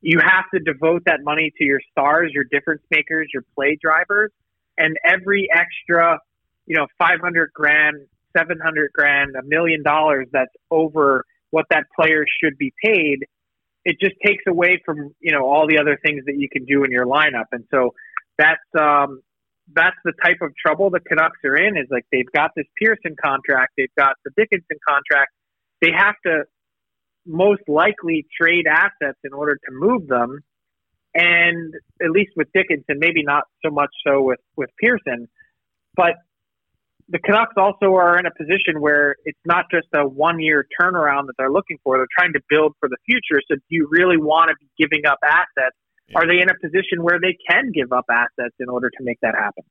you 0.00 0.20
have 0.20 0.44
to 0.54 0.60
devote 0.60 1.02
that 1.06 1.24
money 1.24 1.50
to 1.58 1.64
your 1.64 1.80
stars, 1.90 2.30
your 2.32 2.44
difference 2.44 2.82
makers, 2.90 3.28
your 3.32 3.42
play 3.56 3.76
drivers, 3.82 4.30
and 4.78 4.96
every 5.04 5.48
extra, 5.52 6.20
you 6.66 6.76
know, 6.76 6.86
500 6.98 7.50
grand, 7.52 7.96
700 8.36 8.92
grand, 8.92 9.34
a 9.34 9.42
million 9.42 9.82
dollars 9.82 10.28
that's 10.30 10.54
over 10.70 11.24
what 11.50 11.64
that 11.70 11.86
player 11.98 12.26
should 12.42 12.56
be 12.58 12.72
paid. 12.84 13.24
It 13.84 13.96
just 14.00 14.14
takes 14.24 14.44
away 14.46 14.80
from 14.84 15.14
you 15.20 15.32
know 15.32 15.46
all 15.46 15.66
the 15.66 15.78
other 15.78 15.98
things 16.04 16.24
that 16.26 16.36
you 16.36 16.48
can 16.48 16.64
do 16.64 16.84
in 16.84 16.92
your 16.92 17.06
lineup, 17.06 17.46
and 17.50 17.64
so 17.70 17.94
that's 18.38 18.60
um, 18.78 19.20
that's 19.72 19.96
the 20.04 20.12
type 20.24 20.38
of 20.42 20.52
trouble 20.56 20.90
the 20.90 21.00
Canucks 21.00 21.38
are 21.44 21.56
in. 21.56 21.76
Is 21.76 21.86
like 21.90 22.04
they've 22.12 22.30
got 22.34 22.50
this 22.56 22.66
Pearson 22.80 23.16
contract, 23.22 23.72
they've 23.76 23.94
got 23.96 24.16
the 24.24 24.30
Dickinson 24.36 24.78
contract. 24.86 25.32
They 25.80 25.90
have 25.96 26.14
to 26.26 26.44
most 27.26 27.62
likely 27.68 28.26
trade 28.40 28.66
assets 28.66 29.18
in 29.24 29.32
order 29.32 29.54
to 29.54 29.72
move 29.72 30.06
them. 30.06 30.40
And 31.14 31.74
at 32.02 32.10
least 32.10 32.32
with 32.36 32.48
Dickinson, 32.52 32.98
maybe 32.98 33.22
not 33.22 33.44
so 33.64 33.70
much 33.70 33.90
so 34.06 34.22
with 34.22 34.40
with 34.56 34.70
Pearson, 34.80 35.28
but 35.96 36.14
the 37.08 37.18
Canucks 37.18 37.54
also 37.56 37.94
are 37.94 38.18
in 38.18 38.26
a 38.26 38.30
position 38.30 38.80
where 38.80 39.16
it's 39.24 39.38
not 39.44 39.66
just 39.70 39.86
a 39.94 40.06
one 40.06 40.40
year 40.40 40.66
turnaround 40.80 41.26
that 41.26 41.34
they're 41.38 41.52
looking 41.52 41.78
for. 41.84 41.98
They're 41.98 42.06
trying 42.18 42.32
to 42.32 42.40
build 42.48 42.74
for 42.80 42.88
the 42.88 42.96
future. 43.04 43.42
So 43.48 43.56
do 43.56 43.62
you 43.70 43.88
really 43.90 44.16
want 44.16 44.50
to 44.50 44.56
be 44.58 44.68
giving 44.78 45.06
up 45.06 45.18
assets 45.22 45.76
yeah. 46.08 46.18
Are 46.18 46.26
they 46.26 46.40
in 46.40 46.50
a 46.50 46.54
position 46.54 47.02
where 47.02 47.18
they 47.20 47.36
can 47.48 47.72
give 47.72 47.92
up 47.92 48.06
assets 48.10 48.54
in 48.60 48.68
order 48.68 48.90
to 48.90 48.96
make 49.00 49.18
that 49.22 49.34
happen? 49.34 49.64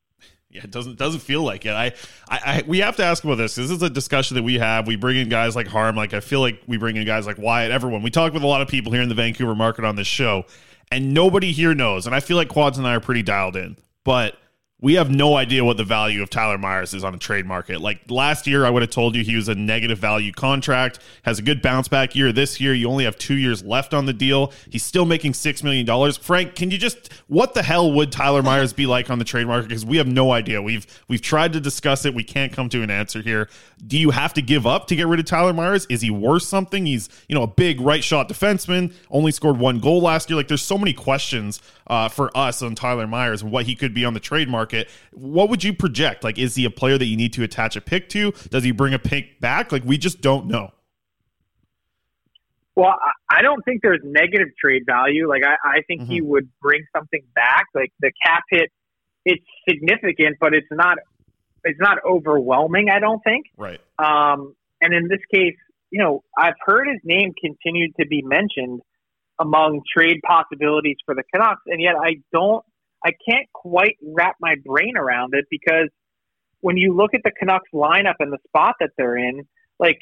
Yeah, 0.50 0.62
it 0.64 0.72
doesn't 0.72 0.98
doesn't 0.98 1.22
feel 1.22 1.42
like 1.42 1.66
it. 1.66 1.74
I, 1.74 1.94
I, 2.30 2.40
I, 2.46 2.64
we 2.68 2.80
have 2.80 2.96
to 2.98 3.04
ask 3.04 3.24
about 3.24 3.36
this. 3.36 3.56
This 3.56 3.72
is 3.72 3.82
a 3.82 3.90
discussion 3.90 4.36
that 4.36 4.44
we 4.44 4.60
have. 4.60 4.86
We 4.86 4.96
bring 4.96 5.18
in 5.18 5.28
guys 5.28 5.56
like 5.56 5.68
Harm. 5.68 5.96
Like 5.96 6.14
I 6.14 6.20
feel 6.20 6.42
like 6.42 6.62
we 6.68 6.78
bring 6.78 6.96
in 6.96 7.06
guys 7.06 7.26
like 7.26 7.40
Wyatt. 7.40 7.72
Everyone. 7.72 8.04
We 8.04 8.12
talk 8.12 8.34
with 8.34 8.44
a 8.44 8.48
lot 8.48 8.62
of 8.62 8.68
people 8.68 8.92
here 8.92 9.02
in 9.02 9.10
the 9.10 9.16
Vancouver 9.16 9.56
market 9.56 9.84
on 9.84 9.96
this 9.96 10.06
show, 10.06 10.46
and 10.92 11.12
nobody 11.14 11.52
here 11.52 11.74
knows. 11.74 12.06
And 12.06 12.16
I 12.16 12.20
feel 12.20 12.38
like 12.38 12.50
Quads 12.50 12.78
and 12.78 12.88
I 12.88 12.94
are 12.96 13.00
pretty 13.00 13.24
dialed 13.24 13.56
in. 13.56 13.78
But 14.04 14.38
we 14.84 14.96
have 14.96 15.10
no 15.10 15.38
idea 15.38 15.64
what 15.64 15.78
the 15.78 15.84
value 15.86 16.22
of 16.22 16.30
Tyler 16.30 16.58
Myers 16.58 16.94
is 16.94 17.06
on 17.06 17.16
a 17.16 17.18
trade 17.18 17.46
market. 17.46 17.80
Like 17.80 18.02
last 18.12 18.46
year, 18.46 18.66
I 18.66 18.70
would 18.70 18.82
have 18.82 18.92
told 18.92 19.16
you 19.16 19.24
he 19.24 19.38
was 19.38 19.48
a 19.48 19.56
negative 19.56 19.98
value 19.98 20.34
contract, 20.34 21.00
has 21.22 21.40
a 21.40 21.42
good 21.42 21.62
bounce 21.62 21.88
back 21.88 22.16
year. 22.16 22.34
This 22.34 22.60
year, 22.60 22.74
you 22.74 22.90
only 22.90 23.06
have 23.06 23.18
two 23.18 23.36
years 23.36 23.64
left 23.64 23.94
on 23.94 24.08
the 24.08 24.12
deal. 24.12 24.52
He's 24.70 24.84
still 24.84 25.06
making 25.06 25.32
$6 25.32 25.64
million. 25.64 26.12
Frank, 26.16 26.56
can 26.56 26.70
you 26.70 26.78
just, 26.78 27.14
what 27.28 27.54
the 27.54 27.64
hell 27.64 27.94
would 27.94 28.12
Tyler 28.12 28.44
Myers 28.44 28.74
be 28.74 28.86
like 28.86 29.10
on 29.10 29.20
the 29.20 29.26
trade 29.26 29.48
market? 29.48 29.70
Because 29.70 29.86
we 29.86 29.96
have 29.96 30.08
no 30.08 30.34
idea. 30.34 30.62
We've, 30.62 30.86
we've 31.08 31.22
tried 31.22 31.54
to 31.54 31.62
discuss 31.62 32.04
it. 32.04 32.14
We 32.14 32.26
can't 32.26 32.52
come 32.52 32.68
to 32.68 32.82
an 32.82 32.92
answer 32.92 33.22
here. 33.22 33.48
Do 33.88 33.98
you 33.98 34.12
have 34.12 34.34
to 34.34 34.42
give 34.42 34.68
up 34.68 34.88
to 34.88 34.98
get 34.98 35.08
rid 35.08 35.22
of 35.22 35.26
Tyler 35.26 35.54
Myers? 35.54 35.88
Is 35.90 36.02
he 36.02 36.12
worth 36.12 36.44
something? 36.44 36.86
He's, 36.86 37.08
you 37.30 37.36
know, 37.36 37.44
a 37.44 37.48
big 37.48 37.80
right 37.80 38.04
shot 38.04 38.28
defenseman, 38.28 38.94
only 39.10 39.32
scored 39.32 39.60
one 39.60 39.80
goal 39.80 40.02
last 40.02 40.30
year. 40.30 40.36
Like 40.36 40.50
there's 40.50 40.62
so 40.62 40.78
many 40.78 40.92
questions 40.92 41.62
uh, 41.88 42.10
for 42.10 42.36
us 42.36 42.62
on 42.62 42.76
Tyler 42.76 43.08
Myers 43.08 43.42
and 43.42 43.52
what 43.52 43.66
he 43.66 43.76
could 43.76 43.94
be 43.94 44.04
on 44.04 44.14
the 44.14 44.20
trade 44.20 44.50
market 44.50 44.73
market. 44.74 44.90
What 45.12 45.50
would 45.50 45.64
you 45.64 45.74
project? 45.74 46.24
Like, 46.24 46.38
is 46.38 46.56
he 46.56 46.66
a 46.66 46.70
player 46.70 46.98
that 46.98 47.06
you 47.06 47.18
need 47.18 47.34
to 47.34 47.44
attach 47.44 47.76
a 47.76 47.82
pick 47.82 48.10
to? 48.10 48.32
Does 48.50 48.64
he 48.64 48.72
bring 48.72 48.94
a 48.94 49.00
pick 49.00 49.40
back? 49.40 49.72
Like, 49.72 49.84
we 49.86 49.98
just 49.98 50.22
don't 50.22 50.48
know. 50.48 50.72
Well, 52.76 52.96
I- 53.30 53.42
don't 53.44 53.64
think 53.66 53.82
there's 53.84 54.00
negative 54.04 54.48
trade 54.60 54.84
value. 54.86 55.28
Like 55.28 55.44
I, 55.46 55.56
I 55.64 55.82
think 55.86 56.04
he 56.04 56.22
would 56.22 56.50
bring 56.62 56.86
something 56.96 57.22
back. 57.36 57.66
Like 57.76 57.92
the 58.00 58.12
cap 58.26 58.44
hit, 58.50 58.72
it's 59.26 59.44
significant, 59.70 60.38
but 60.40 60.54
it's 60.54 60.72
not 60.72 60.98
it's 61.66 61.80
not 61.80 61.98
overwhelming. 62.06 62.90
I 62.90 63.00
don't 63.00 63.22
think. 63.24 63.48
Right. 63.58 63.82
Um, 64.00 64.56
and 64.82 64.94
in 64.94 65.08
this 65.08 65.20
case, 65.32 65.58
you 65.92 66.02
know, 66.02 66.24
I've 66.38 66.56
heard 66.66 66.88
his 66.88 67.02
name 67.04 67.34
continued 67.40 67.92
to 68.00 68.08
be 68.08 68.22
mentioned 68.22 68.82
among 69.40 69.82
trade 69.96 70.22
possibilities 70.26 70.98
for 71.06 71.14
the 71.14 71.24
Canucks, 71.34 71.62
and 71.68 71.82
yet 71.82 71.96
I 72.02 72.22
don't, 72.32 72.64
I 73.06 73.12
can't 73.28 73.48
quite 73.54 73.98
wrap 74.02 74.36
my 74.40 74.56
brain 74.66 74.98
around 74.98 75.34
it 75.36 75.46
because 75.50 75.90
when 76.62 76.78
you 76.78 76.96
look 76.96 77.14
at 77.14 77.22
the 77.24 77.32
Canucks 77.38 77.70
lineup 77.74 78.16
and 78.20 78.32
the 78.32 78.38
spot 78.48 78.76
that 78.80 78.92
they're 78.98 79.18
in, 79.18 79.46
like, 79.80 80.00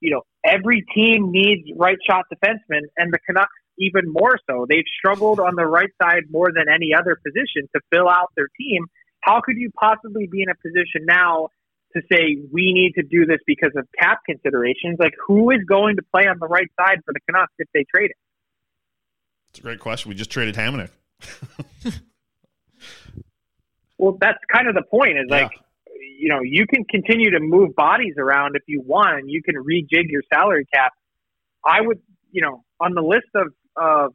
you 0.00 0.10
know, 0.10 0.22
every 0.44 0.84
team 0.94 1.32
needs 1.32 1.68
right 1.76 1.98
shot 2.08 2.26
defensemen, 2.32 2.82
and 2.96 3.12
the 3.12 3.18
Canucks 3.26 3.52
even 3.78 4.04
more 4.06 4.38
so. 4.48 4.66
They've 4.68 4.84
struggled 4.98 5.40
on 5.40 5.56
the 5.56 5.66
right 5.66 5.90
side 6.00 6.24
more 6.30 6.50
than 6.54 6.66
any 6.72 6.94
other 6.96 7.16
position 7.16 7.68
to 7.74 7.80
fill 7.92 8.08
out 8.08 8.28
their 8.36 8.48
team. 8.58 8.86
How 9.20 9.40
could 9.40 9.56
you 9.56 9.70
possibly 9.78 10.28
be 10.30 10.42
in 10.42 10.48
a 10.48 10.54
position 10.54 11.04
now 11.04 11.48
to 11.94 12.02
say 12.10 12.38
we 12.52 12.72
need 12.72 12.92
to 12.94 13.02
do 13.02 13.26
this 13.26 13.38
because 13.46 13.72
of 13.76 13.86
cap 13.98 14.20
considerations? 14.24 14.96
Like, 14.98 15.14
who 15.26 15.50
is 15.50 15.60
going 15.68 15.96
to 15.96 16.02
play 16.14 16.26
on 16.28 16.38
the 16.38 16.46
right 16.46 16.68
side 16.78 17.00
for 17.04 17.12
the 17.12 17.20
Canucks 17.28 17.52
if 17.58 17.68
they 17.74 17.84
trade 17.92 18.10
it? 18.10 18.16
It's 19.50 19.58
a 19.58 19.62
great 19.62 19.80
question. 19.80 20.10
We 20.10 20.14
just 20.14 20.30
traded 20.30 20.54
Hamonic. 20.54 20.90
Well, 23.98 24.18
that's 24.20 24.38
kind 24.52 24.68
of 24.68 24.74
the 24.74 24.82
point. 24.82 25.18
Is 25.18 25.24
like, 25.28 25.50
you 26.18 26.28
know, 26.28 26.40
you 26.42 26.66
can 26.66 26.84
continue 26.84 27.30
to 27.30 27.40
move 27.40 27.74
bodies 27.74 28.14
around 28.18 28.56
if 28.56 28.62
you 28.66 28.82
want, 28.84 29.18
and 29.18 29.30
you 29.30 29.42
can 29.42 29.54
rejig 29.56 30.10
your 30.10 30.22
salary 30.32 30.66
cap. 30.72 30.92
I 31.64 31.80
would, 31.80 32.00
you 32.30 32.42
know, 32.42 32.62
on 32.80 32.94
the 32.94 33.02
list 33.02 33.28
of 33.34 33.46
uh, 33.80 34.08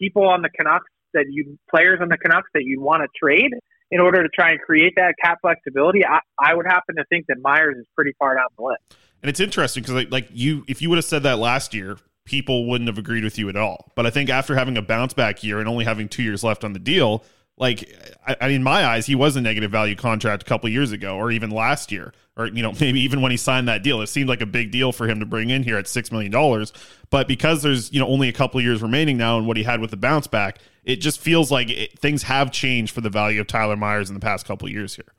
people 0.00 0.26
on 0.26 0.42
the 0.42 0.50
Canucks 0.50 0.90
that 1.14 1.26
you 1.30 1.58
players 1.70 2.00
on 2.02 2.08
the 2.08 2.18
Canucks 2.18 2.50
that 2.54 2.62
you'd 2.64 2.80
want 2.80 3.02
to 3.02 3.08
trade 3.18 3.52
in 3.90 4.00
order 4.00 4.22
to 4.22 4.28
try 4.28 4.50
and 4.50 4.60
create 4.60 4.94
that 4.96 5.14
cap 5.22 5.38
flexibility, 5.40 6.04
I, 6.04 6.20
I 6.38 6.54
would 6.54 6.66
happen 6.66 6.96
to 6.96 7.04
think 7.08 7.26
that 7.28 7.36
Myers 7.42 7.76
is 7.78 7.86
pretty 7.96 8.12
far 8.18 8.34
down 8.34 8.46
the 8.56 8.64
list. 8.64 8.82
And 9.22 9.28
it's 9.28 9.40
interesting 9.40 9.82
because, 9.82 9.94
like, 9.94 10.10
like 10.10 10.28
you, 10.32 10.64
if 10.68 10.80
you 10.80 10.88
would 10.90 10.96
have 10.96 11.04
said 11.04 11.24
that 11.24 11.38
last 11.38 11.74
year, 11.74 11.98
people 12.24 12.68
wouldn't 12.68 12.88
have 12.88 12.98
agreed 12.98 13.24
with 13.24 13.38
you 13.38 13.48
at 13.48 13.56
all. 13.56 13.90
But 13.94 14.06
I 14.06 14.10
think 14.10 14.30
after 14.30 14.54
having 14.54 14.76
a 14.76 14.82
bounce 14.82 15.14
back 15.14 15.42
year 15.42 15.58
and 15.58 15.68
only 15.68 15.84
having 15.84 16.08
two 16.08 16.22
years 16.22 16.44
left 16.44 16.64
on 16.64 16.72
the 16.72 16.78
deal, 16.78 17.24
like, 17.56 17.92
I, 18.26 18.36
I 18.40 18.48
in 18.48 18.62
my 18.62 18.84
eyes, 18.86 19.06
he 19.06 19.14
was 19.14 19.36
a 19.36 19.40
negative 19.40 19.70
value 19.70 19.94
contract 19.94 20.42
a 20.42 20.46
couple 20.46 20.68
years 20.70 20.92
ago, 20.92 21.16
or 21.16 21.30
even 21.30 21.50
last 21.50 21.92
year, 21.92 22.12
or 22.36 22.46
you 22.46 22.62
know, 22.62 22.72
maybe 22.80 23.00
even 23.00 23.20
when 23.20 23.30
he 23.30 23.36
signed 23.36 23.68
that 23.68 23.82
deal, 23.82 24.00
it 24.00 24.06
seemed 24.06 24.28
like 24.28 24.40
a 24.40 24.46
big 24.46 24.70
deal 24.70 24.92
for 24.92 25.06
him 25.06 25.20
to 25.20 25.26
bring 25.26 25.50
in 25.50 25.62
here 25.62 25.76
at 25.76 25.86
six 25.86 26.10
million 26.10 26.32
dollars. 26.32 26.72
But 27.10 27.28
because 27.28 27.62
there's 27.62 27.92
you 27.92 28.00
know 28.00 28.08
only 28.08 28.28
a 28.28 28.32
couple 28.32 28.60
years 28.60 28.80
remaining 28.80 29.18
now, 29.18 29.36
and 29.36 29.46
what 29.46 29.56
he 29.58 29.62
had 29.62 29.80
with 29.80 29.90
the 29.90 29.98
bounce 29.98 30.26
back, 30.26 30.58
it 30.84 30.96
just 30.96 31.20
feels 31.20 31.50
like 31.50 31.68
it, 31.68 31.98
things 31.98 32.22
have 32.22 32.50
changed 32.50 32.94
for 32.94 33.02
the 33.02 33.10
value 33.10 33.40
of 33.40 33.46
Tyler 33.46 33.76
Myers 33.76 34.08
in 34.08 34.14
the 34.14 34.20
past 34.20 34.46
couple 34.46 34.66
of 34.66 34.72
years 34.72 34.96
here. 34.96 35.12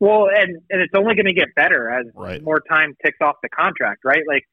Well, 0.00 0.28
and 0.28 0.56
and 0.68 0.80
it's 0.80 0.92
only 0.96 1.14
going 1.14 1.26
to 1.26 1.32
get 1.32 1.54
better 1.54 1.90
as 1.90 2.06
Right. 2.14 2.42
more 2.42 2.60
time 2.60 2.96
ticks 3.04 3.18
off 3.20 3.36
the 3.42 3.48
contract, 3.48 4.04
right? 4.04 4.22
Like, 4.26 4.44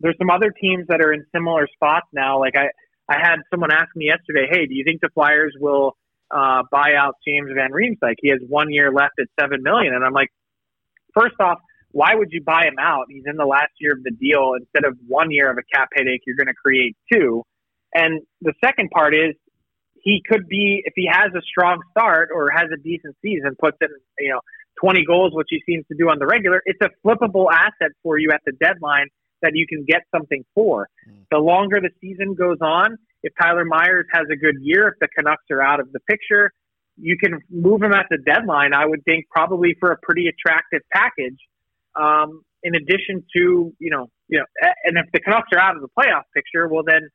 there's 0.00 0.16
some 0.18 0.30
other 0.30 0.50
teams 0.50 0.86
that 0.88 1.00
are 1.00 1.12
in 1.12 1.24
similar 1.32 1.66
spots 1.74 2.06
now. 2.12 2.38
Like, 2.38 2.54
I 2.56 2.68
I 3.08 3.18
had 3.18 3.36
someone 3.50 3.70
ask 3.70 3.94
me 3.94 4.06
yesterday, 4.06 4.48
"Hey, 4.50 4.66
do 4.66 4.74
you 4.74 4.84
think 4.84 5.00
the 5.00 5.10
Flyers 5.14 5.54
will 5.58 5.96
uh, 6.30 6.62
buy 6.70 6.94
out 6.98 7.16
James 7.26 7.50
Van 7.54 7.70
Riemsdyk? 7.70 8.16
He 8.20 8.28
has 8.30 8.40
one 8.48 8.70
year 8.70 8.92
left 8.92 9.14
at 9.20 9.26
seven 9.38 9.62
million, 9.62 9.94
and 9.94 10.04
I'm 10.04 10.12
like, 10.12 10.30
first 11.14 11.36
off, 11.40 11.58
why 11.92 12.14
would 12.14 12.28
you 12.30 12.42
buy 12.42 12.64
him 12.66 12.76
out? 12.80 13.06
He's 13.08 13.24
in 13.26 13.36
the 13.36 13.46
last 13.46 13.72
year 13.78 13.92
of 13.92 14.02
the 14.02 14.10
deal. 14.10 14.54
Instead 14.58 14.84
of 14.84 14.98
one 15.06 15.30
year 15.30 15.50
of 15.50 15.56
a 15.56 15.62
cap 15.74 15.88
headache, 15.94 16.22
you're 16.26 16.36
going 16.36 16.48
to 16.48 16.54
create 16.54 16.96
two. 17.10 17.42
And 17.94 18.20
the 18.42 18.52
second 18.62 18.90
part 18.90 19.14
is 19.14 19.34
he 20.02 20.22
could 20.28 20.46
be 20.46 20.82
if 20.84 20.92
he 20.94 21.08
has 21.10 21.32
a 21.34 21.40
strong 21.40 21.80
start 21.90 22.28
or 22.34 22.50
has 22.50 22.66
a 22.72 22.76
decent 22.76 23.16
season, 23.22 23.56
puts 23.58 23.78
in 23.80 23.88
you 24.18 24.30
know 24.30 24.40
20 24.80 25.04
goals, 25.06 25.32
which 25.34 25.48
he 25.48 25.62
seems 25.64 25.86
to 25.88 25.96
do 25.96 26.10
on 26.10 26.18
the 26.18 26.26
regular. 26.26 26.62
It's 26.66 26.80
a 26.82 26.90
flippable 27.04 27.46
asset 27.50 27.92
for 28.02 28.18
you 28.18 28.30
at 28.32 28.42
the 28.44 28.52
deadline 28.52 29.08
that 29.46 29.54
you 29.54 29.66
can 29.66 29.84
get 29.86 30.02
something 30.14 30.44
for. 30.54 30.88
The 31.30 31.38
longer 31.38 31.80
the 31.80 31.90
season 32.00 32.34
goes 32.34 32.58
on, 32.60 32.98
if 33.22 33.32
Tyler 33.40 33.64
Myers 33.64 34.06
has 34.12 34.26
a 34.30 34.36
good 34.36 34.56
year, 34.60 34.88
if 34.88 34.94
the 35.00 35.08
Canucks 35.08 35.44
are 35.50 35.62
out 35.62 35.80
of 35.80 35.92
the 35.92 36.00
picture, 36.00 36.50
you 36.96 37.16
can 37.16 37.38
move 37.50 37.82
him 37.82 37.92
at 37.92 38.06
the 38.10 38.18
deadline. 38.18 38.74
I 38.74 38.86
would 38.86 39.04
think 39.04 39.26
probably 39.30 39.76
for 39.78 39.92
a 39.92 39.96
pretty 40.02 40.28
attractive 40.28 40.82
package. 40.92 41.38
Um, 41.94 42.42
in 42.62 42.74
addition 42.74 43.24
to 43.36 43.72
you 43.78 43.90
know 43.90 44.08
you 44.28 44.38
know, 44.38 44.44
and 44.84 44.98
if 44.98 45.06
the 45.12 45.20
Canucks 45.20 45.48
are 45.52 45.58
out 45.58 45.76
of 45.76 45.82
the 45.82 45.88
playoff 45.88 46.24
picture, 46.34 46.66
well 46.68 46.82
then 46.86 47.08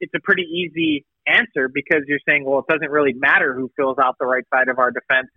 it's 0.00 0.12
a 0.14 0.20
pretty 0.20 0.42
easy 0.42 1.04
answer 1.26 1.68
because 1.72 2.02
you're 2.06 2.20
saying, 2.28 2.44
well, 2.44 2.60
it 2.60 2.66
doesn't 2.68 2.90
really 2.90 3.14
matter 3.14 3.54
who 3.54 3.70
fills 3.76 3.98
out 3.98 4.16
the 4.20 4.26
right 4.26 4.44
side 4.54 4.68
of 4.68 4.78
our 4.78 4.90
defense 4.90 5.28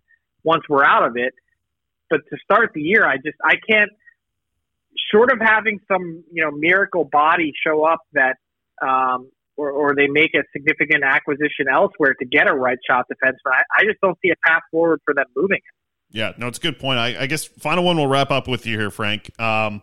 once 0.44 0.64
we're 0.70 0.84
out 0.84 1.06
of 1.06 1.14
it. 1.16 1.34
But 2.10 2.22
to 2.30 2.38
start 2.44 2.72
the 2.74 2.82
year, 2.82 3.06
I 3.06 3.18
just 3.18 3.38
I 3.44 3.56
can't. 3.70 3.92
Short 5.12 5.32
of 5.32 5.40
having 5.40 5.80
some 5.92 6.24
you 6.32 6.44
know 6.44 6.52
miracle 6.52 7.04
body 7.04 7.54
show 7.66 7.84
up 7.84 8.00
that, 8.14 8.36
um, 8.82 9.30
or, 9.58 9.72
or 9.72 9.96
they 9.96 10.08
make 10.08 10.34
a 10.34 10.44
significant 10.54 11.04
acquisition 11.04 11.68
elsewhere 11.72 12.16
to 12.20 12.26
get 12.26 12.48
a 12.48 12.54
right 12.54 12.78
shot 12.90 13.06
defenseman, 13.12 13.54
I, 13.54 13.62
I 13.78 13.84
just 13.86 14.00
don't 14.02 14.18
see 14.24 14.32
a 14.32 14.50
path 14.50 14.62
forward 14.72 15.00
for 15.06 15.14
them 15.14 15.26
moving. 15.36 15.62
Yeah, 16.12 16.34
no, 16.38 16.48
it's 16.48 16.58
a 16.58 16.62
good 16.62 16.80
point. 16.80 16.98
I, 16.98 17.22
I 17.22 17.26
guess 17.28 17.46
final 17.46 17.84
one 17.84 17.98
we'll 17.98 18.08
wrap 18.08 18.32
up 18.32 18.48
with 18.48 18.66
you 18.66 18.78
here, 18.78 18.90
Frank. 18.90 19.30
Um, 19.40 19.82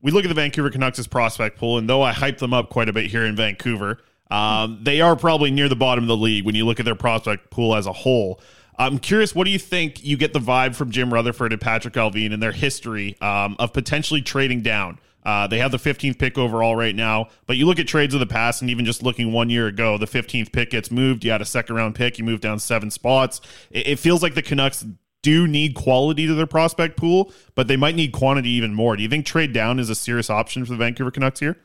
we 0.00 0.10
look 0.10 0.24
at 0.24 0.28
the 0.28 0.34
Vancouver 0.34 0.70
Canucks' 0.70 1.06
prospect 1.06 1.58
pool, 1.58 1.78
and 1.78 1.88
though 1.88 2.02
I 2.02 2.12
hype 2.12 2.38
them 2.38 2.54
up 2.54 2.70
quite 2.70 2.88
a 2.88 2.92
bit 2.92 3.06
here 3.06 3.24
in 3.24 3.36
Vancouver, 3.36 3.98
um, 4.30 4.78
they 4.82 5.00
are 5.00 5.16
probably 5.16 5.50
near 5.50 5.68
the 5.68 5.76
bottom 5.76 6.04
of 6.04 6.08
the 6.08 6.16
league 6.16 6.44
when 6.44 6.54
you 6.54 6.64
look 6.64 6.80
at 6.80 6.84
their 6.84 6.94
prospect 6.94 7.50
pool 7.50 7.74
as 7.74 7.86
a 7.86 7.92
whole. 7.92 8.40
I'm 8.78 8.98
curious, 8.98 9.34
what 9.34 9.44
do 9.44 9.50
you 9.50 9.58
think 9.58 10.04
you 10.04 10.16
get 10.16 10.32
the 10.32 10.38
vibe 10.38 10.74
from 10.74 10.90
Jim 10.90 11.12
Rutherford 11.12 11.52
and 11.52 11.60
Patrick 11.60 11.94
Allvin 11.94 12.32
and 12.32 12.42
their 12.42 12.52
history 12.52 13.16
um, 13.20 13.56
of 13.58 13.72
potentially 13.72 14.22
trading 14.22 14.62
down? 14.62 14.98
Uh, 15.24 15.46
they 15.46 15.58
have 15.58 15.72
the 15.72 15.78
15th 15.78 16.18
pick 16.18 16.38
overall 16.38 16.76
right 16.76 16.94
now, 16.94 17.28
but 17.46 17.56
you 17.56 17.66
look 17.66 17.80
at 17.80 17.88
trades 17.88 18.14
of 18.14 18.20
the 18.20 18.26
past, 18.26 18.62
and 18.62 18.70
even 18.70 18.84
just 18.84 19.02
looking 19.02 19.32
one 19.32 19.50
year 19.50 19.66
ago, 19.66 19.98
the 19.98 20.06
15th 20.06 20.52
pick 20.52 20.70
gets 20.70 20.90
moved. 20.90 21.24
You 21.24 21.32
had 21.32 21.42
a 21.42 21.46
second 21.46 21.74
round 21.74 21.96
pick, 21.96 22.18
you 22.18 22.24
moved 22.24 22.42
down 22.42 22.60
seven 22.60 22.92
spots. 22.92 23.40
It, 23.70 23.88
it 23.88 23.98
feels 23.98 24.22
like 24.22 24.34
the 24.34 24.42
Canucks 24.42 24.84
do 25.22 25.48
need 25.48 25.74
quality 25.74 26.28
to 26.28 26.34
their 26.34 26.46
prospect 26.46 26.96
pool, 26.96 27.32
but 27.56 27.66
they 27.66 27.76
might 27.76 27.96
need 27.96 28.12
quantity 28.12 28.50
even 28.50 28.72
more. 28.72 28.94
Do 28.94 29.02
you 29.02 29.08
think 29.08 29.26
trade 29.26 29.52
down 29.52 29.80
is 29.80 29.90
a 29.90 29.96
serious 29.96 30.30
option 30.30 30.64
for 30.64 30.70
the 30.70 30.76
Vancouver 30.76 31.10
Canucks 31.10 31.40
here? 31.40 31.56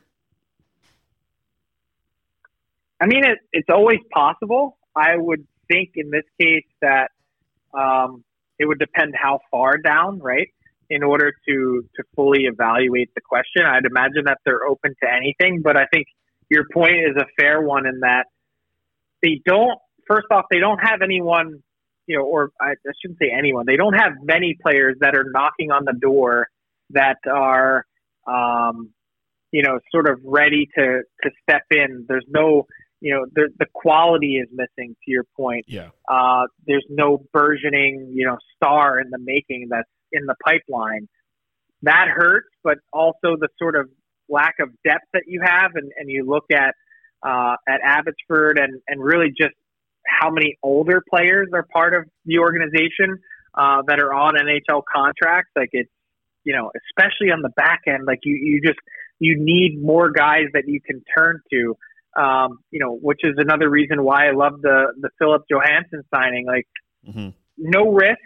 I 3.00 3.06
mean, 3.06 3.24
it, 3.24 3.38
it's 3.52 3.68
always 3.70 4.00
possible. 4.12 4.76
I 4.96 5.16
would 5.16 5.46
think 5.72 5.90
in 5.96 6.10
this 6.10 6.24
case 6.40 6.66
that 6.80 7.10
um, 7.74 8.24
it 8.58 8.66
would 8.66 8.78
depend 8.78 9.14
how 9.20 9.40
far 9.50 9.78
down, 9.78 10.18
right? 10.20 10.48
In 10.90 11.02
order 11.02 11.32
to 11.48 11.88
to 11.96 12.02
fully 12.14 12.44
evaluate 12.44 13.10
the 13.14 13.22
question, 13.22 13.64
I'd 13.64 13.86
imagine 13.86 14.24
that 14.26 14.38
they're 14.44 14.64
open 14.64 14.94
to 15.02 15.08
anything. 15.10 15.62
But 15.62 15.76
I 15.76 15.86
think 15.92 16.06
your 16.50 16.64
point 16.72 16.96
is 16.96 17.16
a 17.16 17.24
fair 17.40 17.62
one 17.62 17.86
in 17.86 18.00
that 18.00 18.26
they 19.22 19.40
don't. 19.46 19.78
First 20.06 20.26
off, 20.30 20.44
they 20.50 20.58
don't 20.58 20.78
have 20.78 21.00
anyone, 21.02 21.62
you 22.06 22.18
know, 22.18 22.24
or 22.24 22.50
I, 22.60 22.72
I 22.72 22.92
shouldn't 23.00 23.18
say 23.18 23.30
anyone. 23.36 23.64
They 23.66 23.76
don't 23.76 23.94
have 23.94 24.12
many 24.22 24.56
players 24.60 24.96
that 25.00 25.14
are 25.14 25.24
knocking 25.32 25.70
on 25.70 25.84
the 25.84 25.94
door 25.98 26.48
that 26.90 27.18
are, 27.30 27.86
um, 28.26 28.90
you 29.50 29.62
know, 29.62 29.78
sort 29.90 30.08
of 30.10 30.20
ready 30.24 30.68
to 30.76 31.02
to 31.22 31.30
step 31.42 31.62
in. 31.70 32.04
There's 32.06 32.26
no 32.28 32.66
you 33.02 33.12
know 33.12 33.26
the 33.34 33.48
the 33.58 33.66
quality 33.74 34.36
is 34.36 34.48
missing 34.52 34.94
to 35.04 35.10
your 35.10 35.24
point. 35.36 35.64
Yeah. 35.68 35.90
Uh 36.08 36.44
there's 36.66 36.86
no 36.88 37.24
burgeoning 37.32 38.12
you 38.14 38.24
know 38.26 38.38
star 38.56 39.00
in 39.00 39.10
the 39.10 39.18
making 39.18 39.66
that's 39.70 39.88
in 40.12 40.24
the 40.26 40.36
pipeline. 40.44 41.08
That 41.82 42.06
hurts 42.08 42.48
but 42.62 42.78
also 42.92 43.36
the 43.38 43.48
sort 43.58 43.76
of 43.76 43.90
lack 44.28 44.54
of 44.60 44.68
depth 44.84 45.04
that 45.12 45.24
you 45.26 45.42
have 45.44 45.72
and 45.74 45.90
and 45.98 46.08
you 46.08 46.24
look 46.24 46.44
at 46.52 46.74
uh 47.26 47.56
at 47.68 47.80
abbotsford 47.84 48.58
and 48.58 48.80
and 48.86 49.02
really 49.02 49.30
just 49.36 49.54
how 50.06 50.30
many 50.30 50.56
older 50.62 51.02
players 51.10 51.48
are 51.52 51.66
part 51.72 51.94
of 51.94 52.04
the 52.24 52.38
organization 52.38 53.18
uh 53.54 53.82
that 53.88 53.98
are 53.98 54.14
on 54.14 54.34
nhl 54.34 54.82
contracts. 54.94 55.50
Like 55.56 55.70
it's 55.72 55.90
you 56.44 56.54
know 56.54 56.70
especially 56.88 57.32
on 57.32 57.42
the 57.42 57.50
back 57.56 57.80
end 57.88 58.04
like 58.06 58.20
you 58.22 58.36
you 58.36 58.60
just 58.64 58.78
you 59.18 59.36
need 59.38 59.80
more 59.82 60.10
guys 60.10 60.46
that 60.52 60.64
you 60.68 60.80
can 60.80 61.02
turn 61.16 61.40
to 61.52 61.76
um, 62.16 62.58
you 62.70 62.78
know, 62.78 62.98
which 63.00 63.20
is 63.22 63.34
another 63.36 63.68
reason 63.68 64.02
why 64.04 64.28
I 64.28 64.32
love 64.32 64.60
the 64.62 64.92
the 65.00 65.10
Philip 65.18 65.44
Johansson 65.50 66.02
signing. 66.12 66.46
Like, 66.46 66.66
mm-hmm. 67.06 67.30
no 67.56 67.92
risk, 67.92 68.18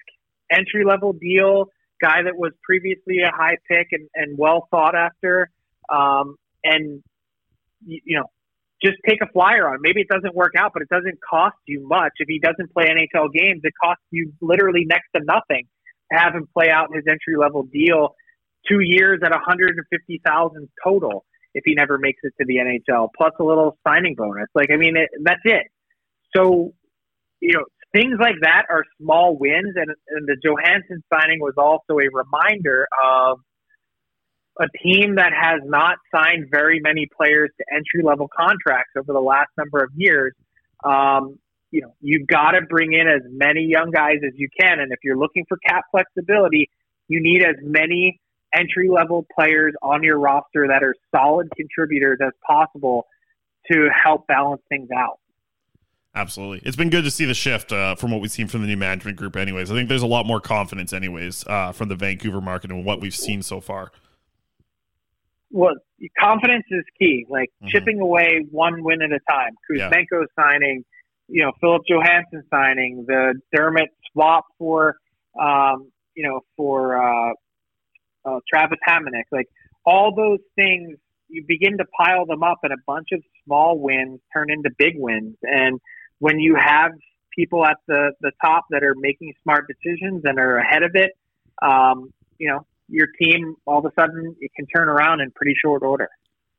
entry 0.50 0.84
level 0.84 1.12
deal, 1.12 1.66
guy 2.00 2.22
that 2.22 2.36
was 2.36 2.52
previously 2.62 3.20
a 3.20 3.34
high 3.34 3.58
pick 3.68 3.88
and, 3.92 4.08
and 4.14 4.36
well 4.38 4.68
thought 4.70 4.94
after, 4.94 5.50
um, 5.88 6.36
and 6.64 7.02
you, 7.84 8.00
you 8.04 8.16
know, 8.18 8.26
just 8.82 8.96
take 9.08 9.22
a 9.22 9.30
flyer 9.32 9.68
on. 9.68 9.78
Maybe 9.80 10.00
it 10.00 10.08
doesn't 10.08 10.34
work 10.34 10.52
out, 10.58 10.72
but 10.72 10.82
it 10.82 10.88
doesn't 10.88 11.18
cost 11.28 11.56
you 11.66 11.86
much. 11.86 12.12
If 12.18 12.28
he 12.28 12.38
doesn't 12.38 12.72
play 12.72 12.86
NHL 12.86 13.32
games, 13.32 13.60
it 13.64 13.72
costs 13.82 14.04
you 14.10 14.32
literally 14.40 14.84
next 14.84 15.08
to 15.14 15.22
nothing 15.24 15.66
to 16.12 16.18
have 16.18 16.34
him 16.34 16.48
play 16.52 16.70
out 16.70 16.94
his 16.94 17.04
entry 17.08 17.36
level 17.38 17.62
deal 17.62 18.14
two 18.68 18.80
years 18.80 19.20
at 19.24 19.30
150,000 19.30 20.68
total 20.84 21.24
if 21.56 21.62
he 21.64 21.74
never 21.74 21.96
makes 21.96 22.20
it 22.22 22.34
to 22.38 22.44
the 22.46 22.56
NHL, 22.56 23.08
plus 23.16 23.32
a 23.40 23.42
little 23.42 23.78
signing 23.88 24.14
bonus. 24.14 24.46
Like, 24.54 24.68
I 24.70 24.76
mean, 24.76 24.94
it, 24.94 25.08
that's 25.24 25.40
it. 25.44 25.62
So, 26.36 26.74
you 27.40 27.54
know, 27.54 27.64
things 27.94 28.18
like 28.20 28.34
that 28.42 28.64
are 28.68 28.84
small 29.00 29.38
wins, 29.38 29.74
and, 29.74 29.90
and 30.08 30.28
the 30.28 30.36
Johansson 30.44 31.02
signing 31.10 31.40
was 31.40 31.54
also 31.56 31.98
a 31.98 32.08
reminder 32.12 32.86
of 33.02 33.38
a 34.60 34.66
team 34.84 35.16
that 35.16 35.32
has 35.32 35.62
not 35.64 35.96
signed 36.14 36.48
very 36.50 36.78
many 36.78 37.08
players 37.16 37.48
to 37.58 37.64
entry 37.74 38.02
level 38.04 38.28
contracts 38.28 38.92
over 38.98 39.14
the 39.14 39.20
last 39.20 39.48
number 39.56 39.82
of 39.82 39.90
years. 39.96 40.34
Um, 40.84 41.38
you 41.70 41.80
know, 41.80 41.94
you've 42.02 42.26
got 42.26 42.50
to 42.50 42.60
bring 42.68 42.92
in 42.92 43.08
as 43.08 43.22
many 43.30 43.62
young 43.62 43.90
guys 43.90 44.18
as 44.26 44.34
you 44.36 44.48
can, 44.60 44.78
and 44.78 44.92
if 44.92 44.98
you're 45.02 45.16
looking 45.16 45.46
for 45.48 45.56
cap 45.66 45.84
flexibility, 45.90 46.68
you 47.08 47.22
need 47.22 47.42
as 47.42 47.56
many 47.62 48.20
entry 48.54 48.88
level 48.88 49.26
players 49.34 49.74
on 49.82 50.02
your 50.02 50.18
roster 50.18 50.66
that 50.68 50.82
are 50.82 50.94
solid 51.14 51.48
contributors 51.56 52.18
as 52.24 52.32
possible 52.46 53.06
to 53.70 53.88
help 53.90 54.26
balance 54.26 54.62
things 54.68 54.88
out. 54.96 55.18
Absolutely. 56.14 56.62
It's 56.64 56.76
been 56.76 56.88
good 56.88 57.04
to 57.04 57.10
see 57.10 57.26
the 57.26 57.34
shift 57.34 57.72
uh, 57.72 57.94
from 57.94 58.10
what 58.10 58.22
we've 58.22 58.30
seen 58.30 58.48
from 58.48 58.62
the 58.62 58.66
new 58.66 58.76
management 58.76 59.18
group, 59.18 59.36
anyways. 59.36 59.70
I 59.70 59.74
think 59.74 59.90
there's 59.90 60.02
a 60.02 60.06
lot 60.06 60.24
more 60.24 60.40
confidence, 60.40 60.94
anyways, 60.94 61.44
uh, 61.46 61.72
from 61.72 61.90
the 61.90 61.94
Vancouver 61.94 62.40
market 62.40 62.70
and 62.70 62.86
what 62.86 63.02
we've 63.02 63.14
seen 63.14 63.42
so 63.42 63.60
far. 63.60 63.92
Well, 65.50 65.74
confidence 66.18 66.64
is 66.70 66.84
key, 66.98 67.26
like 67.28 67.50
mm-hmm. 67.50 67.68
chipping 67.68 68.00
away 68.00 68.46
one 68.50 68.82
win 68.82 69.02
at 69.02 69.12
a 69.12 69.20
time. 69.30 69.52
Kuzmenko 69.70 70.04
yeah. 70.12 70.24
signing, 70.42 70.84
you 71.28 71.42
know, 71.42 71.52
Philip 71.60 71.82
Johansson 71.86 72.42
signing, 72.50 73.04
the 73.06 73.34
Dermott 73.54 73.90
swap 74.10 74.46
for, 74.58 74.96
um, 75.38 75.90
you 76.14 76.26
know, 76.26 76.40
for 76.56 76.96
uh, 76.96 77.32
uh, 78.26 78.40
Travis 78.52 78.78
Hamonic. 78.86 79.24
Like 79.30 79.48
all 79.84 80.14
those 80.14 80.40
things, 80.56 80.96
you 81.28 81.44
begin 81.46 81.78
to 81.78 81.84
pile 81.84 82.26
them 82.26 82.42
up, 82.42 82.58
and 82.62 82.72
a 82.72 82.82
bunch 82.86 83.08
of 83.12 83.22
small 83.44 83.78
wins 83.78 84.20
turn 84.32 84.50
into 84.50 84.70
big 84.76 84.94
wins. 84.96 85.36
And 85.42 85.80
when 86.18 86.38
you 86.38 86.56
have 86.56 86.92
people 87.36 87.64
at 87.64 87.76
the, 87.86 88.12
the 88.20 88.32
top 88.42 88.64
that 88.70 88.82
are 88.82 88.94
making 88.96 89.32
smart 89.42 89.66
decisions 89.68 90.22
and 90.24 90.38
are 90.38 90.58
ahead 90.58 90.82
of 90.82 90.92
it, 90.94 91.12
um, 91.62 92.12
you 92.38 92.48
know, 92.48 92.66
your 92.88 93.08
team 93.20 93.56
all 93.66 93.78
of 93.78 93.84
a 93.84 94.00
sudden 94.00 94.36
it 94.40 94.50
can 94.54 94.66
turn 94.66 94.88
around 94.88 95.20
in 95.20 95.30
pretty 95.32 95.54
short 95.60 95.82
order. 95.82 96.08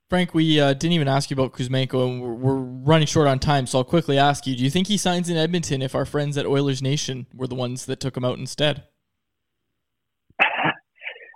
Frank, 0.10 0.34
we 0.34 0.60
uh, 0.60 0.74
didn't 0.74 0.94
even 0.94 1.10
ask 1.10 1.30
you 1.30 1.36
about 1.36 1.52
Kuzmenko, 1.52 2.08
and 2.08 2.22
we're, 2.22 2.34
we're, 2.34 2.56
running 2.56 3.08
short 3.08 3.28
on 3.28 3.40
time, 3.40 3.68
so 3.68 3.80
I'll 3.80 3.84
quickly 3.84 4.18
ask 4.18 4.48
you: 4.48 4.56
Do 4.56 4.64
you 4.64 4.70
think 4.70 4.88
he 4.88 4.98
signs 4.98 5.30
in 5.30 5.36
Edmonton 5.36 5.82
if 5.82 5.94
our 5.96 6.06
friends 6.06 6.38
at 6.38 6.46
Oilers 6.46 6.82
Nation 6.82 7.28
were 7.34 7.48
the 7.48 7.56
ones 7.56 7.86
that 7.88 8.00
took 8.00 8.16
him 8.16 8.24
out 8.24 8.38
instead? 8.38 8.84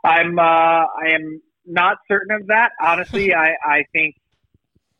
I'm 0.04 0.38
uh, 0.40 0.42
I 0.42 1.14
am 1.14 1.42
not 1.66 1.98
certain 2.08 2.36
of 2.36 2.48
that. 2.48 2.72
Honestly, 2.82 3.34
I, 3.36 3.54
I 3.64 3.86
think 3.94 4.16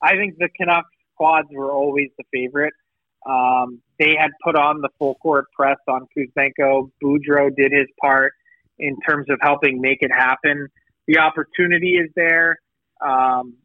I 0.02 0.16
think 0.16 0.38
the 0.38 0.50
Canucks 0.56 0.90
squads 1.14 1.48
were 1.52 1.72
always 1.72 2.10
the 2.18 2.24
favorite. 2.32 2.74
Um, 3.26 3.82
they 4.00 4.16
had 4.20 4.32
put 4.44 4.56
on 4.56 4.82
the 4.82 4.90
full 4.98 5.16
court 5.16 5.46
press 5.56 5.78
on 5.88 6.08
Kuzmenko. 6.18 6.90
Boudreau 7.04 7.56
did 7.56 7.72
his 7.72 7.88
part 8.02 8.34
in 8.80 9.00
terms 9.02 9.28
of 9.30 9.38
helping 9.42 9.80
make 9.80 10.00
it 10.02 10.12
happen. 10.12 10.68
The 11.08 11.20
opportunity 11.20 11.98
is 11.98 12.10
there. 12.16 12.58
Um, 13.00 13.58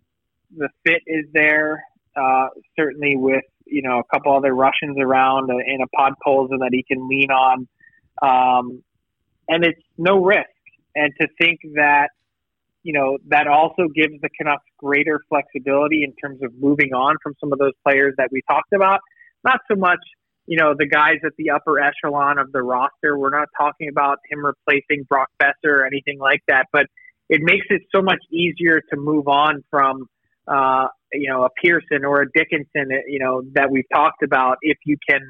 the 0.55 0.69
fit 0.85 1.03
is 1.07 1.25
there. 1.33 1.83
Uh, 2.15 2.49
certainly 2.79 3.15
with 3.17 3.45
you 3.67 3.83
know 3.83 3.99
a 3.99 4.05
couple 4.15 4.35
other 4.35 4.55
Russians 4.55 4.97
around 4.99 5.51
in 5.51 5.81
a 5.83 5.87
pod 5.89 6.15
Podkolzin 6.27 6.61
that 6.61 6.71
he 6.73 6.83
can 6.83 7.09
lean 7.09 7.31
on, 7.31 7.69
um, 8.23 8.83
and 9.49 9.65
it's 9.65 9.83
no 9.99 10.23
risk. 10.25 10.49
And 10.97 11.13
to 11.21 11.29
think 11.41 11.61
that 11.75 12.09
you 12.83 12.93
know 12.93 13.19
that 13.29 13.47
also 13.47 13.87
gives 13.95 14.21
the 14.21 14.29
Canucks 14.37 14.65
greater 14.79 15.21
flexibility 15.29 16.03
in 16.03 16.13
terms 16.15 16.43
of 16.43 16.53
moving 16.59 16.93
on 16.93 17.17
from 17.23 17.35
some 17.41 17.53
of 17.53 17.61
those 17.61 17.75
players 17.87 18.15
that 18.19 18.31
we 18.33 18.43
talked 18.49 18.73
about 18.75 19.01
not 19.47 19.61
so 19.71 19.77
much, 19.77 20.01
you 20.47 20.59
know, 20.59 20.75
the 20.77 20.87
guys 20.87 21.19
at 21.25 21.33
the 21.39 21.51
upper 21.51 21.81
echelon 21.81 22.39
of 22.39 22.53
the 22.53 22.63
roster. 22.63 23.17
We're 23.17 23.31
not 23.31 23.49
talking 23.59 23.89
about 23.89 24.19
him 24.29 24.45
replacing 24.45 25.05
Brock 25.09 25.29
Boeser 25.41 25.71
or 25.71 25.87
anything 25.87 26.19
like 26.19 26.43
that, 26.49 26.67
but 26.73 26.87
it 27.29 27.41
makes 27.43 27.67
it 27.71 27.83
so 27.95 28.03
much 28.03 28.21
easier 28.31 28.81
to 28.91 28.97
move 28.97 29.29
on 29.29 29.65
from, 29.71 30.07
uh, 30.47 30.89
you 31.13 31.29
know, 31.31 31.45
a 31.45 31.49
Pearson 31.63 32.05
or 32.05 32.23
a 32.23 32.27
Dickinson, 32.35 32.91
you 33.09 33.19
know, 33.19 33.43
that 33.55 33.71
we've 33.71 33.89
talked 33.93 34.23
about. 34.23 34.59
If 34.63 34.79
you 34.85 34.97
can, 35.09 35.21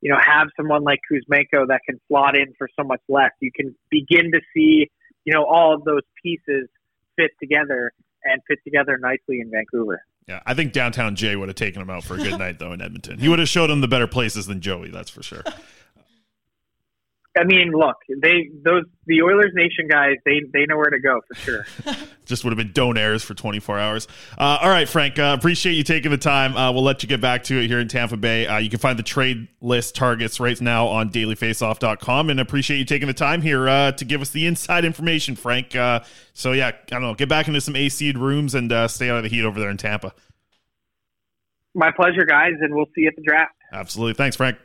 you 0.00 0.10
know, 0.10 0.18
have 0.20 0.48
someone 0.56 0.82
like 0.82 1.00
Kuzmenko 1.10 1.68
that 1.68 1.80
can 1.88 2.00
slot 2.08 2.36
in 2.36 2.52
for 2.58 2.68
so 2.78 2.86
much 2.86 3.00
less, 3.08 3.30
you 3.40 3.50
can 3.54 3.74
begin 3.90 4.32
to 4.32 4.40
see, 4.54 4.90
you 5.28 5.34
know, 5.34 5.44
all 5.44 5.74
of 5.74 5.84
those 5.84 6.00
pieces 6.22 6.70
fit 7.16 7.32
together 7.38 7.92
and 8.24 8.40
fit 8.48 8.60
together 8.64 8.96
nicely 8.96 9.40
in 9.42 9.50
Vancouver. 9.50 10.02
Yeah, 10.26 10.40
I 10.46 10.54
think 10.54 10.72
downtown 10.72 11.16
Jay 11.16 11.36
would 11.36 11.50
have 11.50 11.54
taken 11.54 11.82
him 11.82 11.90
out 11.90 12.02
for 12.02 12.14
a 12.14 12.16
good 12.16 12.38
night 12.38 12.58
though 12.58 12.72
in 12.72 12.80
Edmonton. 12.80 13.18
He 13.18 13.28
would 13.28 13.38
have 13.38 13.48
showed 13.48 13.68
him 13.68 13.82
the 13.82 13.88
better 13.88 14.06
places 14.06 14.46
than 14.46 14.62
Joey, 14.62 14.88
that's 14.88 15.10
for 15.10 15.22
sure. 15.22 15.44
I 17.38 17.44
mean, 17.44 17.72
look, 17.72 17.96
they 18.20 18.50
those 18.64 18.84
the 19.06 19.22
Oilers 19.22 19.52
Nation 19.54 19.86
guys, 19.88 20.16
they 20.24 20.42
they 20.52 20.66
know 20.66 20.76
where 20.76 20.90
to 20.90 20.98
go 20.98 21.20
for 21.28 21.34
sure. 21.36 21.66
Just 22.26 22.44
would 22.44 22.50
have 22.50 22.58
been 22.58 22.72
donairs 22.72 23.24
for 23.24 23.34
24 23.34 23.78
hours. 23.78 24.08
Uh, 24.36 24.58
all 24.60 24.68
right, 24.68 24.88
Frank, 24.88 25.18
uh, 25.18 25.34
appreciate 25.38 25.74
you 25.74 25.82
taking 25.82 26.10
the 26.10 26.18
time. 26.18 26.56
Uh, 26.56 26.72
we'll 26.72 26.82
let 26.82 27.02
you 27.02 27.08
get 27.08 27.20
back 27.20 27.44
to 27.44 27.58
it 27.62 27.68
here 27.68 27.78
in 27.78 27.88
Tampa 27.88 28.16
Bay. 28.16 28.46
Uh, 28.46 28.58
you 28.58 28.68
can 28.68 28.78
find 28.78 28.98
the 28.98 29.02
trade 29.02 29.48
list 29.60 29.94
targets 29.94 30.40
right 30.40 30.60
now 30.60 30.86
on 30.88 31.10
dailyfaceoff.com 31.10 32.30
and 32.30 32.40
appreciate 32.40 32.78
you 32.78 32.84
taking 32.84 33.08
the 33.08 33.14
time 33.14 33.40
here 33.40 33.68
uh, 33.68 33.92
to 33.92 34.04
give 34.04 34.20
us 34.20 34.30
the 34.30 34.46
inside 34.46 34.84
information, 34.84 35.36
Frank. 35.36 35.74
Uh, 35.76 36.00
so 36.34 36.52
yeah, 36.52 36.68
I 36.68 36.72
don't 36.86 37.02
know, 37.02 37.14
get 37.14 37.28
back 37.28 37.48
into 37.48 37.60
some 37.60 37.76
AC 37.76 38.12
rooms 38.12 38.54
and 38.54 38.70
stay 38.90 39.08
out 39.08 39.18
of 39.18 39.22
the 39.22 39.30
heat 39.30 39.44
over 39.44 39.58
there 39.58 39.70
in 39.70 39.76
Tampa. 39.76 40.12
My 41.74 41.92
pleasure, 41.92 42.24
guys, 42.26 42.54
and 42.60 42.74
we'll 42.74 42.86
see 42.94 43.02
you 43.02 43.08
at 43.08 43.16
the 43.16 43.22
draft. 43.22 43.54
Absolutely. 43.72 44.14
Thanks, 44.14 44.36
Frank. 44.36 44.58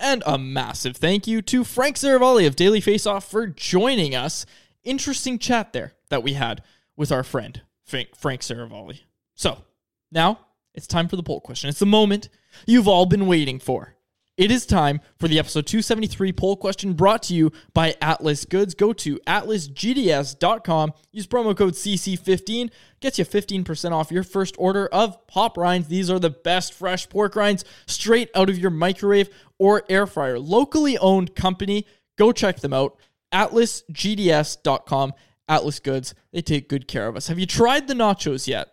And 0.00 0.22
a 0.26 0.38
massive 0.38 0.96
thank 0.96 1.26
you 1.26 1.42
to 1.42 1.64
Frank 1.64 1.96
Seravalli 1.96 2.46
of 2.46 2.54
Daily 2.54 2.80
Faceoff 2.80 3.28
for 3.28 3.48
joining 3.48 4.14
us. 4.14 4.46
Interesting 4.84 5.38
chat 5.38 5.72
there 5.72 5.94
that 6.08 6.22
we 6.22 6.34
had 6.34 6.62
with 6.96 7.10
our 7.10 7.24
friend 7.24 7.62
Frank 7.84 8.40
Seravalli. 8.42 9.00
So 9.34 9.64
now 10.12 10.38
it's 10.74 10.86
time 10.86 11.08
for 11.08 11.16
the 11.16 11.22
poll 11.22 11.40
question. 11.40 11.68
It's 11.68 11.80
the 11.80 11.86
moment 11.86 12.28
you've 12.66 12.88
all 12.88 13.06
been 13.06 13.26
waiting 13.26 13.58
for. 13.58 13.96
It 14.38 14.52
is 14.52 14.64
time 14.66 15.00
for 15.18 15.26
the 15.26 15.40
episode 15.40 15.66
273 15.66 16.32
poll 16.32 16.56
question 16.56 16.92
brought 16.92 17.24
to 17.24 17.34
you 17.34 17.50
by 17.74 17.96
Atlas 18.00 18.44
Goods. 18.44 18.72
Go 18.72 18.92
to 18.92 19.18
atlasgds.com, 19.26 20.92
use 21.10 21.26
promo 21.26 21.56
code 21.56 21.74
CC15, 21.74 22.70
gets 23.00 23.18
you 23.18 23.24
15% 23.24 23.90
off 23.90 24.12
your 24.12 24.22
first 24.22 24.54
order 24.56 24.86
of 24.86 25.26
pop 25.26 25.58
rinds. 25.58 25.88
These 25.88 26.08
are 26.08 26.20
the 26.20 26.30
best 26.30 26.72
fresh 26.72 27.08
pork 27.08 27.34
rinds 27.34 27.64
straight 27.88 28.30
out 28.36 28.48
of 28.48 28.56
your 28.56 28.70
microwave 28.70 29.28
or 29.58 29.82
air 29.88 30.06
fryer. 30.06 30.38
Locally 30.38 30.96
owned 30.98 31.34
company. 31.34 31.84
Go 32.16 32.30
check 32.30 32.60
them 32.60 32.72
out. 32.72 32.96
atlasgds.com, 33.34 35.14
Atlas 35.48 35.80
Goods. 35.80 36.14
They 36.32 36.42
take 36.42 36.68
good 36.68 36.86
care 36.86 37.08
of 37.08 37.16
us. 37.16 37.26
Have 37.26 37.40
you 37.40 37.46
tried 37.46 37.88
the 37.88 37.94
nachos 37.94 38.46
yet? 38.46 38.68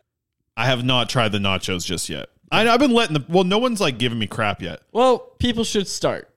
I 0.55 0.67
have 0.67 0.85
not 0.85 1.09
tried 1.09 1.31
the 1.31 1.39
nachos 1.39 1.87
just 1.87 2.07
yet. 2.07 2.29
I, 2.55 2.63
have 2.65 2.79
been 2.79 2.93
letting 2.93 3.13
the 3.13 3.25
well. 3.27 3.43
No 3.43 3.57
one's 3.57 3.81
like 3.81 3.97
giving 3.97 4.19
me 4.19 4.27
crap 4.27 4.61
yet. 4.61 4.81
Well, 4.91 5.19
people 5.39 5.63
should 5.63 5.87
start. 5.87 6.29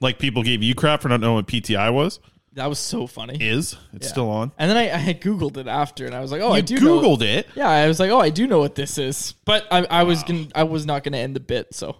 Like 0.00 0.18
people 0.18 0.42
gave 0.42 0.62
you 0.62 0.74
crap 0.74 1.02
for 1.02 1.08
not 1.08 1.20
knowing 1.20 1.36
what 1.36 1.46
PTI 1.46 1.92
was. 1.92 2.20
That 2.56 2.70
was 2.70 2.78
so 2.78 3.06
funny. 3.06 3.36
Is 3.38 3.76
it's 3.92 4.06
yeah. 4.06 4.12
still 4.12 4.30
on? 4.30 4.50
And 4.56 4.70
then 4.70 4.78
I, 4.78 4.84
I 4.84 4.96
had 4.96 5.20
Googled 5.20 5.58
it 5.58 5.66
after, 5.66 6.06
and 6.06 6.14
I 6.14 6.20
was 6.20 6.32
like, 6.32 6.40
"Oh, 6.40 6.48
you 6.48 6.54
I 6.54 6.60
do." 6.62 6.78
Googled 6.78 7.20
know. 7.20 7.26
it. 7.26 7.48
Yeah, 7.54 7.68
I 7.68 7.86
was 7.86 8.00
like, 8.00 8.10
"Oh, 8.10 8.18
I 8.18 8.30
do 8.30 8.46
know 8.46 8.58
what 8.58 8.74
this 8.74 8.96
is," 8.96 9.34
but 9.44 9.66
I, 9.70 9.84
I 9.84 10.02
was 10.04 10.22
gonna, 10.22 10.46
I 10.54 10.62
was 10.62 10.86
not 10.86 11.04
going 11.04 11.12
to 11.12 11.18
end 11.18 11.36
the 11.36 11.40
bit, 11.40 11.74
so 11.74 11.96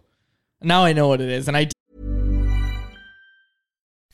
now 0.62 0.82
I 0.84 0.94
know 0.94 1.08
what 1.08 1.20
it 1.20 1.28
is, 1.28 1.46
and 1.46 1.56
I. 1.56 1.68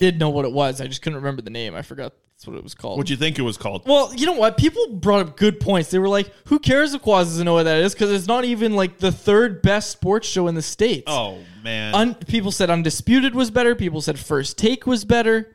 Did 0.00 0.18
know 0.18 0.30
what 0.30 0.44
it 0.44 0.52
was. 0.52 0.80
I 0.80 0.86
just 0.86 1.02
couldn't 1.02 1.18
remember 1.18 1.42
the 1.42 1.50
name. 1.50 1.74
I 1.74 1.82
forgot 1.82 2.12
that's 2.34 2.46
what 2.46 2.56
it 2.56 2.64
was 2.64 2.74
called. 2.74 2.96
What'd 2.96 3.10
you 3.10 3.16
think 3.16 3.38
it 3.38 3.42
was 3.42 3.56
called? 3.58 3.82
Well, 3.86 4.14
you 4.14 4.24
know 4.26 4.32
what? 4.32 4.56
People 4.56 4.94
brought 4.94 5.20
up 5.20 5.36
good 5.36 5.60
points. 5.60 5.90
They 5.90 5.98
were 5.98 6.08
like, 6.08 6.32
"Who 6.46 6.58
cares 6.58 6.94
if 6.94 7.02
Quaz 7.02 7.26
doesn't 7.28 7.44
know 7.44 7.52
what 7.54 7.64
that 7.64 7.78
is?" 7.82 7.92
Because 7.92 8.10
it's 8.10 8.26
not 8.26 8.44
even 8.46 8.74
like 8.74 8.98
the 8.98 9.12
third 9.12 9.60
best 9.62 9.90
sports 9.90 10.26
show 10.26 10.48
in 10.48 10.54
the 10.54 10.62
states. 10.62 11.04
Oh 11.06 11.38
man. 11.62 11.94
Un- 11.94 12.14
people 12.14 12.50
said 12.50 12.70
Undisputed 12.70 13.34
was 13.34 13.50
better. 13.50 13.74
People 13.74 14.00
said 14.00 14.18
First 14.18 14.56
Take 14.56 14.86
was 14.86 15.04
better. 15.04 15.54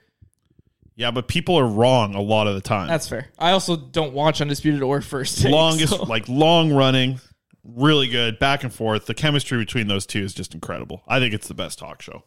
yeah, 0.96 1.10
but 1.12 1.28
people 1.28 1.58
are 1.58 1.68
wrong 1.68 2.14
a 2.16 2.22
lot 2.22 2.46
of 2.48 2.54
the 2.56 2.62
time. 2.62 2.88
That's 2.88 3.08
fair. 3.10 3.30
I 3.40 3.52
also 3.52 3.76
don't 3.76 4.14
watch 4.14 4.40
Undisputed 4.40 4.82
or 4.84 5.02
First 5.02 5.42
Take. 5.42 5.52
longest, 5.52 5.94
so- 5.96 6.04
like 6.04 6.30
long 6.30 6.72
running, 6.72 7.20
really 7.64 8.08
good, 8.08 8.38
back 8.38 8.64
and 8.64 8.72
forth. 8.72 9.08
The 9.08 9.16
chemistry 9.16 9.58
between 9.58 9.88
those 9.88 10.06
two 10.06 10.22
is 10.22 10.36
just 10.36 10.54
incredible. 10.54 11.02
I 11.08 11.20
think 11.20 11.34
it's 11.34 11.48
the 11.48 11.56
best 11.56 11.80
talk 11.80 12.04
show. 12.04 12.24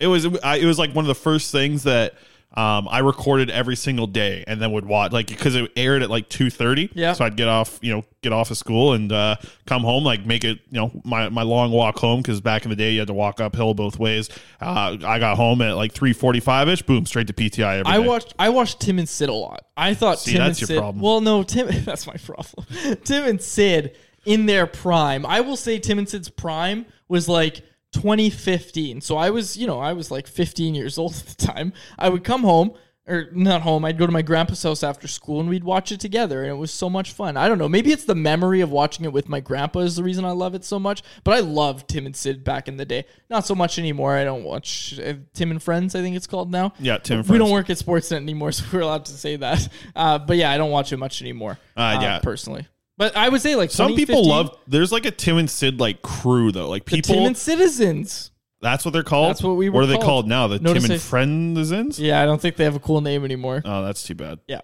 It 0.00 0.06
was 0.06 0.26
I, 0.42 0.56
it 0.56 0.64
was 0.64 0.78
like 0.78 0.92
one 0.94 1.04
of 1.04 1.08
the 1.08 1.14
first 1.14 1.52
things 1.52 1.84
that 1.84 2.14
um, 2.52 2.88
I 2.90 2.98
recorded 2.98 3.48
every 3.48 3.76
single 3.76 4.08
day 4.08 4.42
and 4.44 4.60
then 4.60 4.72
would 4.72 4.84
watch 4.84 5.12
like 5.12 5.28
because 5.28 5.54
it 5.54 5.70
aired 5.76 6.02
at 6.02 6.10
like 6.10 6.28
two 6.28 6.50
thirty. 6.50 6.90
Yeah. 6.94 7.12
So 7.12 7.24
I'd 7.24 7.36
get 7.36 7.46
off 7.46 7.78
you 7.80 7.92
know 7.94 8.04
get 8.22 8.32
off 8.32 8.50
of 8.50 8.56
school 8.58 8.92
and 8.92 9.12
uh, 9.12 9.36
come 9.66 9.82
home 9.82 10.02
like 10.02 10.26
make 10.26 10.42
it 10.42 10.58
you 10.68 10.80
know 10.80 10.90
my 11.04 11.28
my 11.28 11.42
long 11.42 11.70
walk 11.70 11.96
home 11.98 12.20
because 12.22 12.40
back 12.40 12.64
in 12.64 12.70
the 12.70 12.76
day 12.76 12.92
you 12.92 12.98
had 12.98 13.06
to 13.06 13.14
walk 13.14 13.40
uphill 13.40 13.74
both 13.74 14.00
ways. 14.00 14.28
Uh, 14.60 14.96
I 15.04 15.20
got 15.20 15.36
home 15.36 15.62
at 15.62 15.76
like 15.76 15.92
three 15.92 16.12
forty 16.12 16.40
five 16.40 16.68
ish. 16.68 16.82
Boom, 16.82 17.06
straight 17.06 17.28
to 17.28 17.32
PTI. 17.32 17.80
Every 17.80 17.92
I 17.92 18.00
day. 18.00 18.08
watched 18.08 18.34
I 18.36 18.48
watched 18.48 18.80
Tim 18.80 18.98
and 18.98 19.08
Sid 19.08 19.28
a 19.28 19.32
lot. 19.32 19.66
I 19.76 19.94
thought 19.94 20.18
See, 20.18 20.32
Tim 20.32 20.40
that's 20.40 20.60
and 20.60 20.68
your 20.68 20.74
Sid. 20.74 20.78
problem. 20.78 21.02
Well, 21.02 21.20
no, 21.20 21.44
Tim. 21.44 21.68
That's 21.84 22.06
my 22.06 22.16
problem. 22.16 22.66
Tim 23.04 23.24
and 23.26 23.40
Sid 23.40 23.96
in 24.26 24.46
their 24.46 24.66
prime. 24.66 25.24
I 25.24 25.40
will 25.40 25.56
say 25.56 25.78
Tim 25.78 25.98
and 25.98 26.08
Sid's 26.08 26.28
prime 26.28 26.84
was 27.08 27.28
like 27.28 27.62
2015. 27.92 29.00
So 29.00 29.16
I 29.16 29.30
was, 29.30 29.56
you 29.56 29.66
know, 29.66 29.80
I 29.80 29.92
was 29.92 30.10
like 30.10 30.26
15 30.26 30.74
years 30.74 30.98
old 30.98 31.14
at 31.18 31.26
the 31.26 31.46
time. 31.46 31.72
I 31.98 32.08
would 32.08 32.24
come 32.24 32.42
home. 32.42 32.72
Or 33.08 33.28
not 33.32 33.62
home. 33.62 33.84
I'd 33.84 33.98
go 33.98 34.06
to 34.06 34.12
my 34.12 34.22
grandpa's 34.22 34.62
house 34.62 34.84
after 34.84 35.08
school 35.08 35.40
and 35.40 35.48
we'd 35.48 35.64
watch 35.64 35.90
it 35.90 35.98
together, 35.98 36.42
and 36.42 36.50
it 36.52 36.56
was 36.56 36.70
so 36.70 36.88
much 36.88 37.12
fun. 37.12 37.36
I 37.36 37.48
don't 37.48 37.58
know. 37.58 37.68
Maybe 37.68 37.90
it's 37.90 38.04
the 38.04 38.14
memory 38.14 38.60
of 38.60 38.70
watching 38.70 39.04
it 39.04 39.12
with 39.12 39.28
my 39.28 39.40
grandpa 39.40 39.80
is 39.80 39.96
the 39.96 40.04
reason 40.04 40.24
I 40.24 40.30
love 40.30 40.54
it 40.54 40.64
so 40.64 40.78
much. 40.78 41.02
But 41.24 41.34
I 41.34 41.40
loved 41.40 41.88
Tim 41.88 42.06
and 42.06 42.14
Sid 42.14 42.44
back 42.44 42.68
in 42.68 42.76
the 42.76 42.84
day. 42.84 43.06
Not 43.28 43.44
so 43.46 43.56
much 43.56 43.80
anymore. 43.80 44.14
I 44.14 44.22
don't 44.22 44.44
watch 44.44 45.00
uh, 45.00 45.14
Tim 45.32 45.50
and 45.50 45.60
Friends. 45.60 45.96
I 45.96 46.02
think 46.02 46.14
it's 46.14 46.28
called 46.28 46.52
now. 46.52 46.72
Yeah, 46.78 46.98
Tim 46.98 47.20
and 47.20 47.28
We 47.28 47.38
don't 47.38 47.50
work 47.50 47.68
at 47.68 47.78
Sportsnet 47.78 48.18
anymore, 48.18 48.52
so 48.52 48.64
we're 48.72 48.80
allowed 48.80 49.06
to 49.06 49.12
say 49.12 49.34
that. 49.34 49.68
Uh, 49.96 50.18
but 50.18 50.36
yeah, 50.36 50.52
I 50.52 50.58
don't 50.58 50.70
watch 50.70 50.92
it 50.92 50.98
much 50.98 51.20
anymore. 51.20 51.58
Uh, 51.76 51.98
yeah. 52.00 52.20
personally. 52.20 52.68
But 53.00 53.16
I 53.16 53.30
would 53.30 53.40
say 53.40 53.56
like 53.56 53.70
Some 53.70 53.94
people 53.94 54.28
love. 54.28 54.58
There's 54.68 54.92
like 54.92 55.06
a 55.06 55.10
Tim 55.10 55.38
and 55.38 55.48
Sid 55.48 55.80
like 55.80 56.02
crew 56.02 56.52
though. 56.52 56.68
Like 56.68 56.84
the 56.84 56.96
people. 56.96 57.14
Tim 57.14 57.24
and 57.24 57.36
Citizens. 57.36 58.30
that's 58.60 58.84
what 58.84 58.90
they're 58.92 59.02
called. 59.02 59.30
That's 59.30 59.42
what 59.42 59.56
we 59.56 59.70
were. 59.70 59.76
What 59.76 59.84
are 59.84 59.86
they 59.86 59.94
called. 59.94 60.04
called 60.04 60.28
now? 60.28 60.48
The 60.48 60.58
Notice 60.58 60.82
Tim 60.82 60.92
and 60.92 61.00
Friends. 61.00 61.98
Yeah, 61.98 62.20
I 62.22 62.26
don't 62.26 62.38
think 62.38 62.56
they 62.56 62.64
have 62.64 62.76
a 62.76 62.78
cool 62.78 63.00
name 63.00 63.24
anymore. 63.24 63.62
Oh, 63.64 63.82
that's 63.82 64.02
too 64.02 64.14
bad. 64.14 64.40
Yeah, 64.46 64.60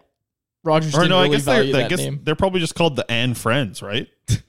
Rogers 0.65 0.95
Or 0.95 0.99
didn't 0.99 1.09
no, 1.11 1.17
I 1.17 1.23
really 1.23 1.37
guess 1.37 1.45
they're. 1.47 1.55
value 1.63 1.77
I 1.77 1.81
that 1.81 1.89
guess 1.89 1.99
name. 2.01 2.21
they're 2.25 2.35
probably 2.35 2.61
just 2.61 2.75
called 2.75 2.97
the 2.97 3.11
and 3.11 3.37
Friends, 3.37 3.81
right? 3.83 4.07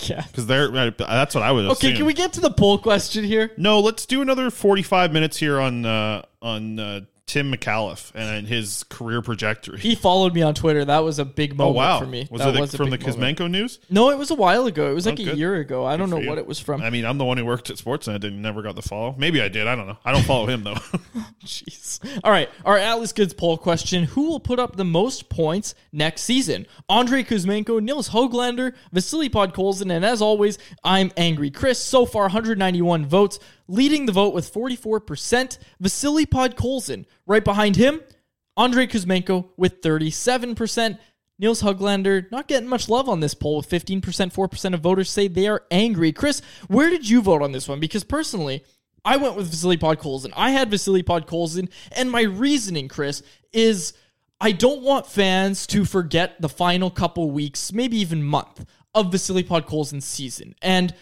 Yeah. 0.00 0.22
Because 0.22 0.46
they're. 0.46 0.68
uh, 0.74 0.90
That's 0.98 1.34
what 1.34 1.42
I 1.42 1.52
would. 1.52 1.64
Okay, 1.66 1.88
assume. 1.88 1.96
can 1.96 2.06
we 2.06 2.12
get 2.12 2.32
to 2.34 2.40
the 2.40 2.50
poll 2.50 2.78
question 2.78 3.24
here? 3.24 3.52
No, 3.56 3.80
let's 3.80 4.04
do 4.06 4.20
another 4.20 4.50
45 4.50 5.12
minutes 5.12 5.36
here 5.36 5.58
on 5.60 5.86
uh, 5.86 6.22
on 6.42 6.78
uh, 6.78 7.00
Tim 7.28 7.52
Micallef 7.52 8.10
and 8.14 8.46
uh, 8.46 8.48
his 8.48 8.84
career 8.84 9.20
trajectory. 9.20 9.78
He 9.78 9.94
followed 9.94 10.34
me 10.34 10.40
on 10.40 10.54
Twitter. 10.54 10.84
That 10.84 11.00
was 11.00 11.18
a 11.18 11.26
big 11.26 11.52
oh 11.52 11.56
moment 11.56 11.76
wow! 11.76 12.00
for 12.00 12.06
me. 12.06 12.26
Was 12.30 12.40
that 12.40 12.56
it 12.56 12.60
was 12.60 12.74
from 12.74 12.90
the 12.90 12.98
moment. 12.98 13.38
Kuzmenko 13.38 13.50
news? 13.50 13.78
No, 13.90 14.10
it 14.10 14.18
was 14.18 14.30
a 14.30 14.34
while 14.34 14.66
ago. 14.66 14.90
It 14.90 14.94
was 14.94 15.06
Oh, 15.06 15.10
like 15.10 15.20
a 15.20 15.36
year 15.36 15.56
ago. 15.56 15.84
I 15.84 15.98
don't 15.98 16.08
know 16.08 16.18
what 16.20 16.38
it 16.38 16.46
was 16.46 16.58
from. 16.58 16.80
I 16.80 16.88
mean, 16.90 17.04
I'm 17.04 17.18
the 17.18 17.26
one 17.26 17.36
who 17.36 17.44
worked 17.44 17.68
at 17.68 17.76
Sportsnet 17.76 18.24
and 18.24 18.40
never 18.40 18.62
got 18.62 18.74
the 18.76 18.82
follow. 18.82 19.14
Maybe 19.18 19.42
I 19.42 19.48
did. 19.48 19.66
I 19.66 19.76
don't 19.76 19.86
know. 19.86 19.98
I 20.04 20.12
don't 20.12 20.24
follow 20.24 20.46
him 20.46 20.64
though. 20.64 20.74
Jeez. 21.44 22.00
All 22.24 22.32
right. 22.32 22.48
Our 22.64 22.78
Atlas 22.78 23.12
Goods 23.12 23.34
poll 23.34 23.58
question 23.58 24.04
Who 24.04 24.22
will 24.22 24.40
put 24.40 24.58
up 24.58 24.76
the 24.76 24.84
most 24.84 25.28
points 25.28 25.74
next 25.92 26.22
season? 26.22 26.66
Andrei 26.88 27.24
Kuzmenko, 27.24 27.82
Nils 27.82 28.08
Hoglander, 28.08 28.74
Vasily 28.92 29.28
Podkolzin, 29.28 29.92
and 29.92 30.04
as 30.04 30.22
always, 30.22 30.58
I'm 30.82 31.12
Angry 31.16 31.50
Chris. 31.50 31.78
So 31.78 32.06
far, 32.06 32.22
191 32.22 33.04
votes. 33.04 33.38
Leading 33.68 34.06
the 34.06 34.12
vote 34.12 34.34
with 34.34 34.52
44%, 34.52 35.58
Vasily 35.78 36.26
Podkolzin. 36.26 37.04
Right 37.26 37.44
behind 37.44 37.76
him, 37.76 38.00
Andrei 38.56 38.86
Kuzmenko 38.86 39.50
with 39.56 39.82
37%. 39.82 40.98
Nils 41.38 41.62
Höglander 41.62 42.30
not 42.32 42.48
getting 42.48 42.68
much 42.68 42.88
love 42.88 43.08
on 43.08 43.20
this 43.20 43.34
poll 43.34 43.58
with 43.58 43.68
15%, 43.68 44.00
4% 44.02 44.74
of 44.74 44.80
voters 44.80 45.10
say 45.10 45.28
they 45.28 45.46
are 45.46 45.62
angry. 45.70 46.12
Chris, 46.12 46.42
where 46.66 46.90
did 46.90 47.08
you 47.08 47.22
vote 47.22 47.42
on 47.42 47.52
this 47.52 47.68
one? 47.68 47.78
Because 47.78 48.02
personally, 48.02 48.64
I 49.04 49.16
went 49.16 49.36
with 49.36 49.48
Vasily 49.48 49.78
Podkolzin. 49.78 50.32
I 50.36 50.50
had 50.50 50.70
Vasily 50.70 51.04
Podkolzin, 51.04 51.70
and 51.92 52.10
my 52.10 52.22
reasoning, 52.22 52.88
Chris, 52.88 53.22
is 53.52 53.92
I 54.40 54.52
don't 54.52 54.82
want 54.82 55.06
fans 55.06 55.66
to 55.68 55.84
forget 55.84 56.40
the 56.40 56.48
final 56.48 56.90
couple 56.90 57.30
weeks, 57.30 57.72
maybe 57.72 57.98
even 57.98 58.22
month 58.24 58.64
of 58.94 59.12
Vasily 59.12 59.44
Podkolzin's 59.44 60.04
season. 60.04 60.54
And 60.62 60.94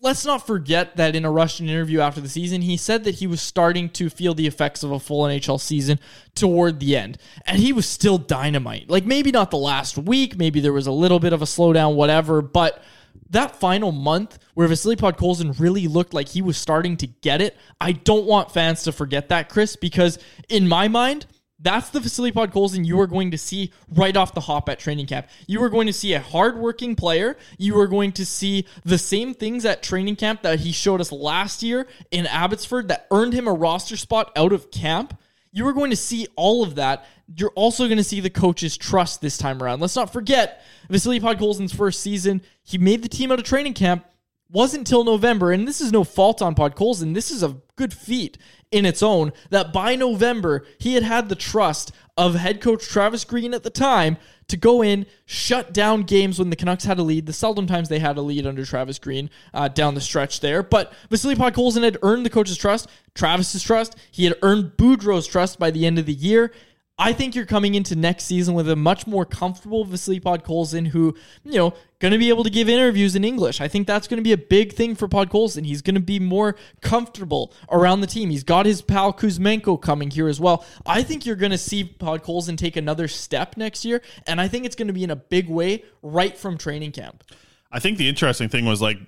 let's 0.00 0.24
not 0.24 0.46
forget 0.46 0.96
that 0.96 1.16
in 1.16 1.24
a 1.24 1.30
Russian 1.30 1.68
interview 1.68 2.00
after 2.00 2.20
the 2.20 2.28
season, 2.28 2.62
he 2.62 2.76
said 2.76 3.04
that 3.04 3.16
he 3.16 3.26
was 3.26 3.40
starting 3.40 3.88
to 3.90 4.10
feel 4.10 4.34
the 4.34 4.46
effects 4.46 4.82
of 4.82 4.90
a 4.90 5.00
full 5.00 5.24
NHL 5.24 5.60
season 5.60 5.98
toward 6.34 6.80
the 6.80 6.96
end. 6.96 7.18
And 7.46 7.58
he 7.58 7.72
was 7.72 7.86
still 7.86 8.18
dynamite. 8.18 8.90
Like 8.90 9.04
maybe 9.04 9.30
not 9.30 9.50
the 9.50 9.58
last 9.58 9.96
week, 9.96 10.36
maybe 10.36 10.60
there 10.60 10.72
was 10.72 10.86
a 10.86 10.92
little 10.92 11.18
bit 11.18 11.32
of 11.32 11.42
a 11.42 11.46
slowdown, 11.46 11.94
whatever, 11.94 12.42
but 12.42 12.82
that 13.30 13.56
final 13.56 13.92
month 13.92 14.38
where 14.54 14.68
Vasily 14.68 14.96
Podkolzin 14.96 15.58
really 15.58 15.88
looked 15.88 16.14
like 16.14 16.28
he 16.28 16.42
was 16.42 16.56
starting 16.56 16.96
to 16.98 17.06
get 17.06 17.40
it, 17.40 17.56
I 17.80 17.92
don't 17.92 18.26
want 18.26 18.52
fans 18.52 18.84
to 18.84 18.92
forget 18.92 19.30
that, 19.30 19.48
Chris, 19.48 19.76
because 19.76 20.18
in 20.48 20.68
my 20.68 20.88
mind, 20.88 21.26
that's 21.66 21.90
the 21.90 22.00
Vasily 22.00 22.32
Podkolzin 22.32 22.86
you 22.86 23.00
are 23.00 23.06
going 23.06 23.30
to 23.32 23.38
see 23.38 23.72
right 23.92 24.16
off 24.16 24.34
the 24.34 24.40
hop 24.40 24.68
at 24.68 24.78
training 24.78 25.06
camp. 25.06 25.26
You 25.46 25.62
are 25.62 25.68
going 25.68 25.86
to 25.86 25.92
see 25.92 26.14
a 26.14 26.20
hardworking 26.20 26.94
player. 26.94 27.36
You 27.58 27.78
are 27.80 27.88
going 27.88 28.12
to 28.12 28.24
see 28.24 28.66
the 28.84 28.98
same 28.98 29.34
things 29.34 29.64
at 29.64 29.82
training 29.82 30.16
camp 30.16 30.42
that 30.42 30.60
he 30.60 30.72
showed 30.72 31.00
us 31.00 31.10
last 31.10 31.62
year 31.62 31.88
in 32.10 32.26
Abbotsford 32.26 32.88
that 32.88 33.06
earned 33.10 33.32
him 33.32 33.48
a 33.48 33.52
roster 33.52 33.96
spot 33.96 34.30
out 34.36 34.52
of 34.52 34.70
camp. 34.70 35.18
You 35.52 35.66
are 35.66 35.72
going 35.72 35.90
to 35.90 35.96
see 35.96 36.26
all 36.36 36.62
of 36.62 36.76
that. 36.76 37.06
You're 37.34 37.50
also 37.50 37.86
going 37.86 37.98
to 37.98 38.04
see 38.04 38.20
the 38.20 38.30
coach's 38.30 38.76
trust 38.76 39.20
this 39.20 39.38
time 39.38 39.62
around. 39.62 39.80
Let's 39.80 39.96
not 39.96 40.12
forget 40.12 40.62
Vasily 40.88 41.18
Podkolzin's 41.18 41.74
first 41.74 42.00
season. 42.00 42.42
He 42.62 42.78
made 42.78 43.02
the 43.02 43.08
team 43.08 43.32
out 43.32 43.38
of 43.38 43.44
training 43.44 43.74
camp 43.74 44.04
wasn't 44.50 44.80
until 44.80 45.04
November, 45.04 45.52
and 45.52 45.66
this 45.66 45.80
is 45.80 45.92
no 45.92 46.04
fault 46.04 46.40
on 46.40 46.54
Podkolzin. 46.54 47.14
This 47.14 47.30
is 47.30 47.42
a 47.42 47.56
good 47.76 47.92
feat 47.92 48.38
in 48.70 48.84
its 48.84 49.02
own 49.02 49.32
that 49.50 49.72
by 49.72 49.94
November 49.94 50.64
he 50.78 50.94
had 50.94 51.02
had 51.02 51.28
the 51.28 51.34
trust 51.34 51.92
of 52.16 52.34
head 52.34 52.60
coach 52.60 52.86
Travis 52.86 53.24
Green 53.24 53.54
at 53.54 53.62
the 53.62 53.70
time 53.70 54.16
to 54.48 54.56
go 54.56 54.82
in, 54.82 55.06
shut 55.24 55.72
down 55.72 56.02
games 56.02 56.38
when 56.38 56.50
the 56.50 56.56
Canucks 56.56 56.84
had 56.84 56.98
a 56.98 57.02
lead. 57.02 57.26
The 57.26 57.32
seldom 57.32 57.66
times 57.66 57.88
they 57.88 57.98
had 57.98 58.16
a 58.16 58.22
lead 58.22 58.46
under 58.46 58.64
Travis 58.64 58.98
Green 58.98 59.28
uh, 59.52 59.68
down 59.68 59.94
the 59.94 60.00
stretch 60.00 60.40
there, 60.40 60.62
but 60.62 60.92
Vasily 61.10 61.34
Podkolzin 61.34 61.82
had 61.82 61.98
earned 62.02 62.24
the 62.24 62.30
coach's 62.30 62.56
trust, 62.56 62.88
Travis's 63.14 63.62
trust. 63.62 63.96
He 64.10 64.24
had 64.24 64.36
earned 64.42 64.76
Boudreau's 64.76 65.26
trust 65.26 65.58
by 65.58 65.70
the 65.70 65.84
end 65.84 65.98
of 65.98 66.06
the 66.06 66.12
year. 66.12 66.52
I 66.98 67.12
think 67.12 67.34
you're 67.34 67.44
coming 67.44 67.74
into 67.74 67.94
next 67.94 68.24
season 68.24 68.54
with 68.54 68.70
a 68.70 68.76
much 68.76 69.06
more 69.06 69.26
comfortable 69.26 69.84
Vasily 69.84 70.18
Podkolzin 70.18 70.88
who, 70.88 71.14
you 71.44 71.52
know, 71.52 71.74
going 71.98 72.12
to 72.12 72.18
be 72.18 72.30
able 72.30 72.42
to 72.42 72.48
give 72.48 72.70
interviews 72.70 73.14
in 73.14 73.22
English. 73.22 73.60
I 73.60 73.68
think 73.68 73.86
that's 73.86 74.08
going 74.08 74.16
to 74.16 74.22
be 74.22 74.32
a 74.32 74.38
big 74.38 74.72
thing 74.72 74.94
for 74.94 75.06
Podkolzin. 75.06 75.66
He's 75.66 75.82
going 75.82 75.96
to 75.96 76.00
be 76.00 76.18
more 76.18 76.56
comfortable 76.80 77.52
around 77.70 78.00
the 78.00 78.06
team. 78.06 78.30
He's 78.30 78.44
got 78.44 78.64
his 78.64 78.80
pal 78.80 79.12
Kuzmenko 79.12 79.80
coming 79.80 80.10
here 80.10 80.26
as 80.26 80.40
well. 80.40 80.64
I 80.86 81.02
think 81.02 81.26
you're 81.26 81.36
going 81.36 81.52
to 81.52 81.58
see 81.58 81.84
Podkolzin 81.84 82.56
take 82.56 82.76
another 82.76 83.08
step 83.08 83.58
next 83.58 83.84
year, 83.84 84.00
and 84.26 84.40
I 84.40 84.48
think 84.48 84.64
it's 84.64 84.76
going 84.76 84.88
to 84.88 84.94
be 84.94 85.04
in 85.04 85.10
a 85.10 85.16
big 85.16 85.50
way 85.50 85.84
right 86.00 86.36
from 86.36 86.56
training 86.56 86.92
camp. 86.92 87.24
I 87.70 87.78
think 87.78 87.98
the 87.98 88.08
interesting 88.08 88.48
thing 88.48 88.64
was 88.64 88.80
like 88.80 88.98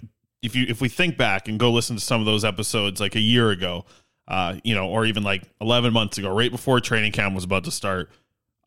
if 0.43 0.55
you 0.55 0.67
if 0.69 0.83
we 0.83 0.91
think 0.91 1.17
back 1.17 1.49
and 1.49 1.59
go 1.59 1.73
listen 1.73 1.97
to 1.97 2.03
some 2.03 2.21
of 2.21 2.27
those 2.27 2.45
episodes 2.45 3.01
like 3.01 3.15
a 3.15 3.21
year 3.21 3.51
ago, 3.51 3.87
uh, 4.29 4.57
you 4.63 4.75
know, 4.75 4.89
or 4.89 5.07
even 5.07 5.25
like 5.25 5.43
11 5.61 5.93
months 5.93 6.19
ago, 6.19 6.33
right 6.33 6.51
before 6.51 6.79
training 6.81 7.13
camp 7.13 7.35
was 7.35 7.45
about 7.45 7.65
to 7.65 7.71
start, 7.71 8.11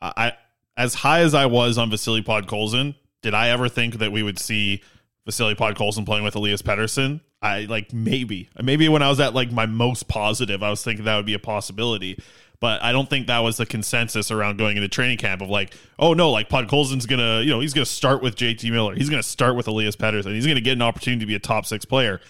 I 0.02 0.34
as 0.76 0.96
high 0.96 1.20
as 1.20 1.34
I 1.34 1.46
was 1.46 1.78
on 1.78 1.90
Vasily 1.90 2.24
Podkolzin, 2.24 2.96
did 3.22 3.34
I 3.34 3.50
ever 3.50 3.70
think 3.70 4.00
that 4.00 4.12
we 4.12 4.24
would 4.24 4.40
see 4.40 4.82
Vasily 5.26 5.54
Podkolzin 5.54 6.06
playing 6.06 6.24
with 6.24 6.36
Elias 6.36 6.62
Pettersson? 6.62 7.22
I 7.42 7.62
like 7.62 7.94
maybe 7.94 8.50
maybe 8.62 8.90
when 8.90 9.02
I 9.02 9.10
was 9.10 9.20
at 9.20 9.34
like 9.34 9.52
my 9.52 9.66
most 9.66 10.08
positive, 10.08 10.64
I 10.64 10.70
was 10.70 10.84
thinking 10.84 11.06
that 11.06 11.16
would 11.16 11.26
be 11.26 11.34
a 11.34 11.40
possibility. 11.40 12.18
But 12.60 12.84
I 12.84 12.92
don't 12.92 13.10
think 13.10 13.26
that 13.26 13.40
was 13.40 13.58
the 13.58 13.66
consensus 13.66 14.30
around 14.30 14.60
going 14.60 14.78
into 14.78 14.88
training 14.88 15.18
camp 15.18 15.42
of 15.42 15.50
like, 15.50 15.74
oh 15.98 16.14
no, 16.14 16.30
like 16.30 16.48
Podkolzin's 16.48 17.08
gonna, 17.08 17.42
you 17.42 17.50
know, 17.50 17.60
he's 17.60 17.74
gonna 17.74 17.88
start 17.88 18.22
with 18.22 18.36
JT 18.36 18.72
Miller, 18.72 18.94
he's 18.94 19.10
gonna 19.10 19.24
start 19.24 19.56
with 19.56 19.68
Elias 19.68 19.96
Pettersson, 19.96 20.34
he's 20.36 20.46
gonna 20.46 20.62
get 20.62 20.74
an 20.74 20.84
opportunity 20.84 21.22
to 21.22 21.26
be 21.26 21.36
a 21.36 21.40
top 21.40 21.66
six 21.66 21.86
player. 21.86 22.22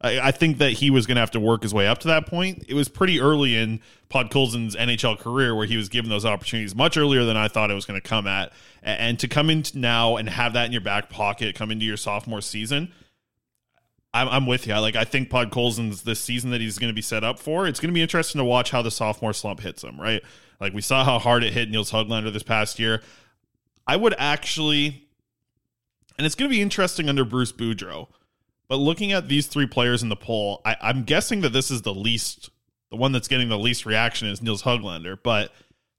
I, 0.00 0.20
I 0.20 0.30
think 0.30 0.58
that 0.58 0.72
he 0.72 0.90
was 0.90 1.06
gonna 1.06 1.20
have 1.20 1.30
to 1.32 1.40
work 1.40 1.62
his 1.62 1.74
way 1.74 1.86
up 1.86 1.98
to 1.98 2.08
that 2.08 2.26
point. 2.26 2.64
It 2.68 2.74
was 2.74 2.88
pretty 2.88 3.20
early 3.20 3.56
in 3.56 3.80
Podkolzin's 4.10 4.76
NHL 4.76 5.18
career 5.18 5.54
where 5.54 5.66
he 5.66 5.76
was 5.76 5.88
given 5.88 6.10
those 6.10 6.24
opportunities 6.24 6.74
much 6.74 6.96
earlier 6.96 7.24
than 7.24 7.36
I 7.36 7.48
thought 7.48 7.70
it 7.70 7.74
was 7.74 7.86
gonna 7.86 8.00
come 8.00 8.26
at. 8.26 8.52
And 8.82 9.18
to 9.18 9.28
come 9.28 9.50
in 9.50 9.64
now 9.74 10.16
and 10.16 10.28
have 10.28 10.54
that 10.54 10.66
in 10.66 10.72
your 10.72 10.80
back 10.80 11.10
pocket, 11.10 11.54
come 11.54 11.70
into 11.70 11.84
your 11.84 11.98
sophomore 11.98 12.40
season, 12.40 12.92
I'm, 14.12 14.28
I'm 14.28 14.46
with 14.46 14.66
you. 14.66 14.76
Like 14.78 14.96
I 14.96 15.04
think 15.04 15.30
Podkolzin's 15.30 16.02
this 16.02 16.20
season 16.20 16.50
that 16.50 16.60
he's 16.60 16.78
going 16.78 16.90
to 16.90 16.94
be 16.94 17.02
set 17.02 17.22
up 17.22 17.38
for. 17.38 17.66
It's 17.66 17.78
going 17.78 17.90
to 17.90 17.94
be 17.94 18.02
interesting 18.02 18.38
to 18.38 18.44
watch 18.44 18.70
how 18.70 18.82
the 18.82 18.90
sophomore 18.90 19.32
slump 19.32 19.60
hits 19.60 19.84
him. 19.84 20.00
Right, 20.00 20.22
like 20.60 20.72
we 20.72 20.82
saw 20.82 21.04
how 21.04 21.18
hard 21.18 21.44
it 21.44 21.52
hit 21.52 21.70
Nils 21.70 21.92
Höglander 21.92 22.32
this 22.32 22.42
past 22.42 22.78
year. 22.78 23.02
I 23.86 23.96
would 23.96 24.14
actually, 24.18 25.08
and 26.16 26.26
it's 26.26 26.34
going 26.34 26.50
to 26.50 26.54
be 26.54 26.62
interesting 26.62 27.08
under 27.08 27.24
Bruce 27.24 27.52
Boudreau. 27.52 28.08
But 28.70 28.76
looking 28.76 29.10
at 29.10 29.26
these 29.26 29.48
three 29.48 29.66
players 29.66 30.04
in 30.04 30.10
the 30.10 30.16
poll, 30.16 30.62
I, 30.64 30.76
I'm 30.80 31.02
guessing 31.02 31.40
that 31.40 31.48
this 31.48 31.72
is 31.72 31.82
the 31.82 31.92
least, 31.92 32.50
the 32.90 32.96
one 32.96 33.10
that's 33.10 33.26
getting 33.26 33.48
the 33.48 33.58
least 33.58 33.84
reaction 33.84 34.28
is 34.28 34.40
Nils 34.40 34.62
Hoglander. 34.62 35.18
But 35.20 35.50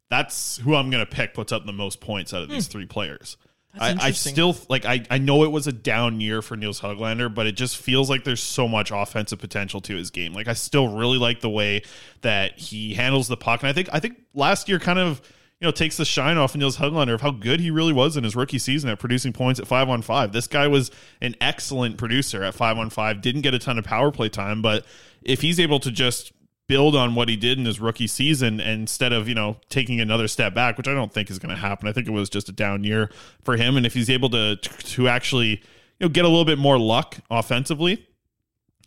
that's 0.10 0.56
who 0.60 0.74
I'm 0.76 0.90
going 0.90 1.06
to 1.06 1.12
pick. 1.12 1.34
Puts 1.34 1.52
up 1.52 1.66
the 1.66 1.74
most 1.74 2.00
points 2.00 2.34
out 2.34 2.44
of 2.44 2.50
these 2.50 2.68
hmm. 2.68 2.72
three 2.72 2.86
players. 2.86 3.36
I, 3.78 3.98
I 4.00 4.12
still 4.12 4.56
like 4.70 4.86
I, 4.86 5.06
I 5.10 5.18
know 5.18 5.44
it 5.44 5.52
was 5.52 5.68
a 5.68 5.74
down 5.74 6.22
year 6.22 6.42
for 6.42 6.56
Nils 6.56 6.80
Hoglander, 6.80 7.34
but 7.34 7.46
it 7.46 7.54
just 7.54 7.76
feels 7.76 8.10
like 8.10 8.24
there's 8.24 8.42
so 8.42 8.70
much 8.70 8.90
offensive 8.92 9.40
potential 9.40 9.82
to 9.82 9.96
his 9.96 10.10
game. 10.10 10.34
Like 10.34 10.48
I 10.48 10.54
still 10.54 10.98
really 10.98 11.18
like 11.18 11.42
the 11.42 11.50
way 11.50 11.84
that 12.22 12.58
he 12.58 12.94
handles 12.94 13.28
the 13.28 13.38
puck. 13.38 13.62
And 13.62 13.70
I 13.70 13.74
think 13.74 13.90
I 13.92 14.00
think 14.00 14.18
last 14.34 14.70
year 14.70 14.80
kind 14.80 15.00
of 15.00 15.22
you 15.62 15.68
know 15.68 15.72
takes 15.72 15.96
the 15.98 16.06
shine 16.06 16.38
off 16.38 16.56
of 16.56 16.60
Nils 16.60 16.78
Hoglander 16.78 17.14
of 17.14 17.22
how 17.22 17.32
good 17.32 17.60
he 17.60 17.70
really 17.70 17.94
was 17.94 18.18
in 18.18 18.24
his 18.24 18.36
rookie 18.36 18.58
season 18.58 18.90
at 18.90 19.00
producing 19.00 19.32
points 19.32 19.60
at 19.60 19.68
five 19.68 19.88
on 19.88 20.02
five. 20.02 20.34
This 20.34 20.48
guy 20.48 20.68
was 20.68 20.90
an 21.22 21.36
excellent 21.40 21.98
producer 21.98 22.44
at 22.44 22.56
five 22.56 22.78
on 22.78 22.90
five, 22.90 23.22
didn't 23.22 23.42
get 23.42 23.54
a 23.54 23.60
ton 23.60 23.78
of 23.78 23.86
power 23.86 24.12
play 24.12 24.28
time, 24.28 24.62
but 24.64 24.86
if 25.22 25.42
he's 25.42 25.60
able 25.60 25.80
to 25.82 25.92
just 25.92 26.34
build 26.68 26.96
on 26.96 27.14
what 27.16 27.30
he 27.30 27.36
did 27.36 27.60
in 27.60 27.66
his 27.66 27.80
rookie 27.80 28.08
season 28.08 28.60
instead 28.60 29.14
of 29.14 29.28
you 29.28 29.36
know 29.36 29.58
taking 29.70 30.00
another 30.00 30.26
step 30.26 30.54
back 30.54 30.78
which 30.78 30.88
i 30.88 30.94
don't 30.94 31.12
think 31.12 31.30
is 31.30 31.38
going 31.38 31.54
to 31.54 31.60
happen 31.60 31.86
i 31.86 31.92
think 31.92 32.08
it 32.08 32.12
was 32.12 32.30
just 32.30 32.48
a 32.48 32.52
down 32.54 32.82
year 32.82 33.10
for 33.44 33.58
him 33.58 33.76
and 33.76 33.86
if 33.86 33.94
he's 33.94 34.10
able 34.10 34.30
to 34.30 34.56
to 34.56 35.10
actually 35.10 35.50
you 35.50 35.60
know 36.00 36.08
get 36.08 36.24
a 36.24 36.30
little 36.30 36.46
bit 36.46 36.58
more 36.58 36.80
luck 36.80 37.18
offensively 37.30 38.08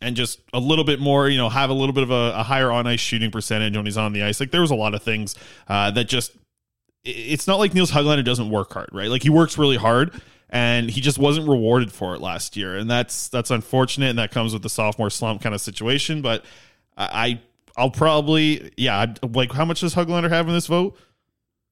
and 0.00 0.16
just 0.16 0.40
a 0.52 0.60
little 0.60 0.84
bit 0.84 1.00
more, 1.00 1.28
you 1.28 1.38
know, 1.38 1.48
have 1.48 1.70
a 1.70 1.72
little 1.72 1.94
bit 1.94 2.02
of 2.02 2.10
a, 2.10 2.34
a 2.36 2.42
higher 2.42 2.70
on 2.70 2.86
ice 2.86 3.00
shooting 3.00 3.30
percentage 3.30 3.74
when 3.74 3.86
he's 3.86 3.96
on 3.96 4.12
the 4.12 4.22
ice. 4.22 4.38
Like 4.38 4.50
there 4.50 4.60
was 4.60 4.70
a 4.70 4.74
lot 4.74 4.94
of 4.94 5.02
things 5.02 5.34
uh, 5.66 5.90
that 5.92 6.08
just, 6.08 6.32
it's 7.04 7.46
not 7.46 7.58
like 7.58 7.74
Nils 7.74 7.90
Höglander 7.90 8.24
doesn't 8.24 8.50
work 8.50 8.72
hard, 8.72 8.88
right? 8.92 9.08
Like 9.10 9.22
he 9.22 9.30
works 9.30 9.58
really 9.58 9.76
hard 9.76 10.20
and 10.50 10.90
he 10.90 11.00
just 11.00 11.18
wasn't 11.18 11.48
rewarded 11.48 11.92
for 11.92 12.14
it 12.14 12.20
last 12.20 12.56
year. 12.56 12.76
And 12.76 12.90
that's, 12.90 13.28
that's 13.28 13.50
unfortunate. 13.50 14.10
And 14.10 14.18
that 14.18 14.30
comes 14.30 14.52
with 14.52 14.62
the 14.62 14.68
sophomore 14.70 15.10
slump 15.10 15.42
kind 15.42 15.54
of 15.54 15.60
situation. 15.60 16.22
But 16.22 16.44
I, 16.96 17.40
I'll 17.76 17.90
probably, 17.90 18.72
yeah, 18.76 19.00
I'd- 19.00 19.20
like 19.28 19.52
how 19.52 19.64
much 19.64 19.80
does 19.80 19.94
Höglander 19.94 20.30
have 20.30 20.46
in 20.48 20.54
this 20.54 20.66
vote? 20.66 20.96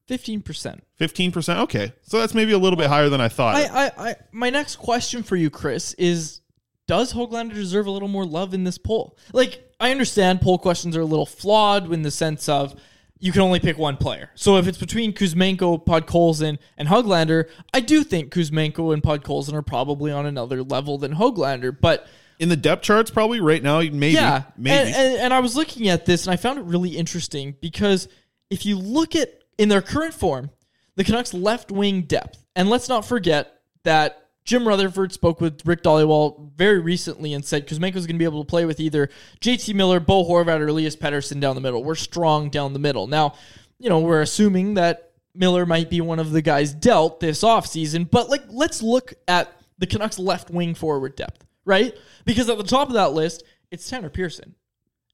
15%. 0.09 0.81
15%. 1.01 1.57
Okay. 1.61 1.93
So 2.03 2.19
that's 2.19 2.35
maybe 2.35 2.53
a 2.53 2.59
little 2.59 2.77
bit 2.77 2.89
higher 2.89 3.09
than 3.09 3.21
I 3.21 3.29
thought. 3.29 3.57
I, 3.57 3.87
I, 3.87 3.93
I, 4.11 4.15
my 4.33 4.51
next 4.51 4.77
question 4.77 5.23
for 5.23 5.37
you, 5.37 5.49
Chris, 5.49 5.95
is 5.95 6.41
does 6.87 7.13
Hoglander 7.15 7.55
deserve 7.55 7.87
a 7.87 7.91
little 7.91 8.09
more 8.09 8.27
love 8.27 8.53
in 8.53 8.65
this 8.65 8.79
poll? 8.79 9.17
Like, 9.33 9.65
I 9.79 9.93
understand 9.93 10.41
poll 10.41 10.59
questions 10.59 10.97
are 10.97 11.01
a 11.01 11.05
little 11.07 11.25
flawed 11.27 11.91
in 11.93 12.03
the 12.03 12.11
sense 12.11 12.49
of 12.49 12.75
you 13.23 13.31
can 13.31 13.41
only 13.41 13.61
pick 13.61 13.79
one 13.79 13.97
player. 13.97 14.31
So 14.35 14.57
if 14.57 14.67
it's 14.67 14.79
between 14.79 15.13
Kuzmenko, 15.13 15.87
Podkolzin, 15.87 16.59
and 16.77 16.89
Hoglander, 16.89 17.49
I 17.73 17.79
do 17.79 18.03
think 18.03 18.35
Kuzmenko 18.35 18.93
and 18.93 19.01
Podkolzin 19.01 19.53
are 19.53 19.63
probably 19.63 20.11
on 20.11 20.27
another 20.27 20.65
level 20.65 20.99
than 20.99 21.15
Hoglander. 21.15 21.75
But 21.81 22.09
in 22.41 22.49
the 22.49 22.57
depth 22.57 22.83
charts, 22.83 23.13
probably 23.13 23.39
right 23.39 23.63
now, 23.63 23.79
maybe. 23.79 24.15
yeah, 24.15 24.43
Maybe. 24.57 24.77
And, 24.77 24.89
and, 24.89 25.21
and 25.21 25.35
I 25.35 25.39
was 25.39 25.55
looking 25.55 25.89
at 25.89 26.05
this 26.05 26.27
and 26.27 26.35
I 26.35 26.37
found 26.37 26.59
it 26.59 26.65
really 26.65 26.97
interesting 26.97 27.55
because 27.61 28.09
if 28.51 28.67
you 28.67 28.77
look 28.77 29.15
at 29.15 29.31
in 29.57 29.69
their 29.69 29.83
current 29.83 30.15
form, 30.15 30.51
the 30.97 31.05
Canucks 31.05 31.33
left 31.33 31.71
wing 31.71 32.03
depth, 32.03 32.45
and 32.57 32.69
let's 32.69 32.89
not 32.89 33.05
forget 33.05 33.55
that 33.85 34.22
Jim 34.45 34.67
Rutherford 34.67 35.13
spoke 35.13 35.41
with 35.41 35.65
Rick 35.65 35.83
Dhaliwal 35.83 36.53
very 36.57 36.81
recently 36.81 37.33
and 37.33 37.45
said 37.45 37.67
Kuzmenko's 37.67 38.07
going 38.07 38.17
to 38.17 38.19
be 38.19 38.25
able 38.25 38.43
to 38.43 38.49
play 38.49 38.65
with 38.65 38.81
either 38.81 39.09
JT 39.41 39.75
Miller, 39.75 40.01
Bo 40.01 40.25
Horvat, 40.25 40.61
or 40.61 40.69
Elias 40.69 40.97
Pettersson 40.97 41.41
down 41.41 41.55
the 41.55 41.61
middle. 41.61 41.85
We're 41.85 41.95
strong 41.95 42.51
down 42.51 42.73
the 42.73 42.79
middle. 42.79 43.07
Now, 43.07 43.35
you 43.79 43.89
know, 43.89 44.01
we're 44.01 44.23
assuming 44.23 44.75
that 44.75 45.13
Miller 45.35 45.65
might 45.65 45.91
be 45.91 46.01
one 46.01 46.19
of 46.19 46.33
the 46.33 46.43
guys 46.43 46.75
dealt 46.75 47.21
this 47.21 47.43
offseason, 47.43 48.11
but 48.11 48.29
like 48.29 48.43
let's 48.49 48.83
look 48.83 49.15
at 49.29 49.53
the 49.79 49.87
Canucks 49.87 50.19
left 50.19 50.51
wing 50.51 50.75
forward 50.75 51.17
depth, 51.17 51.45
right? 51.65 51.95
Because 52.25 52.49
at 52.49 52.59
the 52.59 52.65
top 52.65 52.89
of 52.89 52.95
that 52.95 53.13
list, 53.13 53.45
it's 53.71 53.89
Tanner 53.89 54.11
Pearson. 54.11 54.55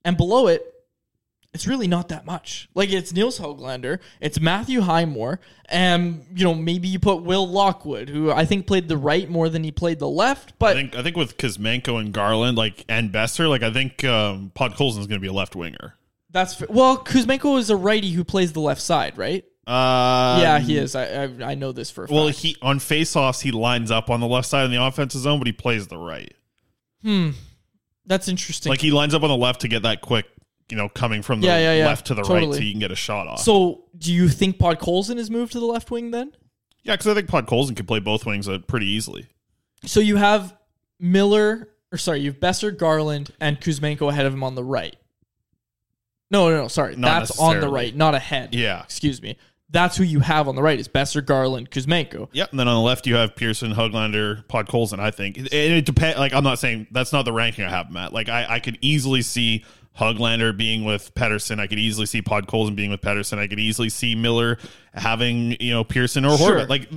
And 0.04 0.16
below 0.16 0.48
it, 0.48 0.62
it's 1.54 1.66
really 1.66 1.88
not 1.88 2.08
that 2.08 2.26
much. 2.26 2.68
Like 2.74 2.90
it's 2.92 3.12
Nils 3.12 3.38
Hoglander, 3.40 3.98
it's 4.20 4.38
Matthew 4.38 4.80
Highmore, 4.82 5.40
and 5.66 6.24
you 6.34 6.44
know 6.44 6.54
maybe 6.54 6.88
you 6.88 6.98
put 6.98 7.22
Will 7.22 7.48
Lockwood, 7.48 8.08
who 8.08 8.30
I 8.30 8.44
think 8.44 8.66
played 8.66 8.88
the 8.88 8.96
right 8.98 9.28
more 9.28 9.48
than 9.48 9.64
he 9.64 9.72
played 9.72 9.98
the 9.98 10.08
left. 10.08 10.50
I 10.50 10.54
But 10.58 10.74
think 10.74 10.94
I 10.96 11.02
think 11.02 11.16
with 11.16 11.36
Kuzmenko 11.38 11.98
and 12.00 12.12
Garland, 12.12 12.58
like 12.58 12.84
and 12.88 13.10
Boeser, 13.12 13.48
like 13.48 13.62
I 13.62 13.72
think 13.72 14.04
um, 14.04 14.52
Podkolzin's 14.54 15.06
going 15.06 15.20
to 15.20 15.20
be 15.20 15.26
a 15.28 15.32
left 15.32 15.56
winger. 15.56 15.94
that's 16.30 16.60
well, 16.68 16.98
Kuzmenko 16.98 17.58
is 17.58 17.70
a 17.70 17.76
righty 17.76 18.10
who 18.12 18.24
plays 18.24 18.52
the 18.52 18.60
left 18.60 18.82
side, 18.82 19.16
right? 19.16 19.44
Uh, 19.66 20.38
yeah, 20.40 20.58
he 20.60 20.76
is. 20.78 20.94
I, 20.94 21.24
I 21.24 21.50
I 21.50 21.54
know 21.54 21.72
this 21.72 21.90
for 21.90 22.04
a 22.04 22.06
fact. 22.06 22.14
Well, 22.14 22.28
he 22.28 22.56
on 22.62 22.78
faceoffs 22.78 23.42
he 23.42 23.50
lines 23.50 23.90
up 23.90 24.08
on 24.10 24.20
the 24.20 24.26
left 24.26 24.48
side 24.48 24.64
in 24.64 24.70
the 24.70 24.82
offensive 24.82 25.20
zone, 25.20 25.38
but 25.38 25.46
he 25.46 25.52
plays 25.52 25.88
the 25.88 25.98
right. 25.98 26.32
hmm, 27.02 27.30
that's 28.06 28.28
interesting. 28.28 28.70
Like 28.70 28.80
he 28.80 28.90
lines 28.90 29.12
up 29.14 29.22
on 29.22 29.28
the 29.28 29.36
left 29.36 29.60
to 29.62 29.68
get 29.68 29.82
that 29.82 30.00
quick, 30.00 30.24
you 30.70 30.76
know, 30.76 30.88
coming 30.88 31.22
from 31.22 31.40
the 31.40 31.46
Yeah, 31.46 31.58
yeah, 31.58 31.74
yeah. 31.78 31.86
left 31.86 32.06
to 32.08 32.14
the 32.14 32.22
right, 32.22 32.52
so 32.52 32.60
you 32.60 32.72
can 32.72 32.80
get 32.80 32.90
a 32.90 32.96
shot 32.96 33.26
off. 33.26 33.40
so, 33.40 33.84
do 33.96 34.12
you 34.12 34.28
think 34.28 34.58
Podkolzin 34.58 35.16
is 35.16 35.30
moved 35.30 35.52
to 35.52 35.60
the 35.60 35.66
left 35.66 35.90
wing 35.90 36.10
then? 36.10 36.32
yeah, 36.84 36.94
because 36.94 37.06
I 37.08 37.14
think 37.14 37.28
Podkolzin 37.28 37.76
can 37.76 37.86
play 37.86 37.98
both 38.00 38.24
wings 38.24 38.48
uh, 38.48 38.58
pretty 38.66 38.86
easily. 38.86 39.26
So 39.84 40.00
you 40.00 40.16
have 40.16 40.56
Miller, 40.98 41.68
or 41.92 41.98
sorry, 41.98 42.20
you 42.20 42.30
have 42.32 42.40
Boeser, 42.40 42.76
Garland, 42.76 43.30
and 43.40 43.60
Kuzmenko 43.60 44.10
ahead 44.10 44.26
of 44.26 44.32
him 44.32 44.42
on 44.42 44.54
the 44.54 44.64
right. 44.64 44.96
No, 46.30 46.48
no, 46.50 46.62
no, 46.62 46.68
sorry. 46.68 46.96
Not 46.96 47.20
That's 47.20 47.38
on 47.38 47.60
the 47.60 47.68
right, 47.68 47.94
not 47.94 48.14
ahead. 48.14 48.54
Yeah. 48.54 48.82
Excuse 48.82 49.22
me. 49.22 49.36
That's 49.70 49.96
who 49.98 50.04
you 50.04 50.20
have 50.20 50.48
on 50.48 50.56
the 50.56 50.62
right 50.62 50.78
is 50.78 50.88
Boeser, 50.88 51.24
Garland, 51.24 51.70
Kuzmenko. 51.70 52.28
Yep, 52.32 52.50
and 52.52 52.58
then 52.60 52.68
on 52.68 52.74
the 52.74 52.80
left 52.80 53.06
you 53.06 53.16
have 53.16 53.36
Pearson, 53.36 53.72
Hoglander, 53.72 54.44
Podkolzin. 54.46 54.98
I 54.98 55.10
think, 55.10 55.36
and 55.36 55.48
it 55.52 55.84
depends. 55.84 56.18
Like 56.18 56.32
I'm 56.32 56.44
not 56.44 56.58
saying 56.58 56.86
that's 56.90 57.12
not 57.12 57.26
the 57.26 57.32
ranking 57.34 57.64
I 57.64 57.70
have, 57.70 57.90
Matt. 57.90 58.14
Like 58.14 58.30
I, 58.30 58.46
I 58.54 58.60
could 58.60 58.78
easily 58.80 59.20
see 59.20 59.64
Hoglander 59.98 60.56
being 60.56 60.84
with 60.84 61.14
Pettersson. 61.14 61.58
I 61.58 61.66
could 61.66 61.78
easily 61.78 62.06
see 62.06 62.22
Podkolzin 62.22 62.76
being 62.76 62.90
with 62.90 63.00
Pettersson. 63.00 63.38
I 63.38 63.48
could 63.48 63.58
easily 63.58 63.88
see 63.88 64.14
Miller 64.14 64.58
having 64.94 65.56
you 65.60 65.72
know 65.72 65.84
Pearson 65.84 66.24
or 66.24 66.36
Sure. 66.38 66.60
Horvat. 66.60 66.68
Like, 66.68 66.88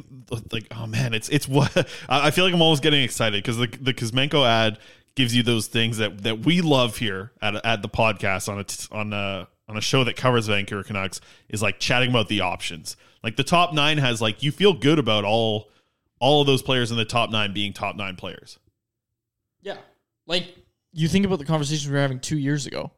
like 0.51 0.67
oh 0.75 0.85
man, 0.87 1.13
it's 1.13 1.29
it's 1.29 1.47
what 1.47 1.75
I 2.09 2.31
feel 2.31 2.45
like 2.45 2.53
I'm 2.53 2.61
almost 2.61 2.83
getting 2.83 3.03
excited 3.03 3.43
because 3.43 3.57
the 3.57 3.67
the 3.67 3.93
Kuzmenko 3.93 4.47
ad 4.47 4.77
gives 5.15 5.35
you 5.35 5.43
those 5.43 5.67
things 5.67 5.97
that 5.97 6.23
that 6.23 6.45
we 6.45 6.61
love 6.61 6.97
here 6.97 7.31
at 7.41 7.55
at 7.65 7.81
the 7.81 7.89
podcast 7.89 8.47
on 8.47 8.59
a 8.59 8.95
on 8.95 9.13
a 9.13 9.47
on 9.67 9.77
a 9.77 9.81
show 9.81 10.03
that 10.03 10.15
covers 10.15 10.47
Vancouver 10.47 10.83
Canucks 10.83 11.21
is 11.49 11.61
like 11.61 11.79
chatting 11.79 12.09
about 12.09 12.27
the 12.27 12.41
options. 12.41 12.97
Like 13.23 13.35
the 13.35 13.43
top 13.43 13.73
nine 13.73 13.97
has 13.97 14.21
like 14.21 14.43
you 14.43 14.51
feel 14.51 14.73
good 14.73 14.99
about 14.99 15.23
all 15.23 15.69
all 16.19 16.41
of 16.41 16.47
those 16.47 16.61
players 16.61 16.91
in 16.91 16.97
the 16.97 17.05
top 17.05 17.31
nine 17.31 17.53
being 17.53 17.73
top 17.73 17.95
nine 17.95 18.15
players. 18.15 18.59
Yeah. 19.61 19.77
Like 20.27 20.55
you 20.93 21.07
think 21.07 21.25
about 21.25 21.39
the 21.39 21.45
conversations 21.45 21.87
we 21.87 21.93
were 21.95 22.01
having 22.01 22.19
two 22.19 22.37
years 22.37 22.65
ago. 22.67 22.91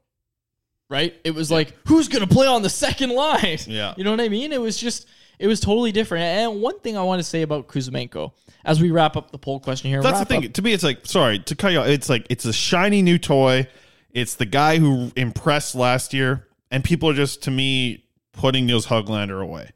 right? 0.89 1.15
It 1.23 1.31
was 1.31 1.49
like 1.51 1.75
who's 1.87 2.07
going 2.07 2.27
to 2.27 2.33
play 2.33 2.47
on 2.47 2.61
the 2.61 2.69
second 2.69 3.11
line? 3.11 3.57
Yeah. 3.67 3.93
You 3.97 4.03
know 4.03 4.11
what 4.11 4.21
I 4.21 4.29
mean? 4.29 4.51
It 4.51 4.61
was 4.61 4.77
just 4.77 5.07
it 5.39 5.47
was 5.47 5.59
totally 5.59 5.91
different. 5.91 6.23
And 6.23 6.61
one 6.61 6.79
thing 6.79 6.97
I 6.97 7.03
want 7.03 7.19
to 7.19 7.23
say 7.23 7.41
about 7.41 7.67
Kuzmenko 7.67 8.31
as 8.65 8.79
we 8.81 8.91
wrap 8.91 9.17
up 9.17 9.31
the 9.31 9.37
poll 9.37 9.59
question 9.59 9.89
here. 9.89 10.01
That's 10.01 10.19
the 10.19 10.25
thing. 10.25 10.45
up- 10.45 10.53
To 10.53 10.61
me, 10.61 10.73
it's 10.73 10.83
like 10.83 11.05
sorry 11.05 11.39
to 11.39 11.55
cut 11.55 11.71
you. 11.71 11.79
off. 11.79 11.87
It's 11.87 12.09
like 12.09 12.27
it's 12.29 12.45
a 12.45 12.53
shiny 12.53 13.01
new 13.01 13.17
toy. 13.17 13.67
It's 14.11 14.35
the 14.35 14.45
guy 14.45 14.77
who 14.77 15.11
impressed 15.15 15.73
last 15.73 16.13
year, 16.13 16.47
and 16.69 16.83
people 16.83 17.09
are 17.09 17.13
just 17.15 17.41
to 17.43 17.51
me 17.51 18.05
putting 18.31 18.65
Nils 18.67 18.85
Höglander 18.85 19.41
away. 19.41 19.71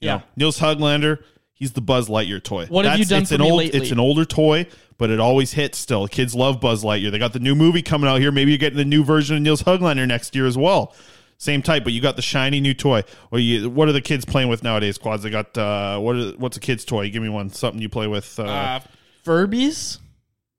You 0.00 0.08
Yeah. 0.08 0.16
know, 0.16 0.22
Nils 0.36 0.58
Höglander. 0.58 1.22
He's 1.62 1.74
the 1.74 1.80
Buzz 1.80 2.08
Lightyear 2.08 2.42
toy. 2.42 2.66
What 2.66 2.84
have 2.86 2.98
you 2.98 3.04
done 3.04 3.22
it's 3.22 3.28
for 3.30 3.36
an 3.36 3.42
me 3.42 3.48
old, 3.50 3.58
lately? 3.58 3.80
It's 3.80 3.92
an 3.92 4.00
older 4.00 4.24
toy, 4.24 4.66
but 4.98 5.10
it 5.10 5.20
always 5.20 5.52
hits 5.52 5.78
still. 5.78 6.08
Kids 6.08 6.34
love 6.34 6.60
Buzz 6.60 6.82
Lightyear. 6.82 7.12
They 7.12 7.20
got 7.20 7.32
the 7.34 7.38
new 7.38 7.54
movie 7.54 7.82
coming 7.82 8.10
out 8.10 8.20
here. 8.20 8.32
Maybe 8.32 8.50
you're 8.50 8.58
getting 8.58 8.78
the 8.78 8.84
new 8.84 9.04
version 9.04 9.36
of 9.36 9.42
Nils 9.42 9.62
Höglander 9.62 10.04
next 10.08 10.34
year 10.34 10.46
as 10.48 10.58
well. 10.58 10.92
Same 11.38 11.62
type, 11.62 11.84
but 11.84 11.92
you 11.92 12.00
got 12.00 12.16
the 12.16 12.22
shiny 12.22 12.58
new 12.58 12.74
toy. 12.74 13.04
Or 13.30 13.38
you, 13.38 13.70
what 13.70 13.88
are 13.88 13.92
the 13.92 14.00
kids 14.00 14.24
playing 14.24 14.48
with 14.48 14.64
nowadays? 14.64 14.98
Quads. 14.98 15.22
They 15.22 15.30
got 15.30 15.56
uh, 15.56 16.00
what? 16.00 16.16
Is, 16.16 16.36
what's 16.36 16.56
a 16.56 16.60
kid's 16.60 16.84
toy? 16.84 17.08
Give 17.10 17.22
me 17.22 17.28
one. 17.28 17.50
Something 17.50 17.80
you 17.80 17.88
play 17.88 18.08
with. 18.08 18.40
Uh, 18.40 18.42
Uh, 18.42 18.80
Furbies? 19.24 19.98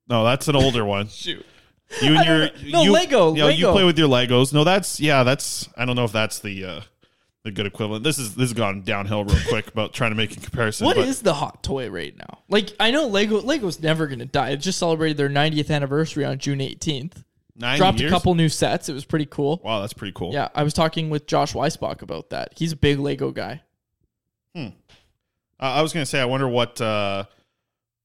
no, 0.08 0.24
that's 0.24 0.48
an 0.48 0.56
older 0.56 0.86
one. 0.86 1.08
Shoot. 1.10 1.46
You 2.02 2.16
and 2.16 2.26
your. 2.26 2.72
No, 2.72 2.82
you, 2.84 2.92
Lego, 2.94 3.34
You, 3.34 3.42
know, 3.42 3.48
you 3.50 3.68
play 3.72 3.84
with 3.84 4.00
your 4.00 4.08
Legos. 4.08 4.54
No, 4.54 4.64
that's 4.64 5.02
yeah. 5.02 5.24
That's 5.24 5.68
I 5.76 5.84
don't 5.84 5.98
know 5.98 6.06
if 6.06 6.14
that's 6.14 6.40
the 6.40 6.64
uh, 6.66 6.82
the 7.44 7.52
good 7.52 7.66
equivalent. 7.66 8.04
This 8.04 8.18
is 8.18 8.36
this 8.36 8.50
has 8.50 8.54
gone 8.54 8.82
downhill 8.82 9.26
real 9.26 9.38
quick 9.48 9.68
about 9.68 9.94
trying 9.94 10.12
to 10.12 10.16
make 10.16 10.36
a 10.36 10.40
comparison. 10.40 10.86
What 10.86 10.96
but 10.96 11.08
is 11.08 11.22
the 11.22 11.34
hot 11.34 11.64
toy 11.64 11.90
right 11.90 12.16
now? 12.18 12.40
Like 12.50 12.72
I 12.80 12.92
know 12.92 13.08
Lego 13.08 13.42
Lego's 13.42 13.82
never 13.82 14.08
going 14.08 14.20
to 14.20 14.26
die. 14.26 14.52
It 14.52 14.58
just 14.58 14.80
celebrated 14.80 15.18
their 15.18 15.30
90th 15.30 15.70
anniversary 15.70 16.26
on 16.26 16.40
June 16.40 16.60
18th. 16.60 17.24
90 17.56 17.78
Dropped 17.78 18.00
years? 18.00 18.12
a 18.12 18.16
couple 18.16 18.34
new 18.34 18.50
sets. 18.50 18.90
It 18.90 18.94
was 18.94 19.06
pretty 19.06 19.28
cool. 19.28 19.62
Wow, 19.64 19.82
that's 19.82 19.94
pretty 19.94 20.14
cool. 20.14 20.34
Yeah, 20.34 20.48
I 20.56 20.64
was 20.64 20.74
talking 20.74 21.12
with 21.12 21.28
Josh 21.28 21.54
Weisbach 21.54 22.02
about 22.02 22.32
that. 22.32 22.54
He's 22.56 22.72
a 22.72 22.76
big 22.76 22.98
Lego 22.98 23.32
guy. 23.32 23.62
Hmm. 24.56 24.68
Uh, 25.60 25.66
I 25.66 25.82
was 25.82 25.94
gonna 25.94 26.06
say, 26.06 26.20
I 26.20 26.26
wonder 26.26 26.48
what 26.48 26.82
uh, 26.82 27.26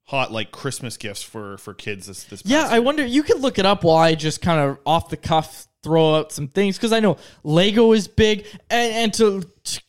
hot 0.05 0.33
like 0.33 0.51
Christmas 0.51 0.97
gifts 0.97 1.23
for 1.23 1.59
for 1.59 1.75
kids 1.75 2.07
this 2.07 2.25
this. 2.25 2.43
Yeah, 2.45 2.67
I 2.69 2.81
wonder. 2.81 3.07
You 3.07 3.23
could 3.23 3.41
look 3.41 3.59
it 3.59 3.65
up 3.65 3.85
while 3.85 3.97
I 3.97 4.15
just 4.17 4.43
kind 4.43 4.61
of 4.61 4.79
off 4.85 5.09
the 5.09 5.17
cuff 5.17 5.67
throw 5.83 6.17
out 6.17 6.33
some 6.33 6.49
things 6.49 6.77
because 6.77 6.93
I 6.93 7.01
know 7.01 7.17
Lego 7.45 7.93
is 7.93 8.09
big, 8.09 8.47
and, 8.71 8.93
and 8.95 9.15
to, 9.15 9.43
to 9.65 9.83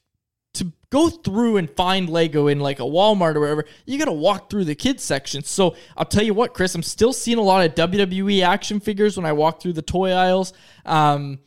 to 0.56 0.72
go 0.90 1.10
through 1.10 1.58
and 1.58 1.70
find 1.70 2.10
Lego 2.10 2.48
in 2.48 2.60
like 2.60 2.80
a 2.80 2.84
Walmart 2.84 3.36
or 3.36 3.40
wherever, 3.40 3.66
you 3.86 3.98
got 3.98 4.06
to 4.06 4.12
walk 4.12 4.50
through 4.50 4.66
the 4.66 4.76
kids 4.76 5.04
section. 5.04 5.44
So 5.44 5.76
I'll 5.96 6.06
tell 6.06 6.24
you 6.24 6.34
what, 6.34 6.54
Chris, 6.54 6.76
I'm 6.76 6.84
still 6.84 7.14
seeing 7.14 7.38
a 7.38 7.44
lot 7.44 7.66
of 7.66 7.76
WWE 7.76 8.44
action 8.44 8.80
figures 8.80 9.16
when 9.16 9.26
I 9.26 9.34
walk 9.34 9.62
through 9.62 9.74
the 9.74 9.82
toy 9.82 10.12
aisles. 10.12 10.54
Um, 10.86 11.40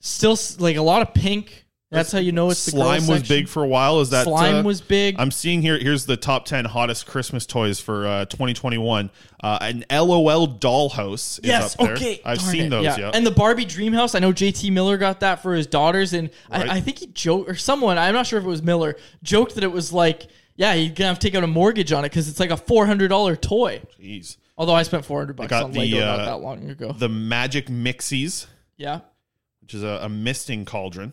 still 0.00 0.38
like 0.58 0.76
a 0.76 0.82
lot 0.82 1.02
of 1.02 1.14
pink. 1.14 1.63
That's 1.94 2.12
how 2.12 2.18
you 2.18 2.32
know 2.32 2.50
it's 2.50 2.64
the 2.64 2.72
slime 2.72 3.06
was 3.06 3.18
section. 3.20 3.36
big 3.36 3.48
for 3.48 3.62
a 3.62 3.66
while. 3.68 4.00
Is 4.00 4.10
that 4.10 4.24
Slime 4.24 4.56
uh, 4.56 4.62
was 4.62 4.80
big. 4.80 5.16
I'm 5.18 5.30
seeing 5.30 5.62
here. 5.62 5.78
Here's 5.78 6.06
the 6.06 6.16
top 6.16 6.44
ten 6.44 6.64
hottest 6.64 7.06
Christmas 7.06 7.46
toys 7.46 7.80
for 7.80 8.06
uh, 8.06 8.24
2021. 8.26 9.10
Uh, 9.42 9.58
an 9.60 9.84
LOL 9.90 10.48
dollhouse 10.48 11.38
is 11.38 11.40
Yes. 11.44 11.74
up 11.78 11.86
there. 11.86 11.94
Okay. 11.96 12.20
I've 12.24 12.38
darn 12.38 12.50
seen 12.50 12.62
it, 12.66 12.68
those. 12.70 12.84
Yeah. 12.98 13.10
And 13.12 13.26
the 13.26 13.30
Barbie 13.30 13.64
Dream 13.64 13.92
House. 13.92 14.14
I 14.14 14.18
know 14.18 14.32
JT 14.32 14.70
Miller 14.72 14.96
got 14.96 15.20
that 15.20 15.42
for 15.42 15.54
his 15.54 15.66
daughters, 15.66 16.12
and 16.12 16.30
Right. 16.50 16.68
I, 16.68 16.76
I 16.76 16.80
think 16.80 16.98
he 16.98 17.06
joked 17.06 17.48
or 17.50 17.54
someone. 17.54 17.98
I'm 17.98 18.14
not 18.14 18.26
sure 18.26 18.38
if 18.38 18.44
it 18.44 18.48
was 18.48 18.62
Miller 18.62 18.96
joked 19.22 19.54
that 19.56 19.64
it 19.64 19.72
was 19.72 19.92
like, 19.92 20.26
yeah, 20.56 20.74
he's 20.74 20.92
gonna 20.92 21.08
have 21.08 21.18
to 21.18 21.26
take 21.28 21.34
out 21.34 21.44
a 21.44 21.48
mortgage 21.48 21.92
on 21.92 22.04
it 22.04 22.10
because 22.10 22.28
it's 22.28 22.40
like 22.40 22.50
a 22.50 22.56
four 22.56 22.86
hundred 22.86 23.08
dollar 23.08 23.36
toy. 23.36 23.82
Jeez. 24.00 24.36
Although 24.56 24.74
I 24.74 24.84
spent 24.84 25.04
four 25.04 25.18
hundred 25.18 25.36
They 25.36 25.42
bucks 25.48 25.52
on 25.52 25.72
the 25.72 25.80
Lego 25.80 25.98
uh, 26.00 26.16
not 26.16 26.24
that 26.26 26.40
long 26.40 26.70
ago. 26.70 26.92
the 26.92 27.08
Magic 27.08 27.66
Mixies, 27.66 28.46
yeah. 28.76 29.00
which 29.60 29.74
is 29.74 29.82
a, 29.82 29.98
a 30.02 30.08
misting 30.08 30.64
cauldron. 30.64 31.12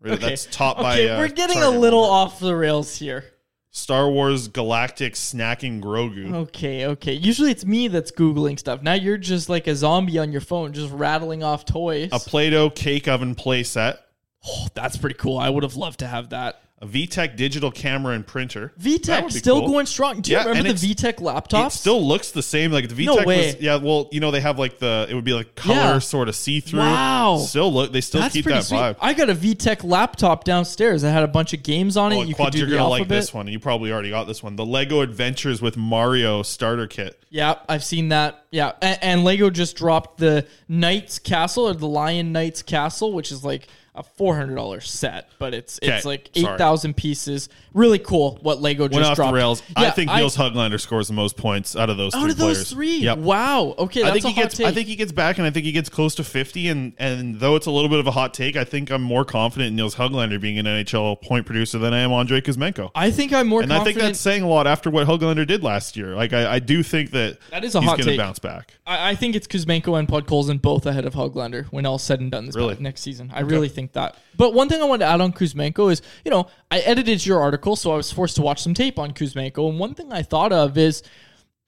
Really, 0.00 0.16
Okay. 0.16 0.28
That's 0.30 0.46
taught 0.46 0.78
okay, 0.78 1.08
by. 1.08 1.14
uh, 1.14 1.18
we're 1.18 1.28
getting 1.28 1.58
a 1.62 1.70
little 1.70 2.02
off 2.04 2.40
the 2.40 2.56
rails 2.56 2.96
here. 2.96 3.24
Star 3.72 4.10
Wars 4.10 4.48
Galactic 4.48 5.14
Snacking 5.14 5.80
Grogu. 5.80 6.34
Okay, 6.34 6.86
okay. 6.86 7.12
Usually 7.12 7.50
it's 7.52 7.64
me 7.64 7.86
that's 7.86 8.10
googling 8.10 8.58
stuff. 8.58 8.82
Now 8.82 8.94
you're 8.94 9.18
just 9.18 9.48
like 9.48 9.66
a 9.68 9.76
zombie 9.76 10.18
on 10.18 10.32
your 10.32 10.40
phone, 10.40 10.72
just 10.72 10.92
rattling 10.92 11.44
off 11.44 11.64
toys. 11.64 12.08
A 12.12 12.18
Play-Doh 12.18 12.70
cake 12.70 13.06
oven 13.06 13.34
playset. 13.36 13.98
Oh, 14.44 14.66
that's 14.74 14.96
pretty 14.96 15.14
cool. 15.16 15.38
I 15.38 15.50
would 15.50 15.62
have 15.62 15.76
loved 15.76 16.00
to 16.00 16.06
have 16.06 16.30
that. 16.30 16.62
A 16.82 16.86
VTech 16.86 17.36
digital 17.36 17.70
camera 17.70 18.14
and 18.14 18.26
printer. 18.26 18.72
VTech 18.80 19.30
still 19.32 19.60
cool. 19.60 19.68
going 19.68 19.84
strong. 19.84 20.22
Do 20.22 20.30
you 20.30 20.38
Yeah, 20.38 20.44
remember 20.46 20.72
the 20.72 20.94
VTech 20.94 21.16
laptops? 21.16 21.66
It 21.66 21.72
still 21.72 22.02
looks 22.02 22.30
the 22.30 22.42
same. 22.42 22.72
Like 22.72 22.88
the 22.88 22.94
VTech 22.94 23.04
No 23.04 23.16
way. 23.26 23.48
was, 23.52 23.60
yeah. 23.60 23.76
Well, 23.76 24.08
you 24.10 24.20
know 24.20 24.30
they 24.30 24.40
have 24.40 24.58
like 24.58 24.78
the 24.78 25.06
it 25.10 25.14
would 25.14 25.24
be 25.24 25.34
like 25.34 25.54
color 25.54 25.74
Yeah. 25.76 25.98
sort 25.98 26.30
of 26.30 26.36
see 26.36 26.60
through. 26.60 26.78
Wow. 26.80 27.36
Still 27.46 27.70
look. 27.70 27.92
They 27.92 28.00
still 28.00 28.22
That's 28.22 28.32
keep 28.32 28.46
that 28.46 28.64
sweet. 28.64 28.78
vibe. 28.78 28.96
I 28.98 29.12
got 29.12 29.28
a 29.28 29.34
VTech 29.34 29.84
laptop 29.84 30.44
downstairs 30.44 31.02
that 31.02 31.12
had 31.12 31.22
a 31.22 31.28
bunch 31.28 31.52
of 31.52 31.62
games 31.62 31.98
on 31.98 32.12
it. 32.12 32.16
Oh, 32.16 32.22
you 32.22 32.34
Quad, 32.34 32.46
could 32.46 32.52
do 32.52 32.58
you're 32.66 32.78
gonna 32.78 32.88
like 32.88 33.08
this 33.08 33.34
one. 33.34 33.46
You 33.46 33.58
probably 33.58 33.92
already 33.92 34.08
got 34.08 34.26
this 34.26 34.42
one. 34.42 34.56
The 34.56 34.64
Lego 34.64 35.02
Adventures 35.02 35.60
with 35.60 35.76
Mario 35.76 36.42
starter 36.42 36.86
kit. 36.86 37.22
Yeah, 37.28 37.56
I've 37.68 37.84
seen 37.84 38.08
that. 38.08 38.46
Yeah, 38.50 38.72
and, 38.80 38.98
and 39.02 39.24
Lego 39.24 39.50
just 39.50 39.76
dropped 39.76 40.16
the 40.18 40.46
Knights 40.66 41.18
Castle 41.18 41.68
or 41.68 41.74
the 41.74 41.86
Lion 41.86 42.32
Knights 42.32 42.62
Castle, 42.62 43.12
which 43.12 43.30
is 43.30 43.44
like 43.44 43.68
a 43.94 44.02
four 44.02 44.36
hundred 44.36 44.54
dollars 44.54 44.88
set, 44.88 45.28
but 45.38 45.52
it's 45.52 45.78
it's 45.82 46.04
like 46.04 46.30
eight 46.34 46.46
thousand 46.58 46.96
pieces. 46.96 47.48
Really 47.74 47.98
cool. 47.98 48.38
What 48.42 48.60
Lego 48.60 48.86
just 48.88 48.94
Went 48.94 49.06
off 49.06 49.16
dropped. 49.16 49.32
the 49.32 49.36
rails. 49.36 49.62
I 49.76 49.82
Yeah, 49.84 49.90
think 49.90 50.12
Nils 50.12 50.36
Höglander 50.36 50.80
scores 50.80 51.08
the 51.08 51.12
most 51.14 51.36
points 51.36 51.74
out 51.76 51.90
of 51.90 51.96
those 51.96 52.14
out 52.14 52.22
three 52.22 52.30
of 52.32 52.36
those 52.38 52.56
players. 52.56 52.70
three. 52.70 52.96
Yep. 52.98 53.18
Wow. 53.18 53.74
Okay, 53.78 54.02
I 54.04 54.12
think 54.12 54.24
a 54.24 54.28
he 54.28 54.34
hot 54.34 54.42
gets. 54.42 54.56
take. 54.56 54.66
I 54.66 54.72
think 54.72 54.88
he 54.88 54.96
gets 54.96 55.12
back, 55.12 55.38
and 55.38 55.46
I 55.46 55.50
think 55.50 55.66
he 55.66 55.72
gets 55.72 55.88
close 55.88 56.14
to 56.16 56.24
fifty. 56.24 56.68
And 56.68 56.92
and 56.98 57.40
though 57.40 57.56
it's 57.56 57.66
a 57.66 57.70
little 57.70 57.88
bit 57.88 57.98
of 57.98 58.06
a 58.06 58.10
hot 58.12 58.32
take, 58.34 58.56
I 58.56 58.64
think 58.64 58.90
I'm 58.90 59.02
more 59.02 59.24
confident 59.24 59.68
in 59.70 59.76
Nils 59.76 59.96
Höglander 59.96 60.40
being 60.40 60.58
an 60.58 60.66
NHL 60.66 61.20
point 61.20 61.46
producer 61.46 61.78
than 61.78 61.92
I 61.92 61.98
am 62.00 62.12
Andrei 62.12 62.40
Kuzmenko. 62.40 62.90
I 62.94 63.10
think 63.10 63.32
I'm 63.32 63.46
more 63.48 63.62
and 63.62 63.72
I 63.72 63.76
confident. 63.78 63.96
think 63.98 64.08
that's 64.08 64.20
saying 64.20 64.42
a 64.42 64.48
lot 64.48 64.66
after 64.66 64.90
what 64.90 65.06
Höglander 65.06 65.46
did 65.46 65.62
last 65.62 65.96
year. 65.96 66.14
Like 66.14 66.32
I, 66.32 66.54
I 66.54 66.58
do 66.60 66.82
think 66.82 67.10
that 67.10 67.38
That 67.50 67.64
is 67.64 67.74
a 67.74 67.80
he's 67.80 67.88
hot 67.88 67.96
going 67.98 68.06
to 68.06 68.10
take. 68.12 68.18
bounce 68.18 68.38
back. 68.38 68.74
I, 68.86 69.10
I 69.10 69.14
think 69.14 69.34
it's 69.36 69.46
Kuzmenko 69.46 69.98
and 69.98 70.06
Podkolzin 70.08 70.60
both 70.62 70.86
ahead 70.86 71.04
of 71.04 71.14
Hoglander 71.14 71.66
when 71.66 71.86
all 71.86 71.98
said 71.98 72.20
and 72.20 72.30
done 72.30 72.46
this 72.46 72.56
Really? 72.56 72.76
next 72.80 73.00
season. 73.02 73.30
I 73.34 73.40
really 73.40 73.68
think 73.80 73.92
that. 73.92 74.16
But 74.36 74.54
one 74.54 74.68
thing 74.68 74.80
I 74.80 74.84
wanted 74.84 75.06
to 75.06 75.10
add 75.10 75.20
on 75.20 75.32
Kuzmenko 75.32 75.90
is, 75.90 76.02
you 76.24 76.30
know, 76.30 76.48
I 76.70 76.80
edited 76.80 77.24
your 77.24 77.40
article, 77.40 77.76
so 77.76 77.92
I 77.92 77.96
was 77.96 78.12
forced 78.12 78.36
to 78.36 78.42
watch 78.42 78.62
some 78.62 78.74
tape 78.74 78.98
on 78.98 79.12
Kuzmenko. 79.12 79.68
And 79.68 79.78
one 79.78 79.94
thing 79.94 80.12
I 80.12 80.22
thought 80.22 80.52
of 80.52 80.76
is 80.78 81.02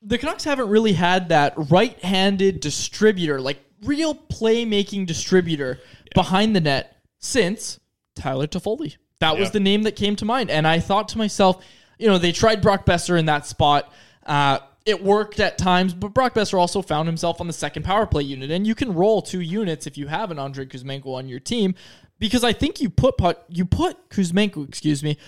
the 0.03 0.19
Canucks 0.19 0.45
haven't 0.45 0.69
really 0.69 0.93
had 0.93 1.31
that 1.31 1.55
right-handed 1.57 2.61
distributor, 2.61 3.41
like 3.41 3.59
real 3.85 4.15
playmaking 4.15 5.07
distributor 5.07 5.81
behind 6.15 6.55
the 6.55 6.61
net 6.61 6.97
since 7.19 7.81
Tyler 8.15 8.47
Toffoli. 8.47 8.97
That 9.21 9.39
was 9.39 9.53
the 9.53 9.61
name 9.61 9.85
that 9.85 9.95
came 9.95 10.17
to 10.17 10.25
mind. 10.25 10.51
And 10.51 10.67
I 10.67 10.81
thought 10.81 11.09
to 11.11 11.19
myself, 11.19 11.65
you 11.99 12.09
know, 12.09 12.19
they 12.19 12.33
tried 12.33 12.61
Brock 12.61 12.85
Boeser 12.85 13.17
in 13.19 13.27
that 13.27 13.47
spot. 13.47 13.93
Uh, 14.27 14.59
it 14.85 15.03
worked 15.03 15.41
at 15.41 15.59
times, 15.59 15.95
but 15.95 16.15
Brock 16.15 16.35
Boeser 16.35 16.59
also 16.59 16.83
found 16.83 17.09
himself 17.09 17.41
on 17.41 17.47
the 17.47 17.53
second 17.53 17.85
power 17.85 18.07
play 18.07 18.23
unit. 18.23 18.51
And 18.51 18.67
you 18.67 18.75
can 18.75 18.95
roll 18.95 19.23
two 19.23 19.41
units 19.41 19.87
if 19.87 19.97
you 19.97 20.09
have 20.09 20.31
an 20.31 20.39
Andrei 20.39 20.67
Kuzmenko 20.67 21.15
on 21.15 21.29
your 21.29 21.41
team, 21.41 21.75
because 22.19 22.45
I 22.45 22.53
think 22.53 22.81
you 22.81 22.91
put 22.91 23.17
put 23.19 23.39
you 23.49 23.65
put 23.65 24.11
Kuzmenko, 24.11 24.69
excuse 24.69 25.03
me, 25.03 25.19